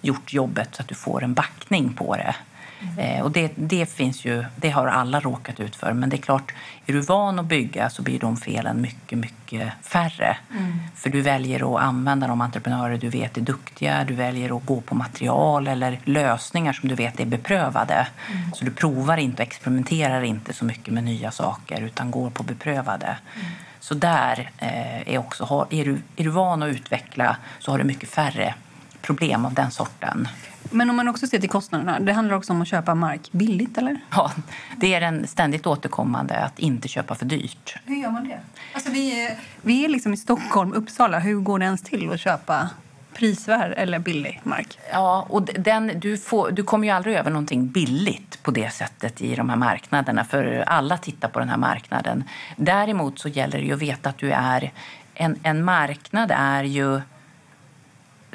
gjort 0.00 0.32
jobbet 0.32 0.74
så 0.74 0.82
att 0.82 0.88
du 0.88 0.94
får 0.94 1.24
en 1.24 1.34
backning 1.34 1.92
på 1.94 2.16
det. 2.16 2.34
Mm. 2.80 3.22
och 3.22 3.30
det, 3.30 3.52
det, 3.54 3.86
finns 3.86 4.24
ju, 4.24 4.44
det 4.56 4.70
har 4.70 4.86
alla 4.86 5.20
råkat 5.20 5.60
ut 5.60 5.76
för. 5.76 5.92
Men 5.92 6.08
det 6.08 6.16
är 6.16 6.20
klart, 6.20 6.54
är 6.86 6.92
du 6.92 7.00
van 7.00 7.38
att 7.38 7.46
bygga 7.46 7.90
så 7.90 8.02
blir 8.02 8.18
de 8.18 8.36
felen 8.36 8.80
mycket, 8.80 9.18
mycket 9.18 9.72
färre. 9.82 10.36
Mm. 10.50 10.78
För 10.94 11.10
du 11.10 11.20
väljer 11.20 11.74
att 11.74 11.82
använda 11.82 12.26
de 12.26 12.40
entreprenörer 12.40 12.98
du 12.98 13.08
vet 13.08 13.36
är 13.36 13.40
duktiga. 13.40 14.04
Du 14.04 14.14
väljer 14.14 14.56
att 14.56 14.66
gå 14.66 14.80
på 14.80 14.94
material 14.94 15.68
eller 15.68 16.00
lösningar 16.04 16.72
som 16.72 16.88
du 16.88 16.94
vet 16.94 17.20
är 17.20 17.26
beprövade. 17.26 18.06
Mm. 18.32 18.52
Så 18.54 18.64
du 18.64 18.70
provar 18.70 19.16
inte 19.16 19.42
och 19.42 19.48
experimenterar 19.48 20.22
inte 20.22 20.52
så 20.52 20.64
mycket 20.64 20.94
med 20.94 21.04
nya 21.04 21.30
saker 21.30 21.80
utan 21.80 22.10
går 22.10 22.30
på 22.30 22.42
beprövade. 22.42 23.06
Mm. 23.06 23.46
Så 23.80 23.94
där 23.94 24.50
eh, 24.58 25.14
är 25.14 25.18
också, 25.18 25.66
är 25.70 25.84
du, 25.84 26.02
är 26.16 26.24
du 26.24 26.30
van 26.30 26.62
att 26.62 26.68
utveckla 26.68 27.36
så 27.58 27.70
har 27.70 27.78
du 27.78 27.84
mycket 27.84 28.08
färre 28.08 28.54
problem 29.02 29.44
av 29.44 29.54
den 29.54 29.70
sorten. 29.70 30.28
Men 30.70 30.90
om 30.90 30.96
man 30.96 31.08
också 31.08 31.26
ser 31.26 31.38
till 31.38 31.48
kostnaderna, 31.48 32.00
det 32.00 32.12
handlar 32.12 32.36
också 32.36 32.52
om 32.52 32.62
att 32.62 32.68
köpa 32.68 32.94
mark 32.94 33.32
billigt 33.32 33.78
eller? 33.78 34.00
Ja, 34.10 34.32
det 34.76 34.94
är 34.94 35.00
en 35.00 35.26
ständigt 35.26 35.66
återkommande 35.66 36.38
att 36.38 36.58
inte 36.58 36.88
köpa 36.88 37.14
för 37.14 37.26
dyrt. 37.26 37.76
Hur 37.84 37.96
gör 37.96 38.10
man 38.10 38.28
det? 38.28 38.40
Alltså 38.72 38.90
vi, 38.90 39.26
är, 39.26 39.38
vi 39.62 39.84
är 39.84 39.88
liksom 39.88 40.14
i 40.14 40.16
Stockholm, 40.16 40.72
Uppsala. 40.72 41.18
Hur 41.18 41.40
går 41.40 41.58
det 41.58 41.64
ens 41.64 41.82
till 41.82 42.12
att 42.12 42.20
köpa 42.20 42.68
prisvärd 43.14 43.74
eller 43.76 43.98
billig 43.98 44.40
mark? 44.42 44.78
Ja, 44.92 45.26
och 45.28 45.42
den, 45.42 45.92
du, 46.00 46.18
får, 46.18 46.50
du 46.50 46.62
kommer 46.62 46.86
ju 46.86 46.94
aldrig 46.94 47.16
över 47.16 47.30
någonting 47.30 47.68
billigt 47.68 48.42
på 48.42 48.50
det 48.50 48.70
sättet 48.70 49.22
i 49.22 49.34
de 49.34 49.48
här 49.48 49.56
marknaderna, 49.56 50.24
för 50.24 50.64
alla 50.66 50.98
tittar 50.98 51.28
på 51.28 51.38
den 51.38 51.48
här 51.48 51.56
marknaden. 51.56 52.24
Däremot 52.56 53.18
så 53.18 53.28
gäller 53.28 53.58
det 53.58 53.64
ju 53.64 53.72
att 53.72 53.82
veta 53.82 54.08
att 54.08 54.18
du 54.18 54.32
är... 54.32 54.72
En, 55.18 55.38
en 55.42 55.64
marknad 55.64 56.32
är 56.34 56.64
ju 56.64 57.00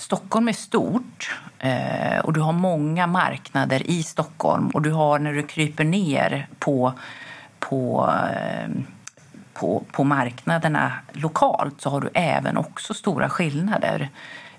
Stockholm 0.01 0.47
är 0.47 0.53
stort 0.53 1.39
eh, 1.59 2.19
och 2.23 2.33
du 2.33 2.39
har 2.39 2.53
många 2.53 3.07
marknader 3.07 3.89
i 3.89 4.03
Stockholm 4.03 4.67
och 4.67 4.81
du 4.81 4.91
har 4.91 5.19
när 5.19 5.33
du 5.33 5.43
kryper 5.43 5.83
ner 5.83 6.47
på, 6.59 6.93
på, 7.59 8.13
eh, 8.33 8.69
på, 9.53 9.83
på 9.91 10.03
marknaderna 10.03 10.93
lokalt 11.11 11.81
så 11.81 11.89
har 11.89 12.01
du 12.01 12.09
även 12.13 12.57
också 12.57 12.93
stora 12.93 13.29
skillnader. 13.29 14.09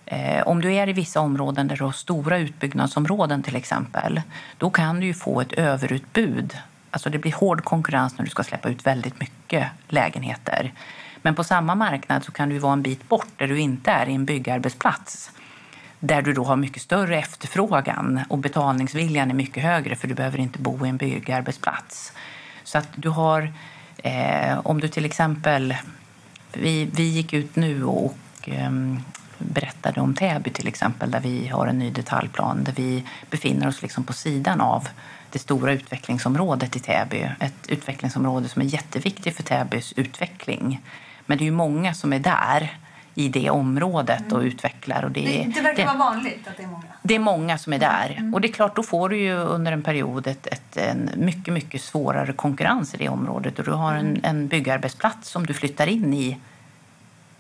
Eh, 0.06 0.48
om 0.48 0.60
du 0.60 0.74
är 0.74 0.88
i 0.88 0.92
vissa 0.92 1.20
områden 1.20 1.68
där 1.68 1.76
du 1.76 1.84
har 1.84 1.92
stora 1.92 2.38
utbyggnadsområden 2.38 3.42
till 3.42 3.56
exempel, 3.56 4.22
då 4.58 4.70
kan 4.70 5.00
du 5.00 5.06
ju 5.06 5.14
få 5.14 5.40
ett 5.40 5.52
överutbud. 5.52 6.56
Alltså 6.90 7.10
det 7.10 7.18
blir 7.18 7.32
hård 7.32 7.64
konkurrens 7.64 8.18
när 8.18 8.24
du 8.24 8.30
ska 8.30 8.42
släppa 8.42 8.68
ut 8.68 8.86
väldigt 8.86 9.20
mycket 9.20 9.66
lägenheter. 9.88 10.72
Men 11.22 11.34
på 11.34 11.44
samma 11.44 11.74
marknad 11.74 12.24
så 12.24 12.32
kan 12.32 12.48
du 12.48 12.58
vara 12.58 12.72
en 12.72 12.82
bit 12.82 13.08
bort 13.08 13.28
där 13.36 13.48
du 13.48 13.60
inte 13.60 13.90
är 13.90 14.08
i 14.08 14.14
en 14.14 14.24
byggarbetsplats. 14.24 15.30
Där 16.00 16.22
du 16.22 16.32
då 16.32 16.44
har 16.44 16.56
mycket 16.56 16.82
större 16.82 17.18
efterfrågan 17.18 18.20
och 18.28 18.38
betalningsviljan 18.38 19.30
är 19.30 19.34
mycket 19.34 19.62
högre 19.62 19.96
för 19.96 20.08
du 20.08 20.14
behöver 20.14 20.38
inte 20.38 20.58
bo 20.58 20.86
i 20.86 20.88
en 20.88 20.96
byggarbetsplats. 20.96 22.12
Så 22.64 22.78
att 22.78 22.88
du 22.94 23.08
har, 23.08 23.52
eh, 23.96 24.58
om 24.62 24.80
du 24.80 24.88
till 24.88 25.04
exempel, 25.04 25.74
vi, 26.52 26.84
vi 26.84 27.02
gick 27.02 27.32
ut 27.32 27.56
nu 27.56 27.84
och 27.84 28.16
eh, 28.44 28.70
berättade 29.38 30.00
om 30.00 30.14
Täby 30.14 30.50
till 30.50 30.68
exempel 30.68 31.10
där 31.10 31.20
vi 31.20 31.48
har 31.48 31.66
en 31.66 31.78
ny 31.78 31.90
detaljplan 31.90 32.64
där 32.64 32.72
vi 32.72 33.04
befinner 33.30 33.68
oss 33.68 33.82
liksom 33.82 34.04
på 34.04 34.12
sidan 34.12 34.60
av 34.60 34.88
det 35.30 35.38
stora 35.38 35.72
utvecklingsområdet 35.72 36.76
i 36.76 36.80
Täby. 36.80 37.30
Ett 37.40 37.66
utvecklingsområde 37.68 38.48
som 38.48 38.62
är 38.62 38.66
jätteviktigt 38.66 39.36
för 39.36 39.42
Täbys 39.42 39.92
utveckling. 39.92 40.80
Men 41.32 41.38
det 41.38 41.44
är 41.44 41.46
ju 41.46 41.52
många 41.52 41.94
som 41.94 42.12
är 42.12 42.18
där 42.18 42.76
i 43.14 43.28
det 43.28 43.50
området 43.50 44.20
mm. 44.20 44.32
och 44.32 44.42
utvecklar. 44.42 45.04
Och 45.04 45.10
det, 45.10 45.20
det, 45.20 45.52
det 45.54 45.60
verkar 45.60 45.76
det, 45.76 45.84
vara 45.84 45.96
vanligt 45.96 46.48
att 46.48 46.56
det 46.56 46.62
är 46.62 46.66
många. 46.66 46.82
Det 47.02 47.14
är 47.14 47.18
många 47.18 47.58
som 47.58 47.72
är 47.72 47.78
där. 47.78 48.14
Mm. 48.18 48.34
Och 48.34 48.40
det 48.40 48.48
är 48.48 48.52
klart, 48.52 48.76
då 48.76 48.82
får 48.82 49.08
du 49.08 49.16
ju 49.16 49.34
under 49.34 49.72
en 49.72 49.82
period 49.82 50.26
ett, 50.26 50.46
ett, 50.46 50.76
en 50.76 51.10
mycket, 51.16 51.54
mycket 51.54 51.82
svårare 51.82 52.32
konkurrens 52.32 52.94
i 52.94 52.96
det 52.96 53.08
området. 53.08 53.58
Och 53.58 53.64
du 53.64 53.70
har 53.70 53.94
en, 53.94 54.06
mm. 54.06 54.20
en 54.24 54.48
byggarbetsplats 54.48 55.28
som 55.28 55.46
du 55.46 55.54
flyttar 55.54 55.86
in 55.86 56.14
i 56.14 56.38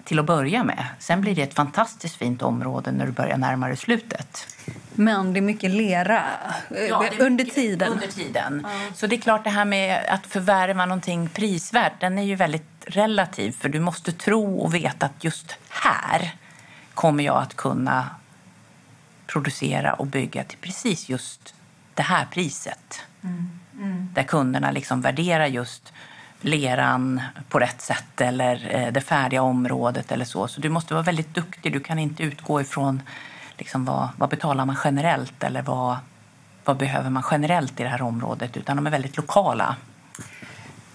till 0.04 0.18
att 0.18 0.26
börja 0.26 0.64
med. 0.64 0.86
Sen 0.98 1.20
blir 1.20 1.34
det 1.34 1.42
ett 1.42 1.54
fantastiskt 1.54 2.16
fint 2.16 2.42
område 2.42 2.92
när 2.92 3.06
du 3.06 3.12
börjar 3.12 3.36
närma 3.36 3.68
dig 3.68 3.76
slutet. 3.76 4.46
Men 4.94 5.32
det 5.32 5.38
är 5.38 5.42
mycket 5.42 5.70
lera 5.70 6.24
ja, 6.88 7.04
är 7.04 7.20
under 7.20 7.44
mycket 7.44 7.54
tiden. 7.54 7.92
Under 7.92 8.06
tiden. 8.06 8.66
Mm. 8.66 8.94
Så 8.94 9.06
det 9.06 9.16
är 9.16 9.20
klart 9.20 9.44
det 9.44 9.50
här 9.50 9.64
med 9.64 10.04
att 10.08 10.26
förvärva 10.26 10.86
någonting 10.86 11.28
prisvärt, 11.28 12.00
den 12.00 12.18
är 12.18 12.22
ju 12.22 12.34
väldigt 12.34 12.84
relativ. 12.86 13.52
För 13.52 13.68
du 13.68 13.80
måste 13.80 14.12
tro 14.12 14.58
och 14.58 14.74
veta 14.74 15.06
att 15.06 15.24
just 15.24 15.56
här 15.68 16.34
kommer 16.94 17.24
jag 17.24 17.36
att 17.36 17.56
kunna 17.56 18.10
producera 19.26 19.92
och 19.92 20.06
bygga 20.06 20.44
till 20.44 20.58
precis 20.58 21.08
just 21.08 21.54
det 21.94 22.02
här 22.02 22.26
priset. 22.30 23.02
Mm. 23.22 23.50
Mm. 23.74 24.08
Där 24.14 24.22
kunderna 24.22 24.70
liksom 24.70 25.00
värderar 25.00 25.46
just 25.46 25.92
leran 26.44 27.20
på 27.48 27.58
rätt 27.58 27.80
sätt 27.80 28.20
eller 28.20 28.68
eh, 28.70 28.92
det 28.92 29.00
färdiga 29.00 29.42
området 29.42 30.12
eller 30.12 30.24
så. 30.24 30.48
Så 30.48 30.60
du 30.60 30.68
måste 30.68 30.94
vara 30.94 31.04
väldigt 31.04 31.34
duktig. 31.34 31.72
Du 31.72 31.80
kan 31.80 31.98
inte 31.98 32.22
utgå 32.22 32.60
ifrån 32.60 33.02
liksom 33.58 33.84
vad, 33.84 34.08
vad 34.16 34.28
betalar 34.28 34.66
man 34.66 34.76
generellt 34.84 35.44
eller 35.44 35.62
vad, 35.62 35.96
vad 36.64 36.76
behöver 36.76 37.10
man 37.10 37.22
generellt 37.30 37.80
i 37.80 37.82
det 37.82 37.88
här 37.88 38.02
området 38.02 38.56
utan 38.56 38.76
de 38.76 38.86
är 38.86 38.90
väldigt 38.90 39.16
lokala. 39.16 39.76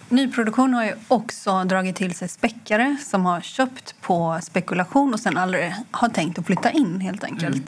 Nyproduktion 0.10 0.74
har 0.74 0.86
ju 0.86 0.96
också 1.08 1.64
dragit 1.64 1.96
till 1.96 2.16
sig 2.16 2.28
späckare 2.28 2.98
som 3.06 3.26
har 3.26 3.42
köpt 3.42 4.02
på 4.02 4.40
spekulation 4.42 5.14
och 5.14 5.20
sen 5.20 5.38
aldrig 5.38 5.76
har 5.92 6.10
tänkt 6.10 6.40
att 6.40 6.46
flytta 6.46 6.72
in 6.72 7.02
helt 7.02 7.24
enkelt. 7.24 7.56
Mm. 7.56 7.66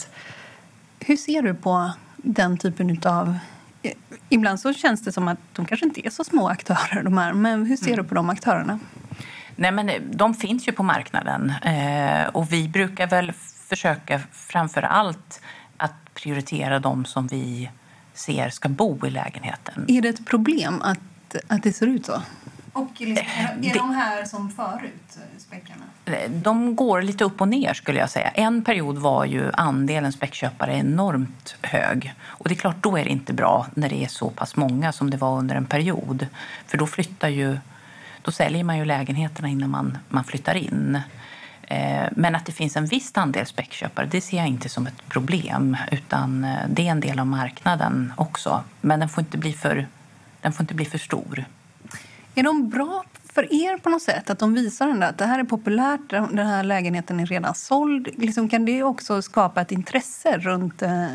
Hur 0.99 1.17
ser 1.17 1.41
du 1.41 1.53
på 1.53 1.91
den 2.17 2.57
typen 2.57 3.01
av 3.05 3.37
Ibland 4.29 4.59
så 4.59 4.73
känns 4.73 5.03
det 5.03 5.11
som 5.11 5.27
att 5.27 5.39
de 5.53 5.65
kanske 5.65 5.85
inte 5.85 6.07
är 6.07 6.09
så 6.09 6.23
små 6.23 6.49
aktörer, 6.49 7.03
de 7.03 7.17
här. 7.17 7.33
men 7.33 7.65
hur 7.65 7.77
ser 7.77 7.87
mm. 7.87 7.97
du 7.97 8.03
på 8.03 8.15
de 8.15 8.29
aktörerna? 8.29 8.79
Nej, 9.55 9.71
men 9.71 9.91
de 10.11 10.33
finns 10.33 10.67
ju 10.67 10.71
på 10.71 10.83
marknaden 10.83 11.53
eh, 11.63 12.27
och 12.27 12.53
vi 12.53 12.67
brukar 12.67 13.07
väl 13.07 13.31
försöka 13.67 14.21
framför 14.31 14.81
allt 14.81 15.41
att 15.77 16.13
prioritera 16.13 16.79
de 16.79 17.05
som 17.05 17.27
vi 17.27 17.69
ser 18.13 18.49
ska 18.49 18.69
bo 18.69 19.07
i 19.07 19.09
lägenheten. 19.09 19.85
Är 19.87 20.01
det 20.01 20.09
ett 20.09 20.25
problem 20.25 20.81
att, 20.81 21.35
att 21.47 21.63
det 21.63 21.73
ser 21.73 21.87
ut 21.87 22.05
så? 22.05 22.21
Och 22.73 22.91
liksom, 22.97 23.25
är 23.63 23.73
de 23.73 23.91
här 23.91 24.25
som 24.25 24.49
förut, 24.51 25.17
späckarna? 25.37 25.83
De 26.29 26.75
går 26.75 27.01
lite 27.01 27.23
upp 27.23 27.41
och 27.41 27.47
ner 27.47 27.73
skulle 27.73 27.99
jag 27.99 28.09
säga. 28.09 28.29
En 28.29 28.63
period 28.63 28.97
var 28.97 29.25
ju 29.25 29.51
andelen 29.53 30.11
späckköpare 30.11 30.73
enormt 30.73 31.55
hög. 31.61 32.13
Och 32.23 32.49
det 32.49 32.53
är 32.53 32.59
klart, 32.59 32.83
då 32.83 32.97
är 32.97 33.03
det 33.03 33.09
inte 33.09 33.33
bra 33.33 33.67
när 33.73 33.89
det 33.89 34.03
är 34.03 34.07
så 34.07 34.29
pass 34.29 34.55
många 34.55 34.91
som 34.91 35.09
det 35.09 35.17
var 35.17 35.37
under 35.37 35.55
en 35.55 35.65
period. 35.65 36.27
För 36.67 36.77
då 36.77 36.87
flyttar 36.87 37.29
ju, 37.29 37.57
då 38.21 38.31
säljer 38.31 38.63
man 38.63 38.77
ju 38.77 38.85
lägenheterna 38.85 39.47
innan 39.47 39.69
man, 39.69 39.97
man 40.09 40.23
flyttar 40.23 40.55
in. 40.55 41.01
Eh, 41.61 42.07
men 42.11 42.35
att 42.35 42.45
det 42.45 42.51
finns 42.51 42.75
en 42.75 42.85
viss 42.85 43.17
andel 43.17 43.45
späckköpare, 43.45 44.05
det 44.05 44.21
ser 44.21 44.37
jag 44.37 44.47
inte 44.47 44.69
som 44.69 44.87
ett 44.87 45.09
problem. 45.09 45.77
Utan 45.91 46.43
eh, 46.43 46.57
det 46.69 46.87
är 46.87 46.91
en 46.91 46.99
del 46.99 47.19
av 47.19 47.27
marknaden 47.27 48.13
också. 48.17 48.63
Men 48.81 48.99
den 48.99 49.09
får 49.09 49.21
inte 49.21 49.37
bli 49.37 49.53
för, 49.53 49.87
den 50.41 50.53
får 50.53 50.63
inte 50.63 50.73
bli 50.73 50.85
för 50.85 50.97
stor. 50.97 51.45
Är 52.35 52.43
de 52.43 52.69
bra 52.69 53.03
för 53.33 53.53
er 53.53 53.77
på 53.77 53.89
något 53.89 54.01
sätt? 54.01 54.29
Att 54.29 54.39
de 54.39 54.53
visar 54.53 54.87
den 54.87 55.03
att 55.03 55.17
det 55.17 55.25
här 55.25 55.39
är 55.39 55.43
populärt, 55.43 56.09
den 56.09 56.37
här 56.37 56.63
lägenheten 56.63 57.19
är 57.19 57.25
redan 57.25 57.55
såld. 57.55 58.07
Liksom, 58.17 58.49
kan 58.49 58.65
det 58.65 58.83
också 58.83 59.21
skapa 59.21 59.61
ett 59.61 59.71
intresse 59.71 60.37
runt 60.37 60.81
eh, 60.81 61.07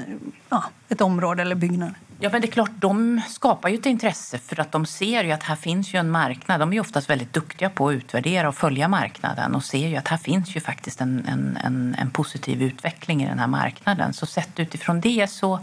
ja, 0.48 0.64
ett 0.88 1.00
område 1.00 1.42
eller 1.42 1.54
byggnad? 1.54 1.94
Ja, 2.20 2.30
men 2.32 2.40
det 2.40 2.46
är 2.46 2.52
klart, 2.52 2.70
de 2.74 3.20
skapar 3.28 3.68
ju 3.68 3.74
ett 3.74 3.86
intresse 3.86 4.38
för 4.38 4.60
att 4.60 4.72
de 4.72 4.86
ser 4.86 5.24
ju 5.24 5.32
att 5.32 5.42
här 5.42 5.56
finns 5.56 5.94
ju 5.94 5.98
en 5.98 6.10
marknad. 6.10 6.60
De 6.60 6.72
är 6.72 6.80
oftast 6.80 7.10
väldigt 7.10 7.32
duktiga 7.32 7.70
på 7.70 7.88
att 7.88 7.94
utvärdera 7.94 8.48
och 8.48 8.54
följa 8.54 8.88
marknaden 8.88 9.54
och 9.54 9.64
ser 9.64 9.88
ju 9.88 9.96
att 9.96 10.08
här 10.08 10.16
finns 10.16 10.56
ju 10.56 10.60
faktiskt 10.60 11.00
en, 11.00 11.26
en, 11.28 11.58
en, 11.64 11.96
en 11.98 12.10
positiv 12.10 12.62
utveckling 12.62 13.22
i 13.22 13.26
den 13.26 13.38
här 13.38 13.46
marknaden. 13.46 14.12
Så 14.12 14.26
sett 14.26 14.60
utifrån 14.60 15.00
det 15.00 15.30
så, 15.30 15.58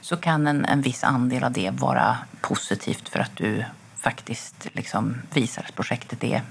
så 0.00 0.16
kan 0.16 0.46
en, 0.46 0.64
en 0.64 0.80
viss 0.80 1.04
andel 1.04 1.44
av 1.44 1.52
det 1.52 1.70
vara 1.70 2.16
positivt 2.40 3.08
för 3.08 3.20
att 3.20 3.36
du 3.36 3.64
faktiskt 4.04 4.68
liksom 4.72 5.22
visar 5.32 5.64
att 5.68 5.74
projektet 5.74 6.24
är, 6.24 6.42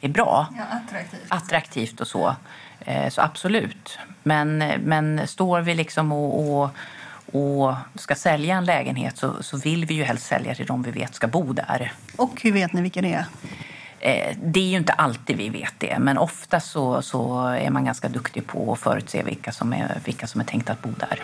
är 0.00 0.08
bra. 0.08 0.46
Ja, 0.56 0.64
attraktivt. 0.64 1.20
Attraktivt 1.28 2.00
och 2.00 2.06
så. 2.06 2.36
Eh, 2.80 3.08
så 3.08 3.20
absolut. 3.20 3.98
Men, 4.22 4.58
men 4.84 5.26
står 5.28 5.60
vi 5.60 5.74
liksom 5.74 6.12
och, 6.12 6.62
och, 6.62 6.70
och 7.32 7.74
ska 7.94 8.14
sälja 8.14 8.56
en 8.56 8.64
lägenhet 8.64 9.18
så, 9.18 9.42
så 9.42 9.56
vill 9.56 9.84
vi 9.84 9.94
ju 9.94 10.04
helst 10.04 10.26
sälja 10.26 10.54
till 10.54 10.66
de 10.66 10.82
vi 10.82 10.90
vet 10.90 11.14
ska 11.14 11.26
bo 11.26 11.52
där. 11.52 11.92
Och 12.16 12.42
hur 12.42 12.52
vet 12.52 12.72
ni 12.72 12.82
vilka 12.82 13.02
det 13.02 13.12
är? 13.12 13.24
Eh, 14.00 14.36
det 14.42 14.60
är 14.60 14.68
ju 14.68 14.76
inte 14.76 14.92
alltid 14.92 15.36
vi 15.36 15.48
vet 15.48 15.74
det, 15.78 15.98
men 15.98 16.18
ofta 16.18 16.60
så, 16.60 17.02
så 17.02 17.46
är 17.46 17.70
man 17.70 17.84
ganska 17.84 18.08
duktig 18.08 18.46
på 18.46 18.72
att 18.72 18.78
förutse 18.78 19.22
vilka 19.22 19.52
som 19.52 19.72
är, 19.72 20.00
vilka 20.04 20.26
som 20.26 20.40
är 20.40 20.44
tänkt 20.44 20.70
att 20.70 20.82
bo 20.82 20.90
där. 20.90 21.20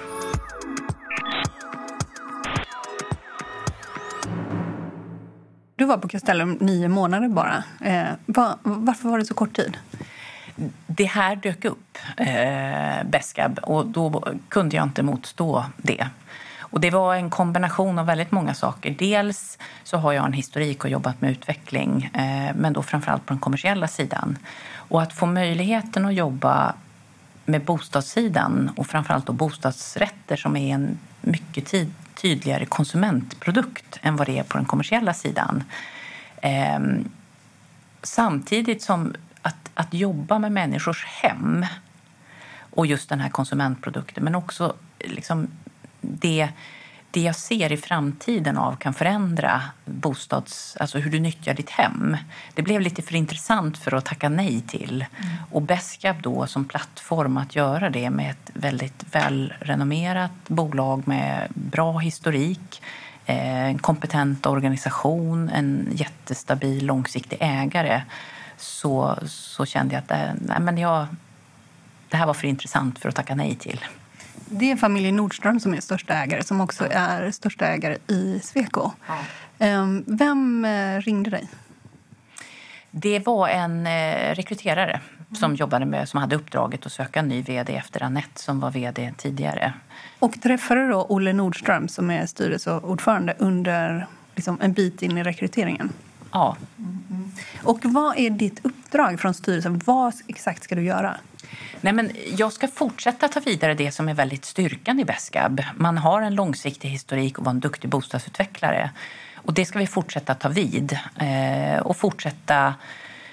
Du 5.86 5.88
var 5.88 5.98
på 5.98 6.08
Castellum 6.08 6.52
nio 6.60 6.88
månader 6.88 7.28
bara. 7.28 7.64
Eh, 7.80 8.08
var, 8.26 8.54
varför 8.62 9.08
var 9.08 9.18
det 9.18 9.24
så 9.24 9.34
kort 9.34 9.56
tid? 9.56 9.76
Det 10.86 11.04
här 11.04 11.36
dök 11.36 11.64
upp, 11.64 11.98
eh, 12.16 13.04
Beskab, 13.04 13.58
och 13.62 13.86
då 13.86 14.24
kunde 14.48 14.76
jag 14.76 14.82
inte 14.82 15.02
motstå 15.02 15.64
det. 15.76 16.08
Och 16.58 16.80
det 16.80 16.90
var 16.90 17.14
en 17.14 17.30
kombination 17.30 17.98
av 17.98 18.06
väldigt 18.06 18.32
många 18.32 18.54
saker. 18.54 18.94
Dels 18.98 19.58
så 19.84 19.96
har 19.96 20.12
jag 20.12 20.26
en 20.26 20.32
historik 20.32 20.84
och 20.84 20.90
jobbat 20.90 21.20
med 21.20 21.30
utveckling, 21.30 22.10
eh, 22.14 22.54
men 22.56 22.72
då 22.72 22.82
framförallt 22.82 23.26
på 23.26 23.32
den 23.32 23.40
kommersiella 23.40 23.88
sidan. 23.88 24.38
Och 24.74 25.02
att 25.02 25.12
få 25.12 25.26
möjligheten 25.26 26.06
att 26.06 26.14
jobba 26.14 26.74
med 27.44 27.64
bostadssidan 27.64 28.70
och 28.76 28.86
framförallt 28.86 29.26
då 29.26 29.32
bostadsrätter 29.32 30.36
som 30.36 30.56
är 30.56 30.74
en 30.74 30.98
mycket 31.20 31.66
tid, 31.66 31.92
tydligare 32.16 32.66
konsumentprodukt 32.66 33.98
än 34.02 34.16
vad 34.16 34.26
det 34.26 34.38
är 34.38 34.42
på 34.42 34.58
den 34.58 34.66
kommersiella 34.66 35.14
sidan. 35.14 35.64
Eh, 36.42 36.80
samtidigt 38.02 38.82
som 38.82 39.14
att, 39.42 39.70
att 39.74 39.94
jobba 39.94 40.38
med 40.38 40.52
människors 40.52 41.04
hem 41.04 41.66
och 42.58 42.86
just 42.86 43.08
den 43.08 43.20
här 43.20 43.30
konsumentprodukten 43.30 44.24
men 44.24 44.34
också 44.34 44.74
liksom 45.00 45.48
det, 46.00 46.48
det 47.16 47.22
jag 47.22 47.36
ser 47.36 47.72
i 47.72 47.76
framtiden 47.76 48.58
av 48.58 48.76
kan 48.76 48.94
förändra 48.94 49.62
bostads, 49.84 50.76
alltså 50.80 50.98
hur 50.98 51.10
du 51.10 51.20
nyttjar 51.20 51.54
ditt 51.54 51.70
hem. 51.70 52.16
Det 52.54 52.62
blev 52.62 52.80
lite 52.80 53.02
för 53.02 53.14
intressant 53.14 53.78
för 53.78 53.94
att 53.94 54.04
tacka 54.04 54.28
nej 54.28 54.60
till. 54.60 55.04
Mm. 55.18 55.36
Och 55.50 55.62
Beskab 55.62 56.22
då 56.22 56.46
som 56.46 56.64
plattform 56.64 57.36
att 57.36 57.56
göra 57.56 57.90
det 57.90 58.10
med 58.10 58.30
ett 58.30 58.50
väldigt 58.54 59.04
välrenommerat 59.14 60.30
bolag 60.46 61.08
med 61.08 61.48
bra 61.54 61.98
historik, 61.98 62.82
eh, 63.26 63.64
en 63.64 63.78
kompetent 63.78 64.46
organisation, 64.46 65.48
en 65.48 65.88
jättestabil 65.92 66.86
långsiktig 66.86 67.38
ägare 67.40 68.02
så, 68.56 69.18
så 69.26 69.66
kände 69.66 69.94
jag 69.94 70.00
att 70.02 70.08
det, 70.08 70.36
nej, 70.40 70.60
men 70.60 70.78
jag, 70.78 71.06
det 72.08 72.16
här 72.16 72.26
var 72.26 72.34
för 72.34 72.46
intressant 72.46 72.98
för 72.98 73.08
att 73.08 73.14
tacka 73.14 73.34
nej 73.34 73.54
till. 73.54 73.80
Det 74.48 74.70
är 74.70 74.76
familjen 74.76 75.16
Nordström 75.16 75.60
som 75.60 75.74
är 75.74 75.80
största 75.80 76.14
ägare, 76.14 76.42
som 76.42 76.60
också 76.60 76.86
är 76.90 77.30
största 77.30 77.66
ägare 77.66 77.98
i 78.06 78.40
Sweco. 78.42 78.90
Ja. 79.06 79.18
Ehm, 79.58 80.04
vem 80.06 80.64
eh, 80.64 81.00
ringde 81.00 81.30
dig? 81.30 81.48
Det 82.90 83.26
var 83.26 83.48
en 83.48 83.86
eh, 83.86 84.34
rekryterare 84.34 85.00
som 85.32 85.54
jobbade 85.54 85.86
med, 85.86 86.08
som 86.08 86.20
hade 86.20 86.36
uppdraget 86.36 86.86
att 86.86 86.92
söka 86.92 87.20
en 87.20 87.28
ny 87.28 87.42
vd 87.42 87.76
efter 87.76 88.02
Annette 88.02 88.40
som 88.40 88.60
var 88.60 88.70
vd 88.70 89.12
tidigare. 89.16 89.72
Och 90.18 90.40
träffade 90.42 90.88
då 90.88 91.06
Olle 91.08 91.32
Nordström 91.32 91.88
som 91.88 92.10
är 92.10 92.26
styrelseordförande 92.26 93.34
under 93.38 94.06
liksom, 94.34 94.58
en 94.60 94.72
bit 94.72 95.02
in 95.02 95.18
i 95.18 95.22
rekryteringen? 95.22 95.92
Ja. 96.32 96.56
Mm. 96.78 97.32
Och 97.62 97.80
vad 97.82 98.18
är 98.18 98.30
ditt 98.30 98.60
uppdrag 98.62 99.20
från 99.20 99.34
styrelsen? 99.34 99.80
Vad 99.84 100.14
exakt 100.26 100.62
ska 100.62 100.74
du 100.74 100.82
göra? 100.82 101.16
Nej, 101.80 101.92
men 101.92 102.10
jag 102.36 102.52
ska 102.52 102.68
fortsätta 102.68 103.28
ta 103.28 103.40
vidare 103.40 103.74
det 103.74 103.92
som 103.92 104.08
är 104.08 104.14
väldigt 104.14 104.44
styrkan 104.44 105.00
i 105.00 105.04
Beskab. 105.04 105.62
Man 105.74 105.98
har 105.98 106.22
en 106.22 106.34
långsiktig 106.34 106.88
historik 106.88 107.38
och 107.38 107.44
var 107.44 107.50
en 107.50 107.60
duktig 107.60 107.90
bostadsutvecklare. 107.90 108.90
Och 109.34 109.54
det 109.54 109.64
ska 109.64 109.78
vi 109.78 109.86
fortsätta 109.86 110.34
ta 110.34 110.48
vid 110.48 110.98
eh, 111.20 111.80
och 111.80 111.96
fortsätta 111.96 112.74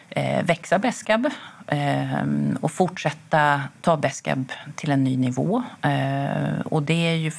eh, 0.09 0.43
växa 0.43 0.79
Beskab 0.79 1.29
eh, 1.67 2.23
och 2.61 2.71
fortsätta 2.71 3.61
ta 3.81 3.97
Beskab 3.97 4.51
till 4.75 4.91
en 4.91 5.03
ny 5.03 5.17
nivå. 5.17 5.63
Eh, 5.81 6.59
och 6.65 6.83
det 6.83 7.07
är 7.07 7.15
ju 7.15 7.31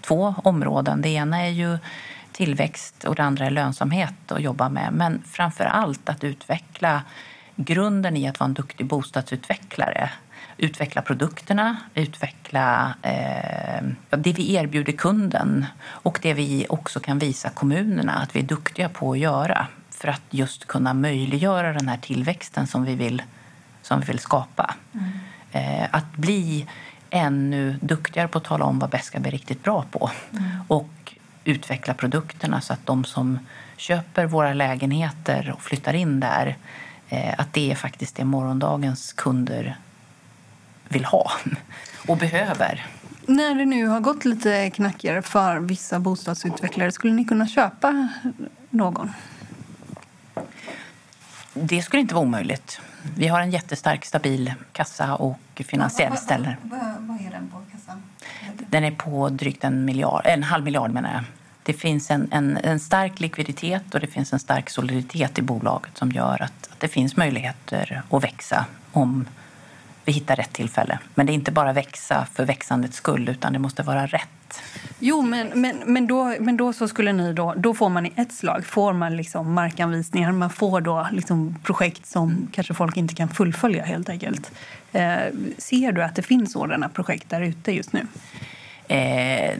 två 0.00 0.34
områden. 0.44 1.02
Det 1.02 1.08
ena 1.08 1.42
är 1.42 1.50
ju 1.50 1.78
tillväxt 2.32 3.04
och 3.04 3.14
det 3.14 3.22
andra 3.22 3.46
är 3.46 3.50
lönsamhet 3.50 4.32
att 4.32 4.42
jobba 4.42 4.68
med. 4.68 4.92
Men 4.92 5.22
framför 5.26 5.64
allt 5.64 6.08
att 6.08 6.24
utveckla 6.24 7.02
grunden 7.56 8.16
i 8.16 8.28
att 8.28 8.40
vara 8.40 8.48
en 8.48 8.54
duktig 8.54 8.86
bostadsutvecklare 8.86 10.10
utveckla 10.60 11.02
produkterna, 11.02 11.76
utveckla 11.94 12.94
eh, 13.02 13.84
det 14.10 14.32
vi 14.32 14.54
erbjuder 14.54 14.92
kunden 14.92 15.66
och 15.82 16.18
det 16.22 16.34
vi 16.34 16.66
också 16.68 17.00
kan 17.00 17.18
visa 17.18 17.50
kommunerna 17.50 18.12
att 18.12 18.36
vi 18.36 18.40
är 18.40 18.44
duktiga 18.44 18.88
på 18.88 19.12
att 19.12 19.18
göra 19.18 19.66
för 19.90 20.08
att 20.08 20.22
just 20.30 20.66
kunna 20.66 20.94
möjliggöra 20.94 21.72
den 21.72 21.88
här 21.88 21.96
tillväxten 21.96 22.66
som 22.66 22.84
vi 22.84 22.94
vill, 22.94 23.22
som 23.82 24.00
vi 24.00 24.06
vill 24.06 24.18
skapa. 24.18 24.74
Mm. 24.92 25.08
Eh, 25.52 25.88
att 25.90 26.16
bli 26.16 26.66
ännu 27.10 27.78
duktigare 27.80 28.28
på 28.28 28.38
att 28.38 28.44
tala 28.44 28.64
om 28.64 28.78
vad 28.78 28.90
Beska 28.90 29.18
är 29.18 29.30
riktigt 29.30 29.62
bra 29.62 29.84
på 29.90 30.10
mm. 30.32 30.44
och 30.68 31.14
utveckla 31.44 31.94
produkterna 31.94 32.60
så 32.60 32.72
att 32.72 32.86
de 32.86 33.04
som 33.04 33.38
köper 33.76 34.26
våra 34.26 34.54
lägenheter 34.54 35.52
och 35.54 35.62
flyttar 35.62 35.94
in 35.94 36.20
där 36.20 36.56
eh, 37.08 37.34
att 37.38 37.52
det 37.52 37.70
är 37.70 37.74
faktiskt 37.74 38.16
det 38.16 38.24
morgondagens 38.24 39.12
kunder 39.12 39.76
vill 40.90 41.04
ha 41.04 41.30
och 42.08 42.16
behöver. 42.16 42.86
När 43.26 43.54
det 43.54 43.64
nu 43.64 43.86
har 43.86 44.00
gått 44.00 44.24
lite 44.24 44.70
knackigare 44.70 45.22
för 45.22 45.58
vissa 45.58 45.98
bostadsutvecklare, 45.98 46.92
skulle 46.92 47.12
ni 47.12 47.24
kunna 47.24 47.48
köpa 47.48 48.08
någon? 48.70 49.10
Det 51.54 51.82
skulle 51.82 52.00
inte 52.00 52.14
vara 52.14 52.24
omöjligt. 52.24 52.80
Vi 53.16 53.28
har 53.28 53.40
en 53.40 53.50
jättestark, 53.50 54.04
stabil 54.04 54.54
kassa 54.72 55.14
och 55.14 55.40
finansiell 55.54 56.16
ställe. 56.16 56.56
Vad, 56.62 56.80
vad, 56.98 57.26
är 57.26 57.30
den 57.30 57.48
på 57.48 57.62
kassan? 57.72 58.02
Den 58.68 58.84
är 58.84 58.90
på 58.90 59.28
drygt 59.28 59.64
en, 59.64 59.84
miljard, 59.84 60.22
en 60.24 60.42
halv 60.42 60.64
miljard 60.64 60.90
menar 60.90 61.12
jag. 61.12 61.24
Det 61.62 61.72
finns 61.72 62.10
en, 62.10 62.28
en, 62.32 62.56
en, 62.56 62.80
stark 62.80 63.20
likviditet 63.20 63.94
och 63.94 64.00
det 64.00 64.06
finns 64.06 64.32
en 64.32 64.38
stark 64.38 64.70
soliditet 64.70 65.38
i 65.38 65.42
bolaget 65.42 65.98
som 65.98 66.12
gör 66.12 66.42
att, 66.42 66.68
att 66.72 66.80
det 66.80 66.88
finns 66.88 67.16
möjligheter 67.16 68.02
att 68.10 68.24
växa 68.24 68.66
om 68.92 69.26
vi 70.10 70.14
hittar 70.14 70.36
rätt 70.36 70.52
tillfälle. 70.52 70.98
Men 71.14 71.26
det 71.26 71.32
är 71.32 71.34
inte 71.34 71.52
bara 71.52 71.72
växa 71.72 72.26
för 72.34 72.44
växandets 72.44 72.96
skull, 72.96 73.28
utan 73.28 73.52
det 73.52 73.58
måste 73.58 73.82
vara 73.82 74.06
rätt. 74.06 74.62
Jo, 74.98 75.22
men, 75.22 75.48
men, 75.54 75.82
men, 75.86 76.06
då, 76.06 76.34
men 76.40 76.56
då 76.56 76.72
så 76.72 76.88
skulle 76.88 77.12
ni 77.12 77.32
då, 77.32 77.54
då 77.56 77.74
får 77.74 77.88
man 77.88 78.06
i 78.06 78.12
ett 78.16 78.32
slag 78.32 78.66
får 78.66 78.92
man 78.92 79.16
liksom 79.16 79.52
markanvisningar, 79.52 80.32
man 80.32 80.50
får 80.50 80.80
då 80.80 81.06
liksom 81.12 81.56
projekt 81.64 82.06
som 82.06 82.30
mm. 82.30 82.48
kanske 82.52 82.74
folk 82.74 82.96
inte 82.96 83.14
kan 83.14 83.28
fullfölja 83.28 83.84
helt 83.84 84.08
enkelt. 84.08 84.52
Eh, 84.92 85.18
ser 85.58 85.92
du 85.92 86.02
att 86.02 86.14
det 86.14 86.22
finns 86.22 86.52
sådana 86.52 86.88
projekt 86.88 87.30
där 87.30 87.40
ute 87.40 87.72
just 87.72 87.92
nu? 87.92 88.06
Eh, 88.90 89.58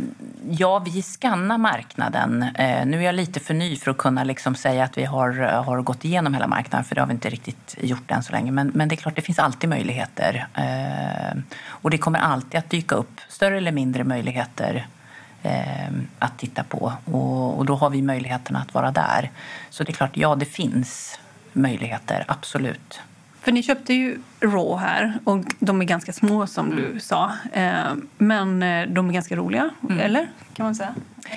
ja, 0.51 0.79
vi 0.79 1.03
skannar 1.03 1.59
marknaden. 1.59 2.43
Eh, 2.43 2.87
nu 2.87 2.99
är 2.99 3.03
jag 3.03 3.15
lite 3.15 3.41
för 3.41 3.55
ny 3.55 3.77
för 3.77 3.91
att 3.91 3.99
kunna 3.99 4.25
liksom 4.25 4.55
säga 4.55 4.85
att 4.85 4.99
vi 4.99 5.05
har, 5.05 5.33
har 5.39 5.83
gått 5.83 6.05
igenom 6.05 6.35
hela 6.35 6.47
marknaden, 6.47 6.85
för 6.85 6.95
det 6.95 7.01
har 7.01 7.07
vi 7.07 7.13
inte 7.13 7.31
riktigt 7.31 7.77
gjort 7.81 8.11
än 8.11 8.23
så 8.23 8.33
länge. 8.33 8.53
Men, 8.53 8.69
men 8.75 8.89
det 8.89 8.95
är 8.95 8.97
klart, 8.97 9.17
det 9.17 9.23
finns 9.23 9.39
alltid 9.39 9.71
möjligheter. 9.71 10.47
Eh, 10.55 11.39
och 11.65 11.91
det 11.91 11.99
kommer 11.99 12.19
alltid 12.19 12.59
att 12.59 12.71
dyka 12.71 12.95
upp 12.95 13.21
större 13.29 13.57
eller 13.57 13.73
mindre 13.73 14.05
möjligheter 14.05 14.87
eh, 15.43 15.91
att 16.19 16.39
titta 16.39 16.65
på. 16.65 16.93
Och, 17.05 17.59
och, 17.59 17.67
då 17.67 17.75
har 17.75 17.91
vi 17.91 18.03
möjligheten 18.03 18.57
att 18.57 18.75
vara 18.75 18.91
där. 18.91 19.31
Så 19.71 19.85
det 19.85 19.91
är 19.91 19.95
klart, 19.95 20.17
ja, 20.17 20.35
det 20.35 20.45
finns 20.45 21.21
möjligheter, 21.53 22.25
absolut. 22.29 23.01
För 23.41 23.53
ni 23.53 23.63
köpte 23.63 23.95
ju 23.95 24.19
Raw 24.41 24.87
här 24.87 25.19
och 25.25 25.45
de 25.59 25.81
är 25.81 25.85
ganska 25.85 26.13
små 26.13 26.47
som 26.47 26.71
du 26.77 26.87
mm. 26.87 27.01
sa. 27.01 27.33
Eh, 27.53 27.95
men 28.19 28.63
eh, 28.63 28.89
de 28.89 29.09
är 29.09 29.13
ganska 29.13 29.37
roliga, 29.37 29.71
mm. 29.89 30.01
eller? 30.01 30.29
Kan 30.55 30.65
man 30.65 30.75
säga? 30.75 30.95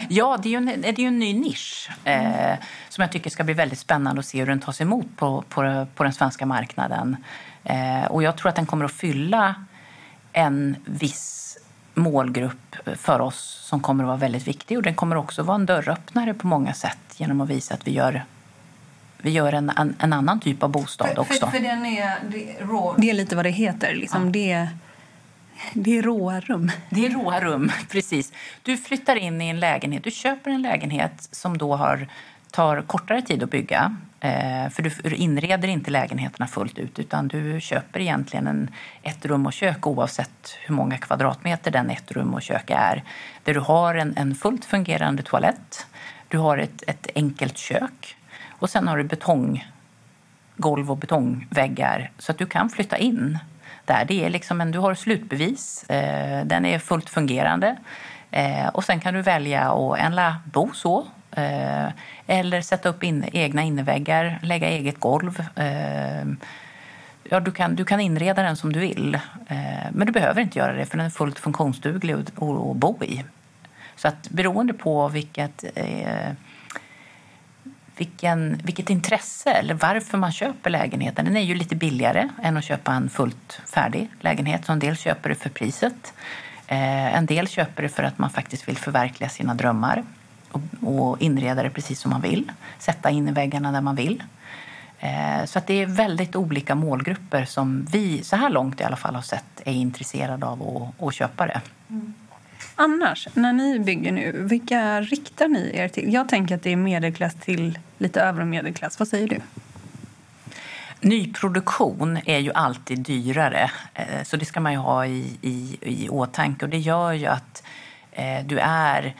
Ja, 0.10 0.38
det 0.44 0.50
är 0.50 0.52
ju 0.52 0.58
en, 0.58 0.82
det 0.82 0.90
är 0.90 1.00
ju 1.00 1.08
en 1.08 1.20
ny 1.20 1.34
nisch 1.34 1.90
eh, 2.04 2.56
som 2.90 3.02
jag 3.02 3.12
tycker 3.12 3.30
ska 3.30 3.44
bli 3.44 3.54
väldigt 3.54 3.80
spännande 3.80 4.20
att 4.20 4.26
se 4.26 4.40
hur 4.40 4.48
den 4.48 4.60
tas 4.60 4.82
emot 4.82 5.08
på, 5.18 5.44
på, 5.50 5.88
på 5.96 6.04
den 6.04 6.14
svenska 6.14 6.46
marknaden. 6.46 7.18
Eh, 7.64 8.06
och 8.06 8.24
jag 8.24 8.38
tror 8.38 8.50
att 8.50 8.56
den 8.56 8.66
kommer 8.66 8.86
att 8.86 8.92
fylla 8.92 9.56
en 10.34 10.76
viss 10.86 11.58
målgrupp 11.94 12.76
för 12.96 13.20
oss 13.20 13.60
som 13.64 13.80
kommer 13.80 14.04
att 14.04 14.08
vara 14.08 14.18
väldigt 14.18 14.48
viktig. 14.48 14.78
Och 14.78 14.84
den 14.84 14.96
kommer 14.96 15.16
också 15.16 15.44
vara 15.44 15.56
en 15.56 15.66
dörröppnare 15.66 16.34
på 16.34 16.48
många 16.48 16.74
sätt 16.74 17.00
genom 17.18 17.42
att 17.42 17.50
visa 17.50 17.74
att 17.74 17.88
vi 17.88 17.92
gör 17.92 18.24
vi 19.24 19.32
gör 19.32 19.54
en, 19.54 19.70
en, 19.70 19.96
en 20.00 20.14
annan 20.14 20.40
typ 20.40 20.64
av 20.64 20.70
bostad 20.70 21.08
för, 21.08 21.20
också. 21.20 21.46
För, 21.46 21.58
för 21.58 21.60
den 21.60 21.86
är, 21.86 22.20
det, 22.32 22.56
raw, 22.60 23.02
det 23.02 23.10
är 23.10 23.14
lite 23.14 23.36
vad 23.36 23.46
det 23.46 23.50
heter. 23.50 23.96
Liksom. 23.96 24.26
Ja. 24.26 24.32
Det, 24.32 24.68
det 25.74 25.98
är 25.98 26.02
råa 26.02 26.40
rum. 26.40 26.72
Det 26.90 27.06
är 27.06 27.10
råa 27.10 27.40
rum, 27.40 27.72
precis. 27.90 28.34
Du 28.64 28.78
flyttar 28.78 29.16
in 29.16 29.42
i 29.42 29.50
en 29.50 29.60
lägenhet. 29.60 30.04
Du 30.04 30.12
köper 30.12 30.52
en 30.52 30.62
lägenhet 30.62 31.28
som 31.32 31.58
då 31.58 31.76
har 31.76 32.08
tar 32.52 32.82
kortare 32.82 33.22
tid 33.22 33.44
att 33.44 33.52
bygga. 33.52 33.96
Eh, 34.20 34.70
för 34.70 34.84
du 35.10 35.16
inreder 35.16 35.68
inte 35.68 35.92
lägenheterna 35.92 36.48
fullt 36.48 36.78
ut 36.78 37.00
utan 37.00 37.28
du 37.28 37.62
köper 37.62 38.00
egentligen 38.00 38.48
en 38.48 38.70
ett 39.02 39.26
rum 39.26 39.46
och 39.46 39.54
kök 39.54 39.88
oavsett 39.88 40.58
hur 40.66 40.76
många 40.76 40.98
kvadratmeter 40.98 41.72
den 41.72 41.90
ett 41.90 42.12
rum 42.12 42.34
och 42.34 42.42
kök 42.42 42.70
är. 42.70 43.04
Där 43.44 43.54
du 43.54 43.60
har 43.60 43.96
en, 43.96 44.14
en 44.18 44.36
fullt 44.36 44.66
fungerande 44.66 45.24
toalett, 45.24 45.88
du 46.28 46.38
har 46.38 46.58
ett, 46.58 46.84
ett 46.88 47.08
enkelt 47.16 47.58
kök 47.58 48.16
och 48.64 48.70
sen 48.70 48.88
har 48.88 48.98
du 48.98 49.04
betonggolv 49.04 50.92
och 50.92 50.98
betongväggar 50.98 52.12
så 52.18 52.32
att 52.32 52.38
du 52.38 52.46
kan 52.46 52.70
flytta 52.70 52.98
in 52.98 53.40
där. 53.86 54.06
Det 54.06 54.26
är 54.26 54.30
liksom 54.30 54.62
en, 54.62 54.72
du 54.72 54.80
har 54.80 54.96
slutbevis, 54.96 55.90
eh, 55.90 56.46
den 56.46 56.66
är 56.66 56.80
fullt 56.80 57.10
fungerande 57.10 57.76
eh, 58.32 58.68
och 58.68 58.84
sen 58.84 59.00
kan 59.00 59.14
du 59.14 59.22
välja 59.22 59.72
att 59.72 60.00
ändla 60.00 60.36
bo 60.46 60.72
så 60.74 61.06
eh, 61.32 61.88
eller 62.28 62.62
sätta 62.62 62.90
upp 62.90 63.04
in, 63.04 63.26
egna 63.34 63.64
inneväggar, 63.64 64.40
lägga 64.42 64.68
eget 64.68 65.00
golv. 65.00 65.46
Eh, 65.56 66.26
ja, 67.24 67.40
du, 67.40 67.52
kan, 67.52 67.76
du 67.76 67.86
kan 67.86 68.00
inreda 68.00 68.44
den 68.44 68.56
som 68.56 68.74
du 68.74 68.80
vill, 68.80 69.16
eh, 69.48 69.92
men 69.92 70.08
du 70.08 70.14
behöver 70.14 70.42
inte 70.42 70.60
göra 70.60 70.74
det 70.74 70.86
för 70.86 70.98
den 70.98 71.06
är 71.06 71.10
fullt 71.10 71.40
funktionsduglig 71.40 72.14
att, 72.14 72.20
att 72.38 72.76
bo 72.76 73.04
i. 73.04 73.24
Så 73.96 74.08
att 74.08 74.30
beroende 74.30 74.74
på 74.74 75.08
vilket 75.08 75.64
eh, 75.76 76.34
vilken, 78.04 78.62
vilket 78.64 78.90
intresse 78.90 79.52
eller 79.52 79.74
varför 79.74 80.18
man 80.18 80.32
köper 80.32 80.70
lägenheten. 80.70 81.26
Den 81.26 81.38
är 81.38 81.42
ju 81.42 81.56
lite 81.56 81.76
billigare 81.76 82.30
än 82.44 82.58
att 82.58 82.64
köpa 82.64 82.94
en 82.94 83.10
fullt 83.10 83.62
färdig 83.66 84.10
lägenhet. 84.20 84.66
Så 84.66 84.72
en 84.72 84.80
del 84.80 84.98
köper 84.98 85.30
det 85.30 85.36
för 85.36 85.50
priset. 85.50 86.14
Eh, 86.68 87.16
en 87.16 87.26
del 87.26 87.48
köper 87.48 87.84
det 87.84 87.90
för 87.90 88.04
att 88.04 88.18
man 88.18 88.30
faktiskt 88.30 88.68
vill 88.68 88.78
förverkliga 88.78 89.30
sina 89.30 89.54
drömmar 89.56 90.04
och, 90.52 90.62
och 90.82 91.22
inreda 91.22 91.64
det 91.64 91.70
precis 91.70 92.00
som 92.00 92.12
man 92.12 92.22
vill. 92.22 92.52
Sätta 92.80 93.10
in 93.10 93.28
i 93.28 93.32
väggarna 93.32 93.72
där 93.72 93.82
man 93.82 93.96
vill. 93.96 94.24
Eh, 95.00 95.46
så 95.46 95.60
att 95.60 95.68
det 95.68 95.82
är 95.82 95.86
väldigt 95.86 96.36
olika 96.36 96.76
målgrupper 96.76 97.46
som 97.46 97.86
vi, 97.92 98.24
så 98.24 98.36
här 98.36 98.50
långt 98.50 98.82
i 98.82 98.84
alla 98.84 98.96
fall, 98.96 99.16
har 99.16 99.22
sett 99.22 99.62
är 99.66 99.74
intresserade 99.74 100.46
av 100.46 100.62
att, 100.62 101.08
att 101.08 101.14
köpa 101.14 101.46
det. 101.46 101.62
Mm. 101.90 102.14
Annars, 102.76 103.28
när 103.34 103.54
ni 103.54 103.80
bygger 103.80 104.12
nu, 104.12 104.32
vilka 104.32 105.02
riktar 105.02 105.48
ni 105.48 105.72
er 105.74 105.88
till? 105.88 106.14
Jag 106.14 106.30
tänker 106.30 106.56
att 106.56 106.64
det 106.64 106.72
är 106.72 106.76
medelklass 106.76 107.36
till 107.36 107.80
lite 107.98 108.22
övre 108.22 108.46
medelklass. 108.46 109.00
Vad 109.00 109.08
säger 109.08 109.28
du? 109.28 109.40
Nyproduktion 111.00 112.20
är 112.26 112.40
ju 112.40 112.52
alltid 112.54 113.00
dyrare, 113.00 113.72
eh, 113.94 114.24
så 114.24 114.38
det 114.38 114.46
ska 114.46 114.60
man 114.60 114.72
ju 114.72 114.78
ha 114.78 115.06
i, 115.06 115.38
i, 115.42 115.78
i 115.82 116.10
åtanke. 116.10 116.66
Och 116.66 116.72
det 116.72 116.78
gör 116.78 117.12
ju 117.12 117.26
att 117.26 117.64
eh, 118.12 118.46
du 118.46 118.60
är 118.60 119.16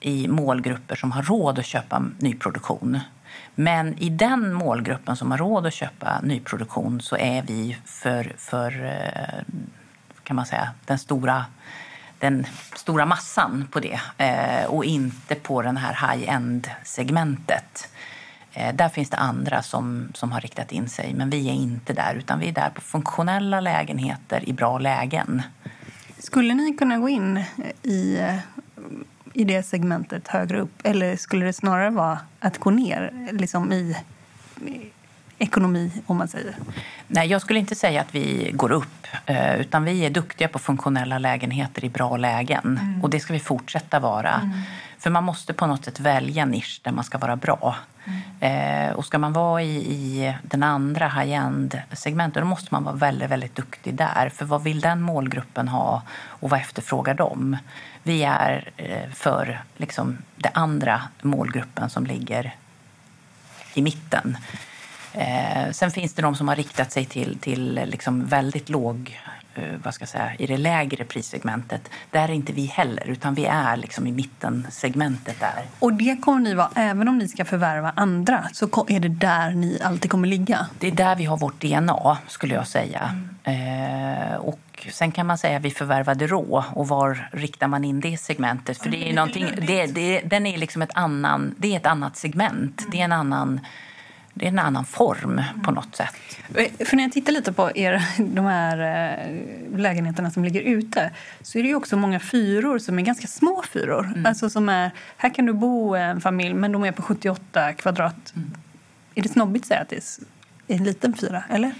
i 0.00 0.28
målgrupper 0.28 0.96
som 0.96 1.12
har 1.12 1.22
råd 1.22 1.58
att 1.58 1.66
köpa 1.66 2.04
nyproduktion. 2.18 3.00
Men 3.54 3.98
i 3.98 4.10
den 4.10 4.54
målgruppen 4.54 5.16
som 5.16 5.30
har 5.30 5.38
råd 5.38 5.66
att 5.66 5.74
köpa 5.74 6.20
nyproduktion 6.22 7.00
så 7.00 7.16
är 7.16 7.42
vi 7.42 7.76
för, 7.84 8.32
för 8.38 8.84
eh, 8.84 9.54
kan 10.22 10.36
man 10.36 10.46
säga, 10.46 10.70
den 10.84 10.98
stora 10.98 11.44
den 12.18 12.46
stora 12.76 13.06
massan 13.06 13.68
på 13.70 13.80
det 13.80 14.00
eh, 14.18 14.64
och 14.66 14.84
inte 14.84 15.34
på 15.34 15.62
den 15.62 15.76
här 15.76 16.08
high-end-segmentet. 16.08 17.88
Eh, 18.52 18.74
där 18.74 18.88
finns 18.88 19.10
det 19.10 19.16
andra 19.16 19.62
som, 19.62 20.08
som 20.14 20.32
har 20.32 20.40
riktat 20.40 20.72
in 20.72 20.88
sig, 20.88 21.14
men 21.14 21.30
vi 21.30 21.48
är 21.48 21.52
inte 21.52 21.92
där 21.92 22.14
utan 22.14 22.38
vi 22.38 22.48
är 22.48 22.52
där 22.52 22.70
på 22.70 22.80
funktionella 22.80 23.60
lägenheter 23.60 24.48
i 24.48 24.52
bra 24.52 24.78
lägen. 24.78 25.42
Skulle 26.18 26.54
ni 26.54 26.76
kunna 26.76 26.98
gå 26.98 27.08
in 27.08 27.36
eh, 27.36 27.44
i, 27.82 28.18
eh, 28.18 28.38
i 29.32 29.44
det 29.44 29.62
segmentet 29.62 30.28
högre 30.28 30.60
upp 30.60 30.80
eller 30.84 31.16
skulle 31.16 31.46
det 31.46 31.52
snarare 31.52 31.90
vara 31.90 32.18
att 32.40 32.58
gå 32.58 32.70
ner 32.70 33.28
liksom 33.32 33.72
i 33.72 33.96
ekonomi, 35.38 35.92
om 36.06 36.16
man 36.16 36.28
säger? 36.28 36.54
Nej, 37.08 37.28
jag 37.28 37.40
skulle 37.40 37.58
inte 37.58 37.74
säga 37.74 38.00
att 38.00 38.14
vi 38.14 38.50
går 38.54 38.72
upp, 38.72 39.06
eh, 39.26 39.60
utan 39.60 39.84
vi 39.84 40.06
är 40.06 40.10
duktiga 40.10 40.48
på 40.48 40.58
funktionella 40.58 41.18
lägenheter 41.18 41.84
i 41.84 41.88
bra 41.88 42.16
lägen. 42.16 42.78
Mm. 42.78 43.02
Och 43.02 43.10
det 43.10 43.20
ska 43.20 43.32
vi 43.32 43.40
fortsätta 43.40 44.00
vara. 44.00 44.34
Mm. 44.34 44.60
För 44.98 45.10
man 45.10 45.24
måste 45.24 45.52
på 45.52 45.66
något 45.66 45.84
sätt 45.84 46.00
välja 46.00 46.44
nisch 46.44 46.80
där 46.84 46.92
man 46.92 47.04
ska 47.04 47.18
vara 47.18 47.36
bra. 47.36 47.76
Mm. 48.40 48.94
och 48.96 49.04
ska 49.04 49.18
man 49.18 49.32
vara 49.32 49.62
i, 49.62 49.76
i 49.76 50.34
den 50.42 50.62
andra 50.62 51.08
high-end-segmentet 51.08 52.42
då 52.42 52.46
måste 52.46 52.68
man 52.70 52.84
vara 52.84 52.94
väldigt, 52.94 53.30
väldigt 53.30 53.54
duktig 53.54 53.94
där. 53.94 54.28
För 54.28 54.44
vad 54.44 54.62
vill 54.62 54.80
den 54.80 55.00
målgruppen 55.00 55.68
ha 55.68 56.02
och 56.24 56.50
vad 56.50 56.60
efterfrågar 56.60 57.14
de? 57.14 57.56
Vi 58.02 58.24
är 58.24 58.70
eh, 58.76 59.10
för 59.12 59.60
liksom, 59.76 60.18
den 60.36 60.52
andra 60.54 61.02
målgruppen 61.22 61.90
som 61.90 62.06
ligger 62.06 62.54
i 63.74 63.82
mitten. 63.82 64.36
Eh, 65.16 65.70
sen 65.72 65.90
finns 65.90 66.14
det 66.14 66.22
de 66.22 66.36
som 66.36 66.48
har 66.48 66.56
riktat 66.56 66.92
sig 66.92 67.04
till, 67.04 67.38
till 67.38 67.80
liksom 67.84 68.26
väldigt 68.26 68.68
låg, 68.68 69.20
eh, 69.54 69.62
vad 69.82 69.94
ska 69.94 70.02
jag 70.02 70.08
säga, 70.08 70.32
i 70.38 70.46
det 70.46 70.56
lägre 70.56 71.04
prissegmentet. 71.04 71.90
Där 72.10 72.28
är 72.28 72.32
inte 72.32 72.52
vi 72.52 72.66
heller, 72.66 73.04
utan 73.06 73.34
vi 73.34 73.44
är 73.44 73.76
liksom 73.76 74.06
i 74.06 74.12
mittensegmentet 74.12 75.40
där. 75.40 75.64
Och 75.78 75.92
det 75.92 76.16
kommer 76.22 76.40
ni 76.40 76.54
vara, 76.54 76.70
även 76.74 77.08
om 77.08 77.18
ni 77.18 77.28
ska 77.28 77.44
förvärva 77.44 77.92
andra, 77.96 78.48
så 78.52 78.86
är 78.88 79.00
det 79.00 79.08
där 79.08 79.50
ni 79.50 79.80
alltid 79.82 80.10
kommer 80.10 80.28
ligga? 80.28 80.66
Det 80.78 80.86
är 80.86 80.92
där 80.92 81.16
vi 81.16 81.24
har 81.24 81.36
vårt 81.36 81.60
DNA, 81.60 82.18
skulle 82.28 82.54
jag 82.54 82.66
säga. 82.66 83.10
Mm. 83.12 83.36
Eh, 83.46 84.34
och 84.36 84.88
sen 84.92 85.12
kan 85.12 85.26
man 85.26 85.38
säga 85.38 85.56
att 85.56 85.62
vi 85.62 85.70
förvärvade 85.70 86.26
rå, 86.26 86.64
och 86.72 86.88
var 86.88 87.28
riktar 87.32 87.68
man 87.68 87.84
in 87.84 88.00
det 88.00 88.16
segmentet? 88.16 88.78
För 88.78 88.90
det 88.90 89.10
är 89.10 89.14
någonting, 89.14 89.48
det, 89.66 89.86
det, 89.86 90.20
den 90.20 90.46
är 90.46 90.58
liksom 90.58 90.82
ett, 90.82 90.90
annan, 90.94 91.54
det 91.58 91.72
är 91.72 91.76
ett 91.76 91.86
annat 91.86 92.16
segment, 92.16 92.80
mm. 92.80 92.90
det 92.90 93.00
är 93.00 93.04
en 93.04 93.12
annan 93.12 93.60
det 94.38 94.44
är 94.44 94.48
en 94.48 94.58
annan 94.58 94.84
form 94.84 95.42
på 95.64 95.70
något 95.70 95.96
sätt. 95.96 96.14
För 96.88 96.96
när 96.96 97.02
jag 97.02 97.12
tittar 97.12 97.32
lite 97.32 97.52
på 97.52 97.76
er, 97.76 98.02
de 98.18 98.44
här 98.44 98.78
eh, 98.78 99.78
lägenheterna 99.78 100.30
som 100.30 100.44
ligger 100.44 100.60
ute 100.60 101.10
så 101.40 101.58
är 101.58 101.62
det 101.62 101.68
ju 101.68 101.74
också 101.74 101.96
många 101.96 102.20
fyror 102.20 102.78
som 102.78 102.98
är 102.98 103.02
ganska 103.02 103.26
små 103.26 103.62
fyror. 103.62 104.04
Mm. 104.04 104.26
Alltså 104.26 104.50
som 104.50 104.68
är, 104.68 104.90
här 105.16 105.34
kan 105.34 105.46
du 105.46 105.52
bo 105.52 105.94
en 105.94 106.20
familj, 106.20 106.54
men 106.54 106.72
de 106.72 106.84
är 106.84 106.92
på 106.92 107.02
78 107.02 107.72
kvadrat. 107.72 108.32
Mm. 108.36 108.50
Är 109.14 109.22
det 109.22 109.28
snobbigt 109.28 109.64
att 109.64 109.68
säga 109.68 109.80
att 109.80 109.88
det 109.88 109.96
är 110.74 110.76
en 110.76 110.84
liten 110.84 111.14
fyra, 111.14 111.44
eller? 111.50 111.74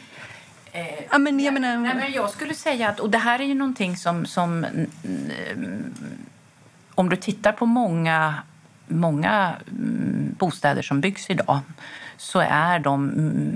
Eh, 0.72 0.86
ja, 1.10 1.18
men 1.18 1.40
jag, 1.40 1.54
menar, 1.54 1.76
nej, 1.76 1.94
men 1.94 2.12
jag 2.12 2.30
skulle 2.30 2.54
säga 2.54 2.88
att, 2.88 3.00
och 3.00 3.10
det 3.10 3.18
här 3.18 3.38
är 3.38 3.44
ju 3.44 3.54
någonting 3.54 3.96
som, 3.96 4.26
som 4.26 4.66
om 6.94 7.08
du 7.08 7.16
tittar 7.16 7.52
på 7.52 7.66
många, 7.66 8.34
många 8.86 9.54
mm, 9.70 10.34
bostäder 10.38 10.82
som 10.82 11.00
byggs 11.00 11.30
idag 11.30 11.60
så 12.16 12.38
är 12.40 12.78
de 12.78 13.12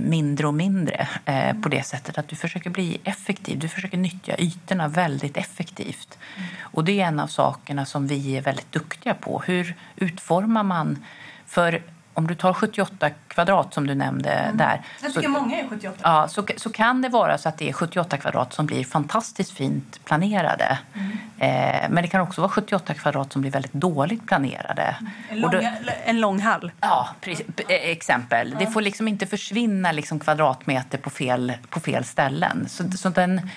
mindre 0.08 0.46
och 0.46 0.54
mindre 0.54 1.08
eh, 1.24 1.56
på 1.62 1.68
det 1.68 1.82
sättet 1.82 2.18
att 2.18 2.28
du 2.28 2.36
försöker 2.36 2.70
bli 2.70 3.00
effektiv. 3.04 3.58
Du 3.58 3.68
försöker 3.68 3.98
nyttja 3.98 4.38
ytorna 4.38 4.88
väldigt 4.88 5.36
effektivt. 5.36 6.18
Mm. 6.36 6.48
Och 6.60 6.84
det 6.84 7.00
är 7.00 7.06
en 7.06 7.20
av 7.20 7.26
sakerna 7.26 7.86
som 7.86 8.06
vi 8.06 8.36
är 8.36 8.42
väldigt 8.42 8.72
duktiga 8.72 9.14
på. 9.14 9.42
Hur 9.46 9.74
utformar 9.96 10.62
man... 10.62 11.04
För 11.46 11.82
om 12.20 12.26
du 12.26 12.34
tar 12.34 12.52
78 12.52 13.10
kvadrat 13.28 13.74
som 13.74 13.86
du 13.86 13.94
nämnde 13.94 14.30
mm. 14.30 14.56
där. 14.56 14.82
Jag 15.02 15.14
tycker 15.14 15.22
så, 15.22 15.28
många 15.28 15.56
är 15.58 15.68
78. 15.68 15.96
Ja, 16.02 16.28
så, 16.28 16.46
så 16.56 16.70
kan 16.70 17.02
det 17.02 17.08
vara 17.08 17.38
så 17.38 17.48
att 17.48 17.58
det 17.58 17.68
är 17.68 17.72
78 17.72 18.16
kvadrat 18.16 18.52
som 18.52 18.66
blir 18.66 18.84
fantastiskt 18.84 19.50
fint 19.50 20.04
planerade. 20.04 20.78
Mm. 20.94 21.10
Eh, 21.38 21.90
men 21.90 22.02
det 22.02 22.08
kan 22.08 22.20
också 22.20 22.40
vara 22.40 22.50
78 22.50 22.94
kvadrat 22.94 23.32
som 23.32 23.40
blir 23.40 23.50
väldigt 23.50 23.72
dåligt 23.72 24.26
planerade. 24.26 24.96
Mm. 25.00 25.12
En, 25.28 25.40
lång, 25.40 25.50
då, 25.50 25.60
en 26.04 26.20
lång 26.20 26.40
hall? 26.40 26.72
Ja, 26.80 27.08
precis, 27.20 27.46
exempel. 27.68 28.52
Ja. 28.52 28.58
Det 28.58 28.72
får 28.72 28.80
liksom 28.80 29.08
inte 29.08 29.26
försvinna 29.26 29.92
liksom 29.92 30.18
kvadratmeter 30.18 30.98
på 30.98 31.10
fel, 31.10 31.52
på 31.68 31.80
fel 31.80 32.04
ställen. 32.04 32.68
Så, 32.68 32.90
så 32.90 33.08
den, 33.08 33.50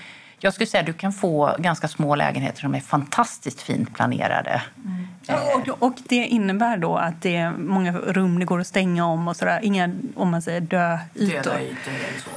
jag 0.43 0.53
skulle 0.53 0.67
säga 0.67 0.81
att 0.81 0.85
du 0.85 0.93
kan 0.93 1.13
få 1.13 1.55
ganska 1.59 1.87
små 1.87 2.15
lägenheter 2.15 2.61
som 2.61 2.75
är 2.75 2.79
fantastiskt 2.79 3.61
fint 3.61 3.95
planerade. 3.95 4.61
Mm. 4.85 5.07
Och, 5.55 5.83
och, 5.83 5.93
det 6.09 6.15
innebär 6.15 6.77
då 6.77 6.95
att 6.95 7.21
det 7.21 7.35
är 7.35 7.51
många 7.51 7.91
rum 7.91 8.39
det 8.39 8.45
går 8.45 8.59
att 8.59 8.67
stänga 8.67 9.05
om 9.05 9.27
och 9.27 9.35
sådär. 9.35 9.59
Inga, 9.63 9.95
om 10.15 10.29
man 10.29 10.41
säger, 10.41 10.61
dö 10.61 10.97
ytor. 11.15 11.33
Döda 11.33 11.61
ytor 11.61 11.91
eller 11.91 12.19
så. 12.19 12.29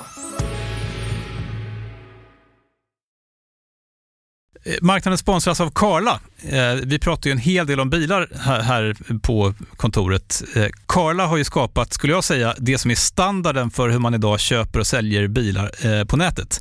Eh, 4.64 4.74
marknaden 4.82 5.18
sponsras 5.18 5.60
av 5.60 5.70
Karla. 5.70 6.20
Eh, 6.48 6.74
vi 6.84 6.98
pratar 6.98 7.28
ju 7.28 7.32
en 7.32 7.38
hel 7.38 7.66
del 7.66 7.80
om 7.80 7.90
bilar 7.90 8.28
här 8.62 8.96
på 9.22 9.54
kontoret. 9.76 10.42
Eh, 10.56 10.66
Karla 10.86 11.26
har 11.26 11.36
ju 11.36 11.44
skapat, 11.44 11.92
skulle 11.92 12.12
jag 12.12 12.24
säga, 12.24 12.54
det 12.58 12.78
som 12.78 12.90
är 12.90 12.94
standarden 12.94 13.70
för 13.70 13.88
hur 13.88 13.98
man 13.98 14.14
idag 14.14 14.40
köper 14.40 14.80
och 14.80 14.86
säljer 14.86 15.28
bilar 15.28 16.04
på 16.04 16.16
nätet. 16.16 16.60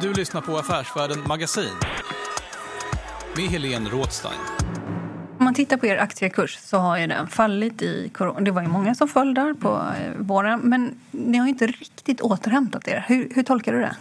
Du 0.00 0.12
lyssnar 0.12 0.40
på 0.40 0.56
Affärsvärlden 0.56 1.18
Magasin 1.28 1.70
med 3.36 3.44
Helene 3.44 3.90
Rådstein. 3.90 4.38
Om 5.38 5.44
man 5.44 5.54
tittar 5.54 5.76
på 5.76 5.86
er 5.86 5.98
aktiekurs 5.98 6.58
så 6.58 6.78
har 6.78 6.98
ju 6.98 7.06
den 7.06 7.28
fallit 7.28 7.82
i 7.82 8.10
corona. 8.14 8.40
Det 8.40 8.50
var 8.50 8.62
ju 8.62 8.68
många 8.68 8.94
som 8.94 9.08
föll 9.08 9.34
där 9.34 9.54
på 9.54 9.68
eh, 9.68 10.12
våren. 10.18 10.60
Men 10.60 11.00
ni 11.10 11.38
har 11.38 11.48
inte 11.48 11.66
riktigt 11.66 12.20
återhämtat 12.20 12.88
er. 12.88 13.04
Hur, 13.08 13.28
hur 13.34 13.42
tolkar 13.42 13.72
du 13.72 13.80
det? 13.80 13.96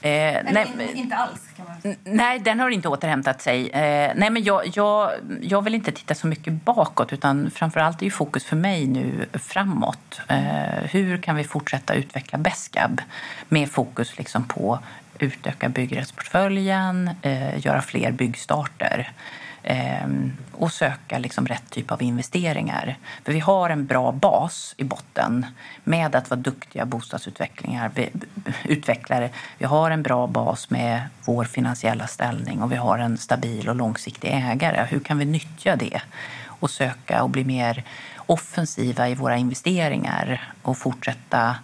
Eh, 0.00 0.36
nej, 0.52 0.92
inte 0.94 1.16
alls. 1.16 1.40
Kan 1.56 1.66
man... 1.66 1.96
Nej, 2.04 2.38
den 2.38 2.60
har 2.60 2.70
inte 2.70 2.88
återhämtat 2.88 3.42
sig. 3.42 3.70
Eh, 3.70 4.12
nej, 4.16 4.30
men 4.30 4.44
jag, 4.44 4.62
jag, 4.74 5.10
jag 5.42 5.62
vill 5.62 5.74
inte 5.74 5.92
titta 5.92 6.14
så 6.14 6.26
mycket 6.26 6.52
bakåt 6.52 7.12
utan 7.12 7.50
framför 7.50 7.80
allt 7.80 8.00
är 8.00 8.04
ju 8.04 8.10
fokus 8.10 8.44
för 8.44 8.56
mig 8.56 8.86
nu 8.86 9.26
framåt. 9.32 10.20
Eh, 10.28 10.38
hur 10.90 11.18
kan 11.18 11.36
vi 11.36 11.44
fortsätta 11.44 11.94
utveckla 11.94 12.38
Beskab 12.38 13.00
med 13.48 13.70
fokus 13.70 14.18
liksom 14.18 14.44
på 14.44 14.78
utöka 15.18 15.68
byggrättsportföljen, 15.68 17.10
eh, 17.22 17.66
göra 17.66 17.82
fler 17.82 18.12
byggstarter. 18.12 19.12
Ehm, 19.62 20.32
och 20.52 20.72
söka 20.72 21.18
liksom 21.18 21.46
rätt 21.46 21.70
typ 21.70 21.92
av 21.92 22.02
investeringar. 22.02 22.96
För 23.24 23.32
vi 23.32 23.40
har 23.40 23.70
en 23.70 23.86
bra 23.86 24.12
bas 24.12 24.74
i 24.76 24.84
botten 24.84 25.46
med 25.84 26.14
att 26.14 26.30
vara 26.30 26.40
duktiga 26.40 26.84
bostadsutvecklare. 26.84 29.30
Vi 29.58 29.64
har 29.64 29.90
en 29.90 30.02
bra 30.02 30.26
bas 30.26 30.70
med 30.70 31.02
vår 31.24 31.44
finansiella 31.44 32.06
ställning 32.06 32.62
och 32.62 32.72
vi 32.72 32.76
har 32.76 32.98
en 32.98 33.18
stabil 33.18 33.68
och 33.68 33.76
långsiktig 33.76 34.28
ägare. 34.28 34.86
Hur 34.90 35.00
kan 35.00 35.18
vi 35.18 35.24
nyttja 35.24 35.76
det 35.76 36.00
och 36.44 36.70
söka 36.70 37.22
och 37.22 37.30
bli 37.30 37.44
mer 37.44 37.84
offensiva 38.16 39.08
i 39.08 39.14
våra 39.14 39.36
investeringar 39.36 40.52
och 40.62 40.78
fortsätta 40.78 41.56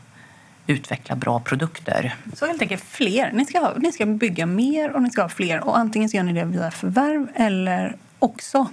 utveckla 0.66 1.16
bra 1.16 1.40
produkter. 1.40 2.14
Så 2.34 2.46
helt 2.46 2.62
enkelt 2.62 2.84
fler. 2.84 3.32
Ni 3.32 3.44
ska, 3.44 3.60
ha, 3.60 3.74
ni 3.76 3.92
ska 3.92 4.06
bygga 4.06 4.46
mer 4.46 4.92
och 4.92 5.02
ni 5.02 5.10
ska 5.10 5.22
ha 5.22 5.28
fler. 5.28 5.64
Och 5.64 5.78
antingen 5.78 6.08
så 6.08 6.16
gör 6.16 6.24
ni 6.24 6.32
det 6.32 6.44
via 6.44 6.70
förvärv 6.70 7.28
eller 7.34 7.96
också 8.18 8.68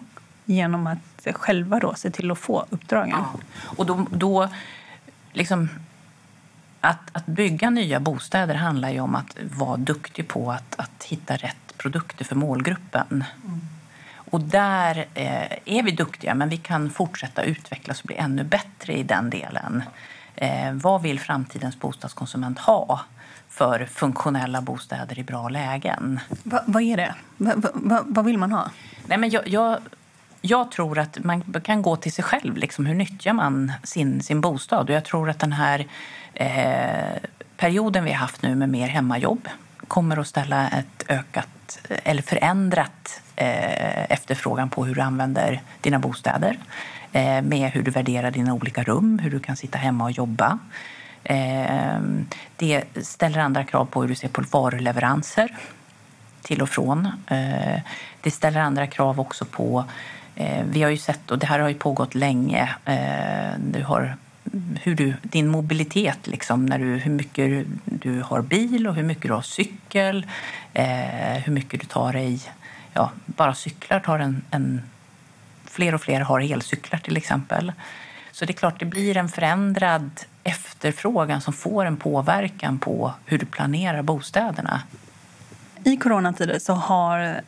genom 0.46 0.88
att 0.88 1.28
själva 1.36 1.80
då 1.80 1.94
se 1.94 2.12
till 2.12 2.32
att 2.32 2.40
få 2.40 2.66
uppdragen. 2.70 3.18
Ja. 3.18 3.40
Och 3.78 3.86
då, 3.86 4.08
då 4.12 4.50
liksom, 5.34 5.70
att, 6.82 7.10
att 7.12 7.26
bygga 7.26 7.70
nya 7.70 8.00
bostäder 8.00 8.56
handlar 8.56 8.90
ju 8.90 9.00
om 9.00 9.16
att 9.16 9.38
vara 9.58 9.78
duktig 9.78 10.28
på 10.28 10.52
att, 10.52 10.80
att 10.80 11.04
hitta 11.04 11.36
rätt 11.36 11.78
produkter 11.78 12.26
för 12.26 12.36
målgruppen. 12.36 13.24
Mm. 13.46 13.62
Och 14.14 14.42
där 14.42 15.06
eh, 15.14 15.52
är 15.66 15.84
vi 15.84 15.92
duktiga, 15.92 16.36
men 16.36 16.50
vi 16.50 16.58
kan 16.58 16.90
fortsätta 16.90 17.44
utvecklas 17.44 18.02
och 18.02 18.08
bli 18.08 18.16
ännu 18.16 18.44
bättre 18.44 18.94
i 18.94 19.04
den 19.04 19.30
delen. 19.30 19.84
Eh, 20.36 20.74
vad 20.74 21.02
vill 21.02 21.20
framtidens 21.20 21.80
bostadskonsument 21.80 22.60
ha 22.60 23.00
för 23.50 23.86
funktionella 23.86 24.62
bostäder 24.62 25.20
i 25.20 25.24
bra 25.24 25.50
lägen? 25.50 26.20
Va, 26.44 26.64
vad 26.66 26.84
är 26.84 26.98
det? 26.98 27.16
Va, 27.38 27.54
va, 27.74 28.04
vad 28.06 28.26
vill 28.26 28.38
man 28.38 28.52
ha? 28.52 28.70
Nej, 29.06 29.18
men 29.18 29.30
jag, 29.30 29.48
jag, 29.48 29.78
jag, 30.42 30.72
tror 30.72 31.00
att 31.00 31.24
man 31.24 31.44
kan 31.64 31.82
gå 31.82 31.96
till 31.96 32.14
sig 32.14 32.24
själv. 32.24 32.58
Liksom, 32.58 32.86
hur 32.86 32.96
nyttjar 32.96 33.34
man 33.34 33.72
sin, 33.84 34.24
sin 34.24 34.42
bostad? 34.42 34.90
Och 34.90 34.96
jag 34.96 35.06
tror 35.06 35.30
att 35.30 35.40
den 35.40 35.52
här 35.52 35.88
eh, 36.34 37.22
perioden 37.58 38.04
vi 38.04 38.12
har 38.12 38.18
haft 38.18 38.42
nu 38.42 38.56
med 38.56 38.70
mer 38.70 38.88
hemmajobb 38.88 39.48
kommer 39.88 40.18
att 40.18 40.28
ställa 40.28 40.70
ett 40.70 41.06
ökat 41.08 41.80
eller 42.04 42.22
förändrat 42.22 43.22
eh, 43.36 44.12
efterfrågan 44.12 44.70
på 44.70 44.86
hur 44.86 44.96
du 44.96 45.02
använder 45.02 45.62
dina 45.82 46.00
bostäder. 46.00 46.58
Eh, 47.14 47.42
med 47.42 47.72
hur 47.72 47.84
du 47.84 47.92
värderar 47.92 48.32
dina 48.32 48.54
olika 48.54 48.84
rum, 48.84 49.20
hur 49.20 49.32
du 49.32 49.40
kan 49.40 49.56
sitta 49.56 49.78
hemma 49.78 50.04
och 50.04 50.12
jobba. 50.12 50.60
Eh, 51.24 52.00
det 52.56 52.84
ställer 53.02 53.40
andra 53.40 53.64
krav 53.64 53.86
på 53.86 54.02
hur 54.02 54.08
du 54.08 54.16
ser 54.16 54.28
på 54.28 54.44
varuleveranser 54.52 55.56
till 56.42 56.62
och 56.62 56.70
från. 56.70 57.06
Eh, 57.28 57.80
det 58.22 58.32
ställer 58.32 58.60
andra 58.60 58.88
krav 58.88 59.20
också 59.20 59.46
på... 59.46 59.86
Eh, 60.36 60.64
vi 60.72 60.84
har 60.84 60.90
ju 60.90 60.98
sett, 60.98 61.32
och 61.32 61.40
det 61.40 61.46
här 61.46 61.60
har 61.60 61.70
ju 61.70 61.76
pågått 61.76 62.16
länge, 62.16 62.70
eh, 62.86 63.60
du 63.72 63.84
har 63.84 64.18
hur 64.82 64.96
du, 64.96 65.14
din 65.22 65.48
mobilitet, 65.48 66.28
liksom, 66.28 66.66
när 66.66 66.80
du, 66.80 66.86
hur 66.86 67.12
mycket 67.12 67.66
du 67.86 68.22
har 68.22 68.42
bil 68.42 68.88
och 68.88 68.96
hur 68.96 69.04
mycket 69.04 69.24
du 69.24 69.34
har 69.34 69.42
cykel, 69.42 70.26
eh, 70.74 71.44
hur 71.44 71.54
mycket 71.54 71.82
du 71.82 71.86
tar 71.86 72.14
dig... 72.14 72.42
Ja, 72.94 73.12
bara 73.26 73.54
cyklar 73.54 74.00
tar 74.00 74.20
en, 74.20 74.42
en 74.52 74.82
fler 75.72 75.94
och 75.94 76.02
fler 76.02 76.22
har 76.22 76.40
elcyklar 76.54 77.00
till 77.00 77.18
exempel. 77.18 77.74
Så 78.32 78.46
det 78.46 78.52
är 78.52 78.56
klart, 78.56 78.80
det 78.80 78.86
blir 78.86 79.18
en 79.18 79.30
förändrad 79.30 80.10
efterfrågan 80.44 81.42
som 81.42 81.54
får 81.54 81.86
en 81.86 81.98
påverkan 81.98 82.80
på 82.80 83.14
hur 83.26 83.38
du 83.38 83.46
planerar 83.46 84.02
bostäderna. 84.02 84.82
I 85.84 85.98
coronatider 85.98 86.60
så 86.60 86.74
har 86.74 87.42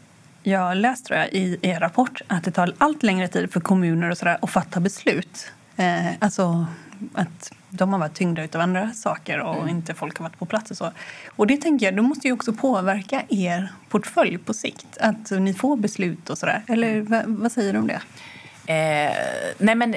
jag 0.44 0.78
läst 0.78 1.06
tror 1.06 1.20
jag, 1.20 1.30
i 1.30 1.60
er 1.62 1.80
rapport 1.80 2.22
att 2.28 2.44
det 2.44 2.52
tar 2.52 2.74
allt 2.78 3.04
längre 3.04 3.28
tid 3.28 3.54
för 3.54 3.60
kommuner 3.60 4.10
och 4.10 4.18
så 4.18 4.26
där, 4.26 4.38
att 4.42 4.50
fatta 4.50 4.80
beslut. 4.80 5.52
Eh, 5.76 6.08
alltså 6.20 6.66
att 7.14 7.52
de 7.74 7.94
har 7.94 8.00
varit 8.00 8.14
tyngda 8.14 8.44
av 8.54 8.62
andra 8.62 8.92
saker 8.92 9.40
och 9.40 9.56
mm. 9.56 9.70
inte 9.70 9.94
folk 9.94 10.18
har 10.18 10.24
varit 10.24 10.40
på 10.40 10.46
plats. 10.46 10.72
Och 10.72 10.78
så. 10.78 10.92
Och 11.36 11.48
det 11.48 11.58
tänker 11.58 11.86
jag, 11.86 11.96
det 11.96 12.02
måste 12.02 12.28
ju 12.28 12.34
också 12.34 12.54
påverka 12.54 13.24
er 13.30 13.72
portfölj 13.90 14.38
på 14.38 14.54
sikt. 14.54 14.98
Att 15.00 15.32
ni 15.32 15.54
får 15.54 15.78
beslut 15.78 16.30
och 16.30 16.38
sådär. 16.38 16.64
Eller 16.68 17.02
vad, 17.02 17.24
vad, 17.26 17.52
säger 17.52 17.74
du 17.74 17.80
om 17.80 17.88
det? 17.88 18.02
Eh, 18.74 19.16
nej 19.58 19.76
men, 19.76 19.96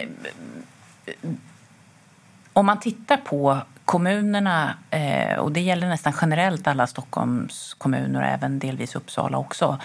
om 2.52 2.66
man 2.66 2.80
tittar 2.80 3.16
på 3.16 3.58
kommunerna, 3.84 4.74
eh, 4.90 5.38
och 5.38 5.52
det 5.52 5.60
gäller 5.60 5.88
nästan 5.88 6.12
generellt 6.20 6.66
alla 6.66 6.86
Stockholms 6.86 7.74
kommuner 7.74 8.20
och 8.20 8.26
även 8.26 8.58
delvis 8.58 8.96
Uppsala 8.96 9.38
också. 9.38 9.78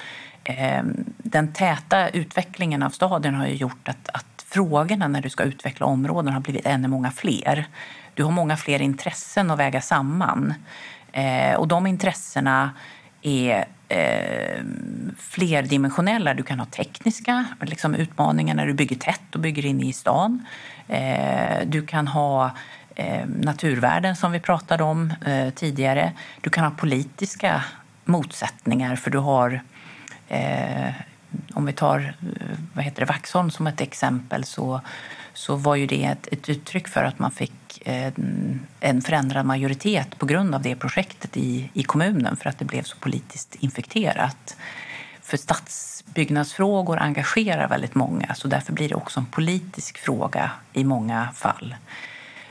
Eh, 0.43 0.83
den 1.17 1.53
täta 1.53 2.09
utvecklingen 2.09 2.83
av 2.83 2.89
staden 2.89 3.35
har 3.35 3.47
ju 3.47 3.55
gjort 3.55 3.87
att, 3.87 4.09
att 4.13 4.30
frågorna 4.51 5.07
när 5.07 5.21
du 5.21 5.29
ska 5.29 5.43
utveckla 5.43 5.85
områden 5.85 6.33
har 6.33 6.41
blivit 6.41 6.65
ännu 6.65 6.87
många 6.87 7.11
fler. 7.11 7.67
Du 8.13 8.23
har 8.23 8.31
många 8.31 8.57
fler 8.57 8.81
intressen 8.81 9.51
att 9.51 9.59
väga 9.59 9.81
samman. 9.81 10.53
Eh, 11.11 11.55
och 11.55 11.67
de 11.67 11.87
intressena 11.87 12.71
är 13.21 13.65
eh, 13.87 14.63
flerdimensionella. 15.17 16.33
Du 16.33 16.43
kan 16.43 16.59
ha 16.59 16.65
tekniska 16.65 17.45
liksom 17.61 17.95
utmaningar 17.95 18.55
när 18.55 18.67
du 18.67 18.73
bygger 18.73 18.95
tätt 18.95 19.35
och 19.35 19.39
bygger 19.39 19.65
inne 19.65 19.89
i 19.89 19.93
stan. 19.93 20.45
Eh, 20.87 21.65
du 21.65 21.85
kan 21.85 22.07
ha 22.07 22.51
eh, 22.95 23.25
naturvärden 23.27 24.15
som 24.15 24.31
vi 24.31 24.39
pratade 24.39 24.83
om 24.83 25.13
eh, 25.25 25.49
tidigare. 25.49 26.11
Du 26.41 26.49
kan 26.49 26.63
ha 26.63 26.71
politiska 26.71 27.63
motsättningar 28.05 28.95
för 28.95 29.11
du 29.11 29.17
har 29.17 29.61
eh, 30.27 30.89
om 31.53 31.65
vi 31.65 31.73
tar 31.73 31.99
eh, 31.99 32.57
vad 32.73 32.85
heter 32.85 32.99
det, 32.99 33.05
Vaxholm 33.05 33.51
som 33.51 33.67
ett 33.67 33.81
exempel 33.81 34.43
så, 34.43 34.81
så 35.33 35.55
var 35.55 35.75
ju 35.75 35.87
det 35.87 36.03
ett, 36.05 36.27
ett 36.31 36.49
uttryck 36.49 36.87
för 36.87 37.03
att 37.03 37.19
man 37.19 37.31
fick 37.31 37.81
en, 37.85 38.59
en 38.79 39.01
förändrad 39.01 39.45
majoritet 39.45 40.17
på 40.19 40.25
grund 40.25 40.55
av 40.55 40.61
det 40.61 40.75
projektet 40.75 41.37
i, 41.37 41.69
i 41.73 41.83
kommunen 41.83 42.35
för 42.35 42.49
att 42.49 42.59
det 42.59 42.65
blev 42.65 42.83
så 42.83 42.97
politiskt 42.97 43.55
infekterat. 43.55 44.55
För 45.21 45.37
stadsbyggnadsfrågor 45.37 46.99
engagerar 46.99 47.67
väldigt 47.67 47.95
många 47.95 48.33
så 48.35 48.47
därför 48.47 48.73
blir 48.73 48.89
det 48.89 48.95
också 48.95 49.19
en 49.19 49.25
politisk 49.25 49.97
fråga 49.97 50.51
i 50.73 50.83
många 50.83 51.29
fall. 51.35 51.75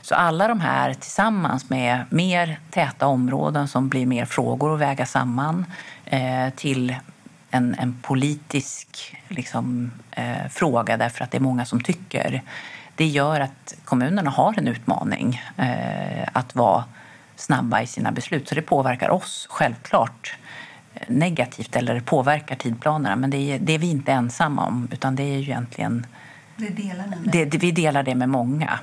Så 0.01 0.15
alla 0.15 0.47
de 0.47 0.59
här 0.59 0.93
tillsammans 0.93 1.69
med 1.69 2.05
mer 2.09 2.59
täta 2.69 3.07
områden 3.07 3.67
som 3.67 3.89
blir 3.89 4.05
mer 4.05 4.25
frågor 4.25 4.73
att 4.73 4.79
väga 4.79 5.05
samman 5.05 5.65
eh, 6.05 6.49
till 6.55 6.95
en, 7.51 7.75
en 7.79 7.93
politisk 8.01 9.17
liksom, 9.27 9.91
eh, 10.11 10.47
fråga 10.49 10.97
därför 10.97 11.23
att 11.23 11.31
det 11.31 11.37
är 11.37 11.41
många 11.41 11.65
som 11.65 11.81
tycker. 11.81 12.41
Det 12.95 13.05
gör 13.05 13.39
att 13.39 13.75
kommunerna 13.85 14.29
har 14.29 14.59
en 14.59 14.67
utmaning 14.67 15.41
eh, 15.57 16.27
att 16.33 16.55
vara 16.55 16.83
snabba 17.35 17.81
i 17.81 17.87
sina 17.87 18.11
beslut. 18.11 18.49
Så 18.49 18.55
det 18.55 18.61
påverkar 18.61 19.09
oss 19.09 19.47
självklart 19.49 20.35
eh, 20.93 21.01
negativt 21.07 21.75
eller 21.75 21.95
det 21.95 22.01
påverkar 22.01 22.55
tidplanerna. 22.55 23.15
Men 23.15 23.29
det 23.29 23.37
är, 23.37 23.59
det 23.59 23.73
är 23.73 23.79
vi 23.79 23.89
inte 23.89 24.11
ensamma 24.11 24.65
om 24.65 24.87
utan 24.91 25.15
det 25.15 25.23
är 25.23 25.37
ju 25.37 25.41
egentligen 25.41 26.05
Det 26.57 26.69
delar 26.69 27.05
det, 27.23 27.45
det, 27.45 27.57
vi 27.57 27.71
delar 27.71 28.03
det 28.03 28.15
med 28.15 28.29
många. 28.29 28.79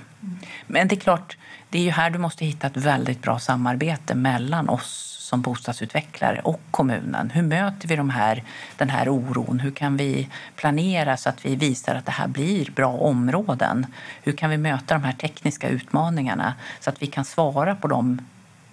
Men 0.67 0.89
det 0.89 0.95
är 0.95 1.01
klart, 1.01 1.37
det 1.71 1.79
är 1.79 1.83
ju 1.83 1.91
här 1.91 2.11
du 2.11 2.19
måste 2.19 2.45
hitta 2.45 2.67
ett 2.67 2.77
väldigt 2.77 3.23
bra 3.23 3.39
samarbete 3.39 4.15
mellan 4.15 4.69
oss 4.69 5.08
som 5.29 5.41
bostadsutvecklare 5.41 6.41
och 6.45 6.61
kommunen. 6.71 7.31
Hur 7.31 7.43
möter 7.43 7.89
vi 7.89 7.97
de 7.97 8.11
här, 8.11 8.43
den 8.77 8.91
här 8.91 9.09
oron? 9.09 9.61
Hur 9.61 9.71
kan 9.71 9.97
vi 9.97 10.29
planera 10.57 11.17
så 11.17 11.29
att 11.29 11.47
vi 11.47 11.57
visar 11.57 11.95
att 11.95 12.07
det 12.07 12.13
här 12.13 12.29
blir 12.29 12.71
bra 12.71 12.93
områden? 12.93 13.87
Hur 14.23 14.33
kan 14.33 14.51
vi 14.51 14.57
möta 14.57 14.95
de 14.95 15.05
här 15.05 15.13
tekniska 15.13 15.69
utmaningarna 15.69 16.55
så 16.81 16.91
att 16.91 17.03
vi 17.03 17.07
kan 17.07 17.25
svara 17.25 17.75
på 17.75 17.89
de 17.89 18.19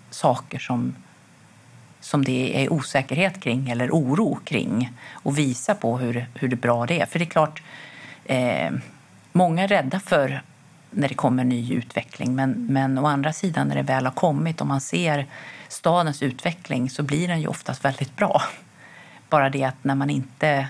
saker 0.09 0.59
som 0.59 0.95
som 1.99 2.23
det 2.23 2.63
är 2.63 2.73
osäkerhet 2.73 3.41
kring 3.41 3.69
eller 3.69 3.89
oro 3.91 4.39
kring 4.43 4.91
och 5.13 5.37
visa 5.37 5.75
på 5.75 5.97
hur, 5.97 6.25
hur 6.33 6.47
det 6.47 6.55
bra 6.55 6.85
det 6.85 7.01
är. 7.01 7.05
För 7.05 7.19
det 7.19 7.25
är 7.25 7.29
klart, 7.29 7.63
eh, 8.25 8.71
många 9.31 9.63
är 9.63 9.67
rädda 9.67 9.99
för 9.99 10.41
när 10.91 11.07
det 11.07 11.15
kommer 11.15 11.43
ny 11.43 11.73
utveckling 11.73 12.35
men, 12.35 12.51
men 12.69 12.97
å 12.97 13.05
andra 13.05 13.33
sidan 13.33 13.67
när 13.67 13.75
det 13.75 13.81
väl 13.81 14.05
har 14.05 14.13
kommit 14.13 14.61
och 14.61 14.67
man 14.67 14.81
ser 14.81 15.27
stadens 15.67 16.23
utveckling 16.23 16.89
så 16.89 17.03
blir 17.03 17.27
den 17.27 17.41
ju 17.41 17.47
oftast 17.47 17.85
väldigt 17.85 18.15
bra. 18.15 18.41
Bara 19.29 19.49
det 19.49 19.63
att 19.63 19.83
när 19.83 19.95
man 19.95 20.09
inte... 20.09 20.67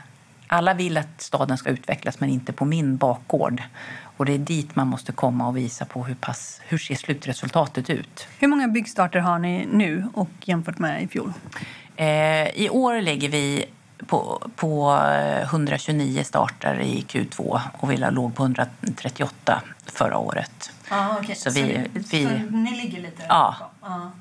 Alla 0.48 0.74
vill 0.74 0.98
att 0.98 1.22
staden 1.22 1.58
ska 1.58 1.70
utvecklas 1.70 2.20
men 2.20 2.30
inte 2.30 2.54
på 2.54 2.66
min 2.66 2.98
bakgård. 2.98 3.64
Och 4.18 4.26
det 4.26 4.34
är 4.34 4.38
dit 4.38 4.76
man 4.76 4.88
måste 4.88 5.12
komma 5.12 5.48
och 5.48 5.58
visa 5.58 5.86
på 5.86 6.04
hur, 6.04 6.16
pass, 6.16 6.62
hur 6.68 6.78
ser 6.78 6.96
slutresultatet 6.96 7.90
ut. 7.90 8.28
Hur 8.40 8.48
många 8.48 8.68
byggstarter 8.68 9.20
har 9.20 9.40
ni 9.40 9.68
nu 9.72 10.08
och 10.14 10.30
jämfört 10.42 10.80
med 10.80 11.04
i 11.04 11.08
fjol? 11.08 11.34
Eh, 11.96 12.48
I 12.48 12.70
år 12.72 13.02
ligger 13.02 13.30
vi 13.30 13.66
på, 14.08 14.48
på 14.56 15.00
129 15.42 16.24
starter 16.24 16.80
i 16.80 17.02
Q2 17.10 17.60
och 17.78 17.92
vi 17.92 17.98
låg 17.98 18.36
på 18.36 18.44
138 18.44 19.62
förra 19.86 20.18
året. 20.18 20.72
Ah, 20.90 21.18
okay. 21.20 21.36
Så 21.36 21.50
vi- 21.50 21.88
vi- 21.94 22.26
ni 22.50 22.72
ligger 22.72 23.02
lite 23.02 23.24
Ja. 23.30 23.56
Ja. 23.82 24.12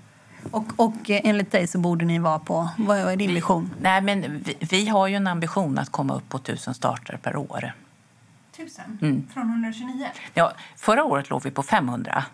Och, 0.51 0.65
och 0.77 0.95
enligt 1.07 1.53
dig 1.53 1.67
så 1.67 1.79
borde 1.79 2.05
ni 2.05 2.19
vara 2.19 2.39
på... 2.39 2.69
Vad 2.79 2.99
är 2.99 3.17
din 3.17 3.35
vision? 3.35 3.71
Nej, 3.81 4.01
men 4.01 4.43
vi, 4.45 4.57
vi 4.61 4.89
har 4.89 5.07
ju 5.07 5.15
en 5.15 5.27
ambition 5.27 5.79
att 5.79 5.91
komma 5.91 6.15
upp 6.15 6.29
på 6.29 6.37
1000 6.37 6.75
starter 6.75 7.17
per 7.23 7.37
år. 7.37 7.73
Tusen? 8.57 8.99
Mm. 9.03 9.29
Från 9.35 9.51
129? 9.51 10.07
Ja, 10.35 10.53
förra 10.77 11.05
året 11.05 11.31
låg 11.31 11.43
vi 11.43 11.51
på 11.51 11.63
500 11.63 12.25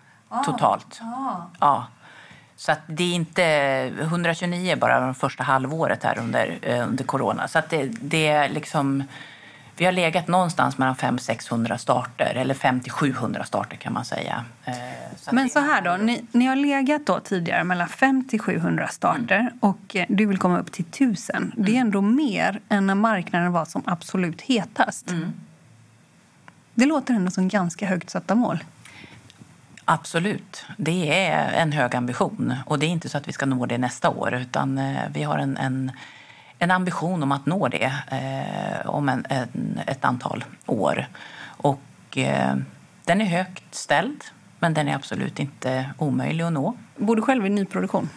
totalt. 0.44 1.00
Ah. 1.02 1.36
Ja. 1.60 1.86
Så 2.56 2.72
att 2.72 2.80
det 2.86 3.04
är 3.04 3.14
inte 3.14 3.44
129 4.00 4.76
bara 4.76 5.06
det 5.06 5.14
första 5.14 5.42
halvåret 5.42 6.04
här 6.04 6.18
under, 6.18 6.58
eh, 6.62 6.88
under 6.88 7.04
corona. 7.04 7.48
Så 7.48 7.58
att 7.58 7.70
det, 7.70 7.86
det 8.00 8.26
är 8.26 8.48
liksom... 8.48 9.04
Vi 9.80 9.86
har 9.86 9.92
legat 9.92 10.28
någonstans 10.28 10.78
mellan 10.78 10.94
500-600 10.94 11.76
starter, 11.76 12.34
eller 12.34 12.54
500-700 12.54 13.42
starter 13.42 13.76
kan 13.76 13.92
man 13.92 14.04
säga. 14.04 14.44
Eh, 14.64 14.74
så 15.16 15.34
Men 15.34 15.50
så 15.50 15.58
här 15.60 15.82
då, 15.82 15.96
ni, 15.96 16.24
ni 16.32 16.46
har 16.46 16.56
legat 16.56 17.06
då 17.06 17.20
tidigare 17.20 17.64
mellan 17.64 17.88
5 17.88 18.24
till 18.28 18.40
700 18.40 18.88
starter 18.88 19.38
Mm. 19.38 19.52
och 19.60 19.96
eh, 19.96 20.06
du 20.08 20.26
vill 20.26 20.38
komma 20.38 20.58
upp 20.58 20.72
till 20.72 20.84
1000. 20.84 21.52
Det 21.56 21.76
är 21.76 21.80
ändå 21.80 22.00
mer 22.00 22.60
än 22.68 22.86
när 22.86 22.94
marknaden 22.94 23.52
var 23.52 23.64
som 23.64 23.82
absolut 23.86 24.40
hetast. 24.40 25.10
Mm. 25.10 25.32
Det 26.74 26.86
låter 26.86 27.14
ändå 27.14 27.30
som 27.30 27.48
ganska 27.48 27.86
högt 27.86 28.10
satta 28.10 28.34
mål. 28.34 28.64
Absolut. 29.84 30.64
Det 30.76 31.24
är 31.26 31.52
en 31.52 31.72
hög 31.72 31.96
ambition. 31.96 32.54
Och 32.66 32.78
det 32.78 32.86
är 32.86 32.90
inte 32.90 33.08
så 33.08 33.18
att 33.18 33.28
vi 33.28 33.32
ska 33.32 33.46
nå 33.46 33.66
det 33.66 33.78
nästa 33.78 34.10
år 34.10 34.34
utan 34.34 34.78
eh, 34.78 35.02
vi 35.12 35.22
har 35.22 35.38
en, 35.38 35.56
en, 35.56 35.92
en 36.60 36.70
ambition 36.70 37.22
om 37.22 37.32
att 37.32 37.46
nå 37.46 37.68
det 37.68 37.92
eh, 38.10 38.90
om 38.90 39.08
en, 39.08 39.26
en, 39.28 39.80
ett 39.86 40.04
antal 40.04 40.44
år. 40.66 41.06
Och 41.56 42.18
eh, 42.18 42.56
den 43.04 43.20
är 43.20 43.24
högt 43.24 43.74
ställd 43.74 44.24
men 44.58 44.74
den 44.74 44.88
är 44.88 44.94
absolut 44.94 45.38
inte 45.38 45.90
omöjlig 45.98 46.44
att 46.44 46.52
nå. 46.52 46.76
Bor 46.96 47.16
du 47.16 47.22
själv 47.22 47.46
i 47.46 47.48
nyproduktion? 47.48 48.08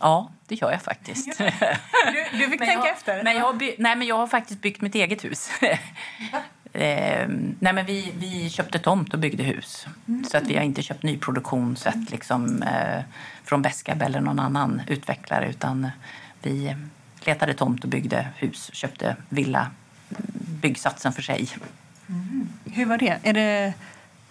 Ja, 0.00 0.30
det 0.46 0.54
gör 0.54 0.70
jag 0.70 0.82
faktiskt. 0.82 1.38
Du, 1.38 2.38
du 2.38 2.50
fick 2.50 2.60
Men 2.60 2.68
jag, 2.68 3.24
Men 3.24 3.36
jag, 3.36 3.44
har 3.44 3.52
by, 3.52 3.74
nej, 3.78 3.96
men 3.96 4.06
jag 4.06 4.16
har 4.16 4.26
faktiskt 4.26 4.60
byggt 4.60 4.80
mitt 4.80 4.94
eget 4.94 5.24
hus. 5.24 5.50
eh, 6.72 7.28
nej, 7.58 7.72
men 7.72 7.86
vi, 7.86 8.12
vi 8.18 8.50
köpte 8.50 8.78
tomt 8.78 9.14
och 9.14 9.20
byggde 9.20 9.42
hus. 9.42 9.86
Så 10.30 10.36
att 10.36 10.44
vi 10.44 10.56
har 10.56 10.62
inte 10.62 10.82
köpt 10.82 11.02
nyproduktion 11.02 11.76
sett 11.76 12.10
liksom, 12.10 12.62
eh, 12.62 13.02
från 13.44 13.62
Beskab 13.62 14.02
eller 14.02 14.20
någon 14.20 14.38
annan 14.38 14.82
utvecklare 14.86 15.48
utan 15.50 15.90
vi 16.42 16.76
letade 17.26 17.54
tomt 17.54 17.84
och 17.84 17.90
byggde 17.90 18.28
hus. 18.36 18.70
Köpte 18.72 19.16
villa, 19.28 19.70
byggsatsen 20.62 21.12
för 21.12 21.22
sig. 21.22 21.48
Hur 22.64 22.86
var 22.86 22.98
det? 22.98 23.18
Är 23.22 23.32
det... 23.32 23.74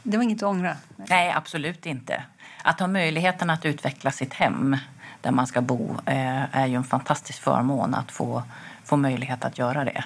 Det 0.03 0.17
var 0.17 0.23
inget 0.23 0.43
att 0.43 0.49
ångra? 0.49 0.77
Nej, 0.95 1.31
absolut 1.31 1.85
inte. 1.85 2.23
Att 2.63 2.79
ha 2.79 2.87
möjligheten 2.87 3.49
att 3.49 3.65
utveckla 3.65 4.11
sitt 4.11 4.33
hem 4.33 4.77
där 5.21 5.31
man 5.31 5.47
ska 5.47 5.61
bo 5.61 5.97
eh, 6.05 6.55
är 6.55 6.67
ju 6.67 6.75
en 6.75 6.83
fantastisk 6.83 7.41
förmån 7.41 7.95
att 7.95 8.11
få, 8.11 8.43
få 8.83 8.97
möjlighet 8.97 9.45
att 9.45 9.57
göra 9.57 9.83
det. 9.83 10.03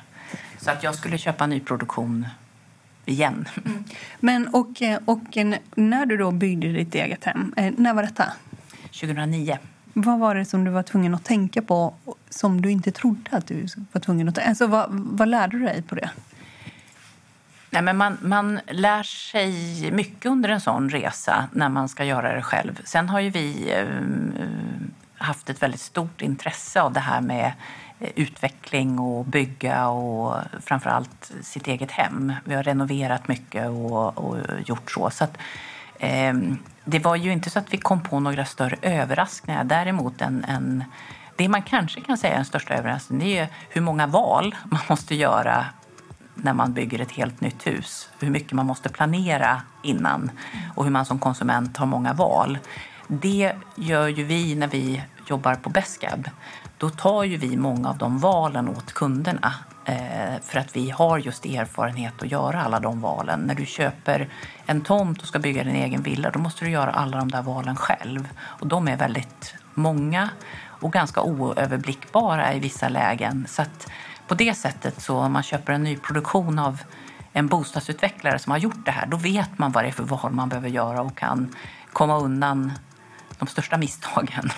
Så 0.58 0.72
att 0.72 0.84
jag 0.84 0.96
skulle 0.96 1.18
köpa 1.18 1.48
nyproduktion 1.48 2.28
igen. 3.06 3.46
Men 4.20 4.48
och, 4.48 4.82
eh, 4.82 5.00
och 5.06 5.38
när 5.76 6.06
du 6.06 6.18
då 6.18 6.32
byggde 6.32 6.68
ditt 6.68 6.96
eget 6.96 7.24
hem, 7.24 7.54
eh, 7.58 7.74
när 7.78 7.94
var 7.94 8.04
detta? 8.04 8.34
2009. 8.84 9.58
Vad 9.94 10.20
var 10.20 10.36
det 10.36 10.46
som 10.46 10.64
du 10.64 10.72
var 10.72 10.84
tvungen 10.84 11.16
att 11.16 11.24
tänka 11.24 11.62
på 11.62 11.94
som 12.30 12.62
du 12.62 12.72
inte 12.72 12.92
trodde 12.92 13.32
att 13.32 13.48
du 13.48 13.68
var 13.92 14.02
tvungen 14.02 14.30
att 14.30 14.36
ta 14.36 14.42
alltså, 14.42 14.68
vad, 14.68 14.88
vad 14.92 15.28
lärde 15.28 15.58
du 15.58 15.64
dig 15.66 15.82
på 15.82 15.96
det? 15.96 16.10
Nej, 17.72 17.82
men 17.82 17.98
man, 17.98 18.18
man 18.22 18.60
lär 18.68 19.04
sig 19.04 19.92
mycket 19.92 20.26
under 20.26 20.50
en 20.50 20.62
sån 20.62 20.90
resa 20.90 21.48
när 21.52 21.70
man 21.70 21.90
ska 21.90 22.04
göra 22.04 22.36
det 22.36 22.42
själv. 22.42 22.82
Sen 22.84 23.10
har 23.10 23.20
ju 23.20 23.30
vi 23.30 23.74
eh, 23.74 23.86
haft 25.18 25.50
ett 25.50 25.62
väldigt 25.64 25.82
stort 25.82 26.22
intresse 26.22 26.82
av 26.82 26.94
det 26.94 27.00
här 27.00 27.22
med 27.22 27.52
eh, 28.00 28.10
utveckling 28.16 29.00
och 29.00 29.26
bygga 29.26 29.88
och 29.88 30.36
framförallt 30.62 31.32
sitt 31.42 31.68
eget 31.68 31.92
hem. 31.92 32.34
Vi 32.44 32.56
har 32.56 32.64
renoverat 32.64 33.28
mycket 33.28 33.68
och, 33.68 34.18
och 34.18 34.38
gjort 34.66 34.92
så. 34.92 35.10
så 35.10 35.24
att, 35.24 35.38
eh, 36.00 36.34
det 36.86 37.00
var 37.00 37.16
ju 37.16 37.32
inte 37.32 37.50
så 37.50 37.60
att 37.60 37.74
vi 37.74 37.78
kom 37.78 38.04
på 38.04 38.20
några 38.20 38.46
större 38.46 38.78
överraskningar. 38.82 39.64
Däremot 39.64 40.22
en, 40.22 40.44
en 40.44 40.84
det 41.40 41.50
man 41.50 41.62
kanske 41.62 42.02
kan 42.02 42.18
säga 42.18 42.34
är 42.34 42.36
den 42.36 42.46
största 42.46 42.74
överraskningen 42.74 43.26
det 43.26 43.38
är 43.38 43.42
ju 43.42 43.48
hur 43.70 43.82
många 43.82 44.08
val 44.08 44.56
man 44.66 44.82
måste 44.90 45.16
göra 45.16 45.66
när 46.36 46.54
man 46.54 46.74
bygger 46.74 47.00
ett 47.00 47.12
helt 47.12 47.42
nytt 47.42 47.68
hus. 47.68 48.10
Hur 48.20 48.30
mycket 48.30 48.52
man 48.52 48.66
måste 48.66 48.90
planera 48.90 49.62
innan 49.84 50.32
och 50.76 50.84
hur 50.84 50.92
man 50.92 51.06
som 51.06 51.20
konsument 51.20 51.78
har 51.78 51.86
många 51.86 52.14
val. 52.14 52.58
Det 53.08 53.54
gör 53.76 54.08
ju 54.08 54.24
vi 54.24 54.56
när 54.56 54.68
vi 54.68 55.04
jobbar 55.28 55.56
på 55.56 55.70
Beskab. 55.70 56.30
Då 56.78 56.90
tar 56.90 57.24
ju 57.24 57.38
vi 57.38 57.58
många 57.58 57.90
av 57.90 57.98
de 57.98 58.20
valen 58.20 58.70
åt 58.70 58.94
kunderna 58.94 59.54
eh, 59.86 60.42
för 60.44 60.60
att 60.60 60.76
vi 60.76 60.90
har 60.90 61.18
just 61.18 61.46
erfarenhet 61.46 62.24
att 62.24 62.32
göra 62.32 62.64
alla 62.64 62.80
de 62.80 63.02
valen. 63.02 63.40
När 63.40 63.56
du 63.56 63.66
köper 63.66 64.30
en 64.66 64.82
tomt 64.82 65.22
och 65.22 65.28
ska 65.28 65.40
bygga 65.40 65.64
din 65.64 65.76
egen 65.76 66.02
villa 66.02 66.30
då 66.30 66.40
måste 66.40 66.66
du 66.66 66.72
göra 66.72 66.92
alla 66.92 67.18
de 67.18 67.32
där 67.32 67.42
valen 67.42 67.76
själv. 67.76 68.30
Och 68.40 68.68
de 68.68 68.88
är 68.88 68.98
väldigt 68.98 69.56
många 69.74 70.30
och 70.80 70.94
ganska 70.94 71.22
oöverblickbara 71.22 72.54
i 72.54 72.60
vissa 72.60 72.90
lägen. 72.90 73.46
Så 73.50 73.62
att 73.62 73.92
på 74.28 74.36
det 74.36 74.54
sättet, 74.54 75.02
så 75.02 75.18
om 75.18 75.32
man 75.32 75.44
köper 75.44 75.74
en 75.74 75.84
ny 75.84 75.98
produktion 75.98 76.60
av 76.60 76.82
en 77.34 77.48
bostadsutvecklare 77.48 78.40
som 78.40 78.52
har 78.52 78.58
gjort 78.58 78.86
det 78.86 78.92
här, 78.92 79.06
då 79.06 79.18
vet 79.18 79.58
man 79.58 79.72
vad 79.72 79.84
det 79.84 79.88
är 79.88 79.92
för 79.92 80.04
val 80.04 80.32
man 80.32 80.50
behöver 80.50 80.70
göra 80.70 81.02
och 81.02 81.18
kan 81.18 81.56
komma 81.94 82.20
undan 82.20 82.72
de 83.40 83.48
största 83.48 83.78
misstagen. 83.78 84.50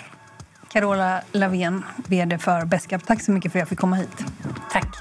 Carola 0.68 1.22
Lavén, 1.32 1.86
vd 2.08 2.38
för 2.38 2.66
Beskab. 2.66 3.04
Tack 3.06 3.22
så 3.22 3.32
mycket 3.32 3.52
för 3.52 3.60
att 3.60 3.62
jag 3.62 3.70
fick 3.70 3.80
komma 3.80 3.96
hit. 3.96 4.26
Tack. 4.72 4.96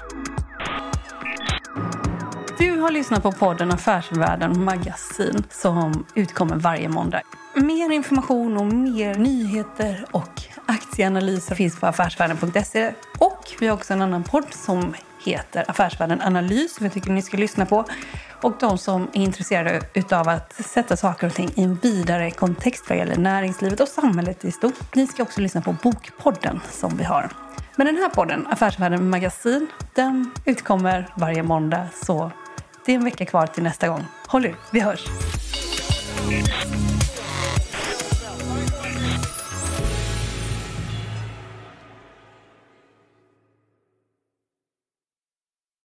Du 2.57 2.79
har 2.79 2.91
lyssnat 2.91 3.23
på 3.23 3.31
podden 3.31 3.71
Affärsvärlden 3.71 4.63
Magasin 4.63 5.43
som 5.49 6.05
utkommer 6.15 6.55
varje 6.55 6.89
måndag. 6.89 7.21
Mer 7.55 7.91
information 7.91 8.57
och 8.57 8.65
mer 8.65 9.15
nyheter 9.15 10.05
och 10.11 10.41
aktieanalyser 10.71 11.55
finns 11.55 11.79
på 11.79 11.87
affärsvärlden.se. 11.87 12.93
Och 13.17 13.47
vi 13.59 13.67
har 13.67 13.75
också 13.75 13.93
en 13.93 14.01
annan 14.01 14.23
podd 14.23 14.53
som 14.53 14.95
heter 15.25 15.65
Affärsvärlden 15.67 16.21
Analys 16.21 16.75
som 16.75 16.85
jag 16.85 16.93
tycker 16.93 17.11
ni 17.11 17.21
ska 17.21 17.37
lyssna 17.37 17.65
på. 17.65 17.85
Och 18.41 18.53
de 18.59 18.77
som 18.77 19.01
är 19.13 19.21
intresserade 19.21 19.81
av 20.11 20.29
att 20.29 20.53
sätta 20.53 20.97
saker 20.97 21.27
och 21.27 21.33
ting 21.33 21.51
i 21.55 21.63
en 21.63 21.75
vidare 21.75 22.31
kontext 22.31 22.85
vad 22.89 22.97
gäller 22.97 23.17
näringslivet 23.17 23.79
och 23.79 23.87
samhället 23.87 24.45
i 24.45 24.51
stort. 24.51 24.95
Ni 24.95 25.07
ska 25.07 25.23
också 25.23 25.41
lyssna 25.41 25.61
på 25.61 25.75
Bokpodden 25.83 26.59
som 26.71 26.97
vi 26.97 27.03
har. 27.03 27.29
Men 27.75 27.87
den 27.87 27.97
här 27.97 28.09
podden, 28.09 28.47
Affärsvärlden 28.47 29.09
Magasin, 29.09 29.67
den 29.95 30.31
utkommer 30.45 31.07
varje 31.15 31.43
måndag. 31.43 31.87
Så 32.05 32.31
det 32.85 32.91
är 32.91 32.95
en 32.95 33.03
vecka 33.03 33.25
kvar 33.25 33.47
till 33.47 33.63
nästa 33.63 33.87
gång. 33.87 34.05
Håll 34.27 34.45
ut, 34.45 34.57
vi 34.71 34.79
hörs! 34.79 35.07